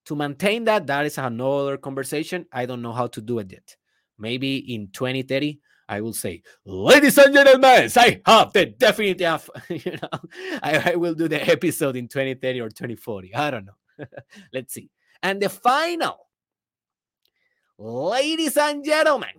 To 0.06 0.16
maintain 0.16 0.64
that, 0.64 0.86
that 0.86 1.06
is 1.06 1.18
another 1.18 1.76
conversation. 1.76 2.46
I 2.52 2.66
don't 2.66 2.82
know 2.82 2.92
how 2.92 3.06
to 3.08 3.20
do 3.20 3.38
it 3.38 3.52
yet. 3.52 3.76
Maybe 4.18 4.74
in 4.74 4.88
2030, 4.92 5.60
I 5.88 6.00
will 6.00 6.12
say, 6.12 6.42
ladies 6.64 7.18
and 7.18 7.34
gentlemen, 7.34 7.90
I 7.96 8.20
have 8.24 8.52
the 8.52 8.66
definitive, 8.66 9.50
you 9.68 9.98
know, 10.00 10.20
I, 10.62 10.92
I 10.92 10.94
will 10.94 11.14
do 11.14 11.26
the 11.26 11.48
episode 11.50 11.96
in 11.96 12.06
2030 12.06 12.60
or 12.60 12.68
2040. 12.68 13.34
I 13.34 13.50
don't 13.50 13.66
know. 13.66 14.06
Let's 14.52 14.74
see. 14.74 14.90
And 15.22 15.42
the 15.42 15.48
final, 15.48 16.28
ladies 17.78 18.56
and 18.56 18.84
gentlemen, 18.84 19.30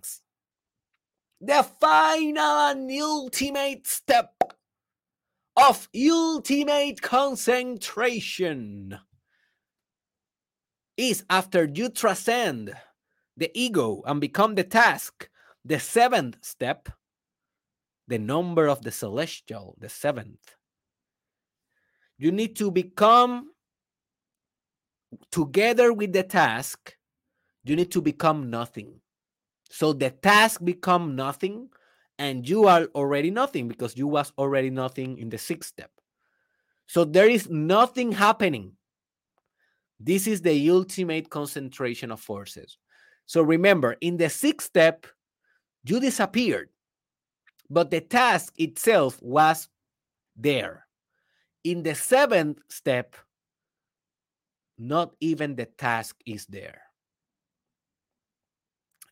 the 1.40 1.66
final 1.80 2.38
and 2.40 2.90
ultimate 3.00 3.86
step 3.86 4.34
of 5.56 5.88
ultimate 5.94 7.00
concentration 7.02 8.98
is 10.96 11.24
after 11.30 11.64
you 11.64 11.88
transcend 11.88 12.74
the 13.36 13.50
ego 13.54 14.02
and 14.06 14.20
become 14.20 14.54
the 14.54 14.64
task 14.64 15.28
the 15.64 15.78
seventh 15.78 16.38
step, 16.42 16.88
the 18.08 18.18
number 18.18 18.66
of 18.66 18.82
the 18.82 18.90
celestial, 18.90 19.76
the 19.78 19.88
seventh, 19.88 20.56
you 22.18 22.32
need 22.32 22.56
to 22.56 22.70
become 22.70 23.50
together 25.30 25.92
with 25.92 26.12
the 26.12 26.22
task, 26.22 26.96
you 27.64 27.76
need 27.76 27.92
to 27.92 28.02
become 28.02 28.50
nothing. 28.50 29.00
So 29.70 29.92
the 29.92 30.10
task 30.10 30.62
become 30.64 31.16
nothing 31.16 31.68
and 32.18 32.46
you 32.48 32.66
are 32.66 32.86
already 32.94 33.30
nothing 33.30 33.68
because 33.68 33.96
you 33.96 34.06
was 34.06 34.32
already 34.36 34.70
nothing 34.70 35.18
in 35.18 35.30
the 35.30 35.38
sixth 35.38 35.70
step. 35.70 35.90
So 36.86 37.04
there 37.04 37.28
is 37.28 37.48
nothing 37.48 38.12
happening. 38.12 38.72
This 40.04 40.26
is 40.26 40.42
the 40.42 40.68
ultimate 40.70 41.30
concentration 41.30 42.10
of 42.10 42.20
forces. 42.20 42.76
So 43.26 43.40
remember, 43.40 43.96
in 44.00 44.16
the 44.16 44.28
sixth 44.28 44.66
step, 44.66 45.06
you 45.84 46.00
disappeared, 46.00 46.70
but 47.70 47.90
the 47.90 48.00
task 48.00 48.52
itself 48.58 49.22
was 49.22 49.68
there. 50.36 50.86
In 51.62 51.84
the 51.84 51.94
seventh 51.94 52.58
step, 52.68 53.14
not 54.76 55.14
even 55.20 55.54
the 55.54 55.66
task 55.66 56.16
is 56.26 56.46
there. 56.46 56.82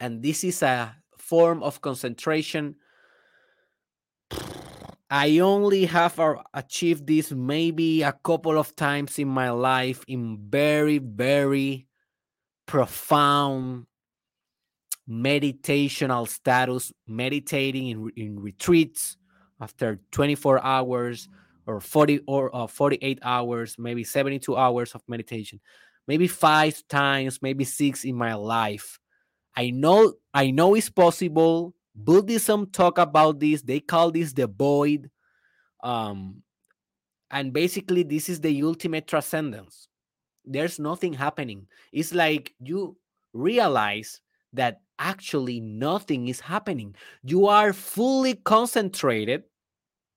And 0.00 0.22
this 0.22 0.42
is 0.42 0.62
a 0.62 0.96
form 1.18 1.62
of 1.62 1.80
concentration. 1.80 2.74
I 5.10 5.40
only 5.40 5.86
have 5.86 6.20
achieved 6.54 7.08
this 7.08 7.32
maybe 7.32 8.02
a 8.02 8.12
couple 8.12 8.56
of 8.56 8.76
times 8.76 9.18
in 9.18 9.26
my 9.26 9.50
life 9.50 10.04
in 10.06 10.38
very, 10.48 10.98
very 10.98 11.88
profound 12.64 13.86
meditational 15.08 16.28
status, 16.28 16.92
meditating 17.08 17.88
in, 17.88 18.10
in 18.16 18.38
retreats 18.38 19.16
after 19.60 19.98
24 20.12 20.64
hours 20.64 21.28
or 21.66 21.80
40 21.80 22.20
or 22.28 22.54
uh, 22.54 22.68
48 22.68 23.18
hours, 23.22 23.74
maybe 23.78 24.04
72 24.04 24.56
hours 24.56 24.94
of 24.94 25.02
meditation, 25.08 25.60
maybe 26.06 26.28
five 26.28 26.80
times, 26.88 27.40
maybe 27.42 27.64
six 27.64 28.04
in 28.04 28.14
my 28.14 28.34
life. 28.34 29.00
I 29.56 29.70
know, 29.70 30.14
I 30.32 30.52
know 30.52 30.76
it's 30.76 30.88
possible. 30.88 31.74
Buddhism 31.94 32.66
talk 32.66 32.98
about 32.98 33.40
this. 33.40 33.62
They 33.62 33.80
call 33.80 34.10
this 34.10 34.32
the 34.32 34.46
void. 34.46 35.10
Um, 35.82 36.42
and 37.30 37.52
basically, 37.52 38.02
this 38.02 38.28
is 38.28 38.40
the 38.40 38.62
ultimate 38.62 39.06
transcendence. 39.06 39.88
There's 40.44 40.78
nothing 40.78 41.12
happening. 41.12 41.66
It's 41.92 42.14
like 42.14 42.54
you 42.60 42.96
realize 43.32 44.20
that 44.52 44.80
actually 44.98 45.60
nothing 45.60 46.28
is 46.28 46.40
happening. 46.40 46.94
You 47.22 47.46
are 47.46 47.72
fully 47.72 48.34
concentrated 48.34 49.44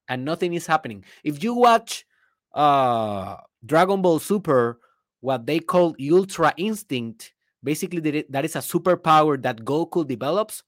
and 0.10 0.26
nothing 0.26 0.54
is 0.54 0.68
happening. 0.68 1.06
If 1.24 1.44
you 1.44 1.54
watch 1.54 2.06
uh, 2.54 3.38
Dragon 3.66 4.02
Ball 4.02 4.20
Super, 4.20 4.80
what 5.22 5.46
they 5.46 5.60
call 5.60 5.96
Ultra 6.12 6.54
Instinct, 6.58 7.34
basically 7.64 8.26
that 8.30 8.46
is 8.46 8.56
a 8.56 8.60
superpower 8.60 9.42
that 9.42 9.64
Goku 9.64 10.06
develops 10.06 10.64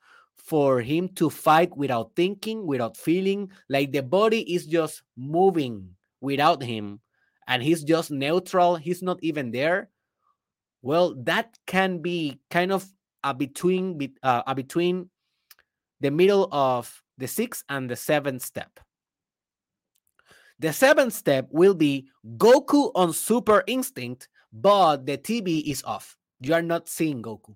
for 0.45 0.79
him 0.79 1.09
to 1.09 1.29
fight 1.29 1.75
without 1.75 2.11
thinking, 2.15 2.67
without 2.67 2.95
feeling, 2.95 3.49
like 3.67 3.91
the 3.91 4.03
body 4.03 4.41
is 4.53 4.67
just 4.67 5.01
moving 5.17 5.89
without 6.21 6.61
him 6.61 6.99
and 7.47 7.63
he's 7.63 7.83
just 7.83 8.11
neutral, 8.11 8.75
he's 8.75 9.01
not 9.01 9.17
even 9.21 9.51
there. 9.51 9.89
Well, 10.83 11.15
that 11.23 11.57
can 11.65 11.97
be 11.97 12.39
kind 12.51 12.71
of 12.71 12.85
a 13.23 13.33
between 13.33 14.13
uh, 14.21 14.43
a 14.45 14.53
between 14.53 15.09
the 15.99 16.11
middle 16.11 16.47
of 16.51 17.01
the 17.17 17.27
sixth 17.27 17.63
and 17.69 17.89
the 17.89 17.95
seventh 17.95 18.43
step. 18.43 18.79
The 20.59 20.71
seventh 20.71 21.13
step 21.13 21.47
will 21.49 21.73
be 21.73 22.07
Goku 22.37 22.91
on 22.93 23.13
Super 23.13 23.63
Instinct, 23.65 24.29
but 24.53 25.05
the 25.05 25.17
TV 25.17 25.63
is 25.65 25.83
off. 25.83 26.15
You 26.39 26.53
are 26.53 26.61
not 26.61 26.87
seeing 26.87 27.23
Goku 27.23 27.55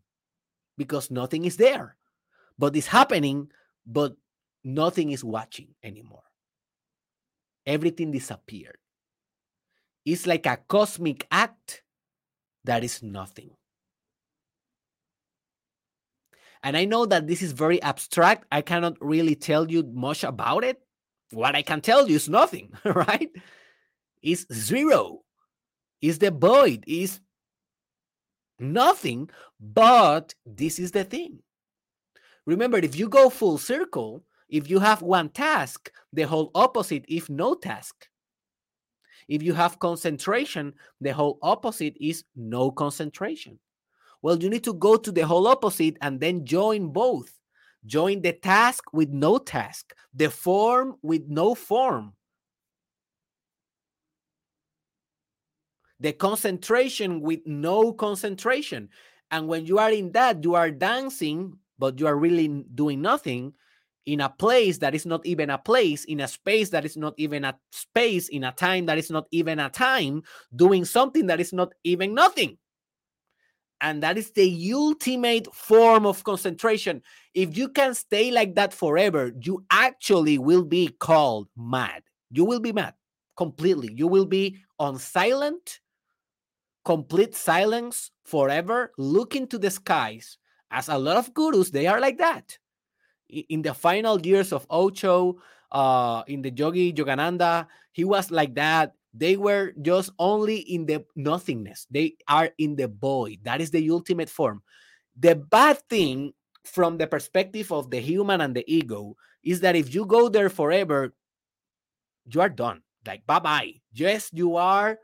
because 0.76 1.12
nothing 1.12 1.46
is 1.46 1.56
there, 1.56 1.96
but 2.60 2.76
it's 2.76 2.88
happening, 2.88 3.50
but 3.88 4.16
nothing 4.64 5.12
is 5.12 5.24
watching 5.24 5.70
anymore. 5.82 6.24
Everything 7.66 8.12
disappeared. 8.12 8.78
It's 10.06 10.28
like 10.28 10.46
a 10.46 10.60
cosmic 10.68 11.26
act 11.32 11.84
that 12.66 12.84
is 12.84 13.02
nothing. 13.02 13.52
And 16.62 16.76
I 16.76 16.84
know 16.84 17.06
that 17.06 17.28
this 17.28 17.42
is 17.42 17.54
very 17.54 17.82
abstract. 17.82 18.46
I 18.52 18.62
cannot 18.62 18.98
really 19.00 19.36
tell 19.36 19.72
you 19.72 19.84
much 19.84 20.26
about 20.26 20.66
it. 20.66 20.82
What 21.32 21.56
I 21.56 21.62
can 21.62 21.80
tell 21.80 22.10
you 22.10 22.18
is 22.18 22.28
nothing, 22.28 22.74
right? 22.84 23.30
Is 24.22 24.46
zero. 24.52 25.22
Is 26.02 26.20
the 26.20 26.32
void. 26.32 26.84
Is 26.86 27.22
nothing. 28.60 29.30
But 29.62 30.36
this 30.46 30.80
is 30.80 30.92
the 30.92 31.06
thing. 31.06 31.40
Remember, 32.50 32.80
if 32.80 32.96
you 32.96 33.08
go 33.08 33.30
full 33.30 33.60
circle, 33.60 34.24
if 34.50 34.72
you 34.72 34.80
have 34.80 35.04
one 35.04 35.30
task, 35.30 35.92
the 36.12 36.24
whole 36.24 36.50
opposite 36.56 37.06
if 37.08 37.30
no 37.30 37.54
task. 37.54 38.08
If 39.28 39.44
you 39.44 39.54
have 39.54 39.78
concentration, 39.78 40.74
the 41.00 41.14
whole 41.14 41.38
opposite 41.44 41.96
is 42.02 42.24
no 42.36 42.72
concentration. 42.72 43.60
Well, 44.24 44.40
you 44.42 44.50
need 44.50 44.64
to 44.64 44.74
go 44.74 44.98
to 44.98 45.12
the 45.12 45.28
whole 45.28 45.46
opposite 45.46 45.98
and 46.02 46.20
then 46.20 46.44
join 46.44 46.88
both. 46.88 47.32
Join 47.86 48.24
the 48.24 48.34
task 48.34 48.84
with 48.92 49.10
no 49.10 49.38
task, 49.38 49.94
the 50.12 50.32
form 50.32 50.96
with 51.04 51.28
no 51.28 51.54
form. 51.54 52.14
The 56.00 56.14
concentration 56.14 57.22
with 57.22 57.42
no 57.46 57.94
concentration. 57.94 58.90
And 59.30 59.48
when 59.48 59.68
you 59.68 59.78
are 59.78 59.92
in 59.92 60.14
that, 60.14 60.44
you 60.44 60.56
are 60.56 60.72
dancing, 60.72 61.60
but 61.80 62.00
you 62.00 62.06
are 62.06 62.18
really 62.18 62.66
doing 62.76 63.02
nothing 63.02 63.54
in 64.06 64.22
a 64.22 64.30
place 64.30 64.78
that 64.80 64.96
is 64.96 65.06
not 65.06 65.26
even 65.26 65.50
a 65.50 65.58
place, 65.58 66.04
in 66.06 66.20
a 66.20 66.28
space 66.28 66.70
that 66.70 66.84
is 66.84 66.98
not 66.98 67.14
even 67.18 67.46
a 67.46 67.58
space, 67.72 68.28
in 68.30 68.44
a 68.44 68.52
time 68.52 68.86
that 68.88 68.98
is 68.98 69.10
not 69.10 69.26
even 69.32 69.60
a 69.60 69.70
time, 69.70 70.24
doing 70.56 70.84
something 70.84 71.28
that 71.28 71.40
is 71.40 71.54
not 71.54 71.74
even 71.84 72.14
nothing. 72.14 72.58
And 73.82 74.04
that 74.04 74.18
is 74.18 74.32
the 74.32 74.74
ultimate 74.74 75.54
form 75.54 76.06
of 76.06 76.24
concentration. 76.24 77.02
If 77.34 77.56
you 77.56 77.70
can 77.70 77.94
stay 77.94 78.30
like 78.32 78.56
that 78.56 78.74
forever, 78.74 79.32
you 79.40 79.64
actually 79.72 80.38
will 80.38 80.66
be 80.66 80.90
called 81.00 81.48
mad. 81.56 82.04
You 82.32 82.46
will 82.46 82.60
be 82.60 82.74
mad 82.74 82.96
completely. 83.38 83.94
You 83.94 84.08
will 84.08 84.26
be 84.26 84.58
on 84.80 84.98
silent, 84.98 85.80
complete 86.84 87.36
silence 87.36 88.12
forever, 88.26 88.92
looking 88.98 89.48
to 89.48 89.58
the 89.58 89.72
skies. 89.72 90.39
As 90.72 90.90
a 90.90 90.98
lot 90.98 91.18
of 91.18 91.34
gurus, 91.34 91.72
they 91.72 91.88
are 91.88 92.00
like 92.00 92.18
that. 92.18 92.58
In 93.30 93.62
the 93.62 93.74
final 93.74 94.20
years 94.22 94.54
of 94.54 94.66
Osho, 94.70 95.38
uh, 95.72 96.24
in 96.28 96.42
the 96.42 96.52
Yogi 96.52 96.94
Yogananda, 96.94 97.68
he 97.92 98.04
was 98.04 98.32
like 98.32 98.56
that. 98.56 98.94
They 99.14 99.38
were 99.38 99.74
just 99.82 100.12
only 100.20 100.58
in 100.58 100.86
the 100.86 101.04
nothingness. 101.16 101.88
They 101.90 102.16
are 102.28 102.50
in 102.58 102.76
the 102.76 102.88
void. 102.88 103.40
That 103.44 103.62
is 103.62 103.72
the 103.72 103.90
ultimate 103.90 104.30
form. 104.30 104.62
The 105.20 105.36
bad 105.36 105.82
thing 105.90 106.34
from 106.64 106.98
the 106.98 107.08
perspective 107.08 107.72
of 107.72 107.90
the 107.90 108.00
human 108.00 108.42
and 108.42 108.56
the 108.56 108.64
ego 108.72 109.16
is 109.44 109.62
that 109.62 109.76
if 109.76 109.94
you 109.94 110.06
go 110.06 110.30
there 110.30 110.50
forever, 110.50 111.14
you 112.32 112.42
are 112.42 112.50
done. 112.50 112.82
Like, 113.06 113.26
bye 113.26 113.40
bye. 113.40 113.74
Yes, 113.94 114.30
you 114.34 114.58
are 114.58 115.00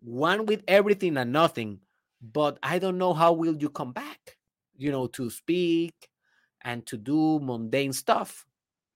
one 0.00 0.46
with 0.46 0.62
everything 0.68 1.16
and 1.16 1.32
nothing, 1.32 1.80
but 2.20 2.58
I 2.62 2.78
don't 2.78 2.98
know 2.98 3.14
how 3.14 3.32
will 3.32 3.56
you 3.56 3.70
come 3.70 3.92
back, 3.92 4.36
you 4.82 4.90
know, 4.90 5.06
to 5.06 5.30
speak 5.30 5.94
and 6.62 6.84
to 6.86 6.96
do 6.96 7.40
mundane 7.40 7.92
stuff, 7.92 8.44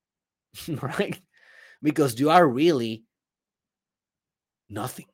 right? 0.69 1.21
Because 1.83 2.19
you 2.19 2.31
are 2.31 2.47
really 2.47 3.05
nothing, 4.69 5.07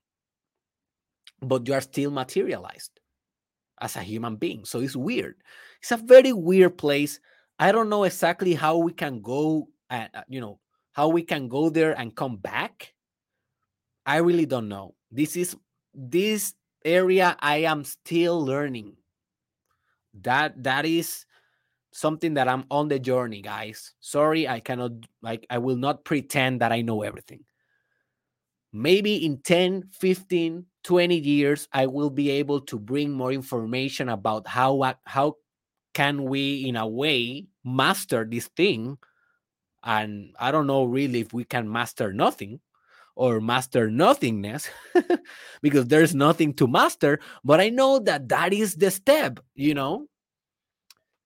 but 1.41 1.67
you 1.69 1.75
are 1.75 1.81
still 1.81 2.11
materialized 2.11 3.01
as 3.81 3.97
a 3.97 4.03
human 4.03 4.37
being. 4.37 4.65
So 4.65 4.81
it's 4.81 4.97
weird. 4.97 5.37
It's 5.81 5.93
a 5.93 5.97
very 5.97 6.33
weird 6.33 6.79
place. 6.79 7.21
I 7.59 7.73
don't 7.73 7.91
know 7.91 8.05
exactly 8.05 8.55
how 8.55 8.79
we 8.79 8.93
can 8.93 9.21
go, 9.21 9.69
at, 9.91 10.11
uh, 10.15 10.23
you 10.29 10.41
know, 10.41 10.59
how 10.93 11.09
we 11.09 11.23
can 11.23 11.49
go 11.49 11.69
there 11.69 11.99
and 11.99 12.15
come 12.15 12.37
back. 12.37 12.95
I 14.07 14.17
really 14.19 14.47
don't 14.47 14.69
know. 14.69 14.95
This 15.11 15.37
is 15.37 15.57
this 15.95 16.55
area 16.85 17.37
I 17.41 17.59
am 17.59 17.85
still 17.85 18.45
learning. 18.45 18.97
That 20.15 20.63
that 20.63 20.85
is 20.85 21.25
something 21.93 22.35
that 22.35 22.49
I'm 22.49 22.65
on 22.71 22.89
the 22.89 22.99
journey, 22.99 23.43
guys. 23.43 23.95
Sorry, 24.01 24.49
I 24.49 24.61
cannot 24.61 24.93
like 25.23 25.47
I 25.51 25.59
will 25.59 25.77
not 25.77 26.05
pretend 26.05 26.61
that 26.61 26.73
I 26.73 26.83
know 26.83 27.03
everything. 27.03 27.45
Maybe 28.73 29.25
in 29.25 29.39
10, 29.43 29.91
15, 29.93 30.67
20 30.83 31.19
years 31.19 31.69
I 31.73 31.87
will 31.87 32.11
be 32.11 32.31
able 32.31 32.61
to 32.63 32.79
bring 32.79 33.13
more 33.13 33.33
information 33.33 34.09
about 34.09 34.49
how 34.49 34.97
how 35.05 35.37
can 35.95 36.25
we 36.25 36.67
in 36.67 36.77
a 36.77 36.87
way 36.87 37.47
master 37.65 38.25
this 38.25 38.49
thing 38.57 38.97
and 39.85 40.35
I 40.41 40.51
don't 40.51 40.67
know 40.67 40.85
really 40.85 41.21
if 41.21 41.33
we 41.35 41.45
can 41.45 41.71
master 41.71 42.13
nothing 42.13 42.61
or 43.15 43.41
master 43.41 43.91
nothingness 43.91 44.69
because 45.63 45.87
there's 45.87 46.15
nothing 46.15 46.53
to 46.53 46.67
master 46.67 47.21
but 47.45 47.61
i 47.61 47.69
know 47.69 47.99
that 47.99 48.29
that 48.29 48.53
is 48.53 48.77
the 48.77 48.91
step 48.91 49.41
you 49.55 49.75
know? 49.75 50.07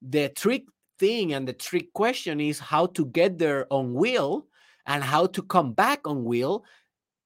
The 0.02 0.28
trick 0.28 0.64
thing 0.98 1.32
and 1.32 1.48
the 1.48 1.52
trick 1.52 1.92
question 1.92 2.40
is 2.40 2.58
how 2.58 2.86
to 2.86 3.06
get 3.06 3.38
there 3.38 3.66
on 3.70 3.94
will 3.94 4.46
and 4.86 5.02
how 5.02 5.26
to 5.26 5.42
come 5.42 5.72
back 5.72 6.06
on 6.06 6.24
will 6.24 6.64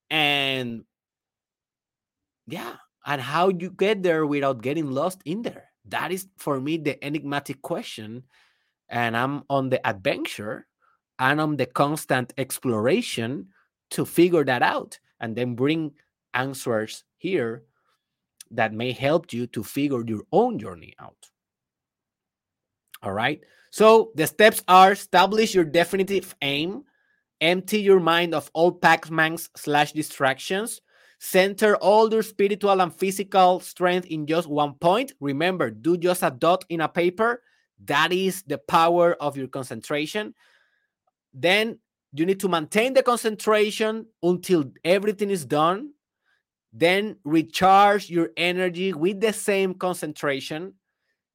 and 0.09 0.85
yeah 2.47 2.77
and 3.07 3.21
how 3.21 3.49
you 3.49 3.71
get 3.71 4.03
there 4.03 4.27
without 4.27 4.63
getting 4.63 4.91
lost 4.91 5.21
in 5.25 5.43
there. 5.43 5.71
That 5.87 6.13
is 6.13 6.27
for 6.37 6.61
me 6.61 6.79
the 6.79 7.03
enigmatic 7.05 7.61
question 7.63 8.25
and 8.91 9.17
i'm 9.17 9.45
on 9.49 9.71
the 9.71 9.85
adventure 9.87 10.67
and 11.19 11.41
on 11.41 11.57
the 11.57 11.67
constant 11.67 12.33
exploration 12.37 13.49
to 13.91 14.05
figure 14.05 14.45
that 14.45 14.63
out 14.63 14.99
and 15.21 15.37
then 15.37 15.55
bring 15.55 15.93
answers 16.35 17.05
here 17.19 17.65
that 18.51 18.73
may 18.73 18.93
help 18.93 19.33
you 19.33 19.47
to 19.49 19.63
figure 19.63 20.05
your 20.07 20.23
own 20.33 20.59
journey 20.59 20.95
out. 20.99 21.31
All 23.03 23.13
right. 23.13 23.41
So 23.71 24.11
the 24.15 24.27
steps 24.27 24.63
are 24.67 24.93
establish 24.93 25.55
your 25.55 25.65
definitive 25.65 26.35
aim, 26.43 26.85
empty 27.41 27.81
your 27.81 28.01
mind 28.01 28.35
of 28.35 28.51
all 28.53 28.73
Pac-Mans 28.73 29.49
slash 29.57 29.93
distractions, 29.93 30.81
center 31.21 31.77
all 31.77 32.13
your 32.13 32.23
spiritual 32.23 32.81
and 32.81 32.95
physical 32.95 33.61
strength 33.61 34.07
in 34.09 34.27
just 34.27 34.49
one 34.49 34.75
point. 34.75 35.13
Remember, 35.21 35.71
do 35.71 35.97
just 35.97 36.23
a 36.23 36.31
dot 36.31 36.65
in 36.69 36.81
a 36.81 36.89
paper. 36.89 37.43
That 37.85 38.13
is 38.13 38.43
the 38.43 38.59
power 38.59 39.15
of 39.21 39.37
your 39.37 39.49
concentration. 39.49 40.35
Then 41.33 41.79
you 42.13 42.27
need 42.27 42.41
to 42.41 42.49
maintain 42.49 42.93
the 42.95 43.03
concentration 43.03 44.07
until 44.23 44.65
everything 44.85 45.31
is 45.31 45.45
done. 45.45 45.93
Then 46.73 47.17
recharge 47.25 48.11
your 48.11 48.31
energy 48.37 48.93
with 48.93 49.21
the 49.21 49.33
same 49.33 49.75
concentration. 49.75 50.75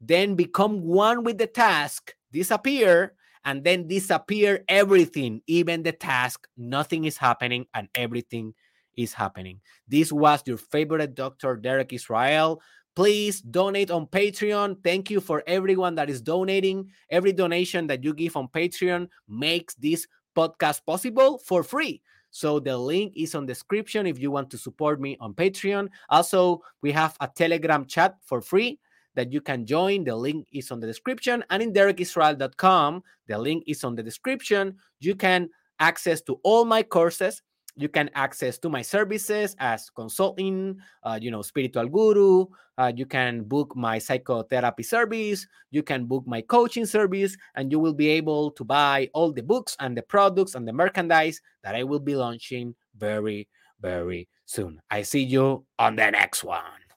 Then 0.01 0.35
become 0.35 0.81
one 0.81 1.23
with 1.23 1.37
the 1.37 1.47
task, 1.47 2.13
disappear, 2.31 3.13
and 3.43 3.63
then 3.63 3.87
disappear 3.87 4.63
everything, 4.67 5.41
even 5.47 5.83
the 5.83 5.91
task. 5.91 6.47
Nothing 6.57 7.05
is 7.05 7.17
happening 7.17 7.65
and 7.73 7.87
everything 7.95 8.53
is 8.97 9.13
happening. 9.13 9.61
This 9.87 10.11
was 10.11 10.41
your 10.45 10.57
favorite 10.57 11.15
Dr. 11.15 11.55
Derek 11.55 11.93
Israel. 11.93 12.61
Please 12.95 13.41
donate 13.41 13.91
on 13.91 14.07
Patreon. 14.07 14.81
Thank 14.83 15.09
you 15.09 15.19
for 15.19 15.43
everyone 15.47 15.95
that 15.95 16.09
is 16.09 16.21
donating. 16.21 16.89
Every 17.09 17.33
donation 17.33 17.87
that 17.87 18.03
you 18.03 18.13
give 18.13 18.37
on 18.37 18.47
Patreon 18.47 19.09
makes 19.27 19.75
this 19.75 20.07
podcast 20.35 20.85
possible 20.85 21.37
for 21.37 21.63
free. 21.63 22.01
So 22.31 22.59
the 22.59 22.77
link 22.77 23.13
is 23.15 23.33
on 23.33 23.45
description 23.45 24.05
if 24.05 24.19
you 24.19 24.29
want 24.29 24.49
to 24.51 24.57
support 24.57 24.99
me 24.99 25.15
on 25.21 25.33
Patreon. 25.33 25.87
Also, 26.09 26.61
we 26.81 26.91
have 26.91 27.15
a 27.21 27.29
Telegram 27.29 27.85
chat 27.85 28.17
for 28.25 28.41
free 28.41 28.79
that 29.15 29.31
you 29.31 29.39
can 29.39 29.65
join. 29.65 30.03
The 30.03 30.15
link 30.15 30.47
is 30.51 30.69
on 30.69 30.81
the 30.81 30.87
description. 30.87 31.43
And 31.49 31.63
in 31.63 31.71
derekisrael.com, 31.71 33.03
the 33.27 33.37
link 33.37 33.63
is 33.67 33.83
on 33.85 33.95
the 33.95 34.03
description. 34.03 34.75
You 34.99 35.15
can 35.15 35.49
access 35.79 36.21
to 36.23 36.39
all 36.43 36.65
my 36.65 36.83
courses 36.83 37.41
you 37.77 37.89
can 37.89 38.09
access 38.15 38.57
to 38.57 38.69
my 38.69 38.81
services 38.81 39.55
as 39.59 39.89
consulting 39.89 40.77
uh, 41.03 41.19
you 41.21 41.31
know 41.31 41.41
spiritual 41.41 41.87
guru 41.87 42.45
uh, 42.77 42.91
you 42.95 43.05
can 43.05 43.43
book 43.43 43.75
my 43.75 43.97
psychotherapy 43.97 44.83
service 44.83 45.45
you 45.71 45.83
can 45.83 46.05
book 46.05 46.23
my 46.25 46.41
coaching 46.41 46.85
service 46.85 47.35
and 47.55 47.71
you 47.71 47.79
will 47.79 47.93
be 47.93 48.07
able 48.07 48.51
to 48.51 48.63
buy 48.63 49.09
all 49.13 49.31
the 49.31 49.43
books 49.43 49.75
and 49.79 49.97
the 49.97 50.01
products 50.03 50.55
and 50.55 50.67
the 50.67 50.73
merchandise 50.73 51.41
that 51.63 51.75
i 51.75 51.83
will 51.83 51.99
be 51.99 52.15
launching 52.15 52.73
very 52.97 53.47
very 53.81 54.27
soon. 54.45 54.81
I 54.89 55.01
see 55.01 55.23
you 55.23 55.65
on 55.79 55.95
the 55.95 56.09
next 56.11 56.43
one 56.43 56.79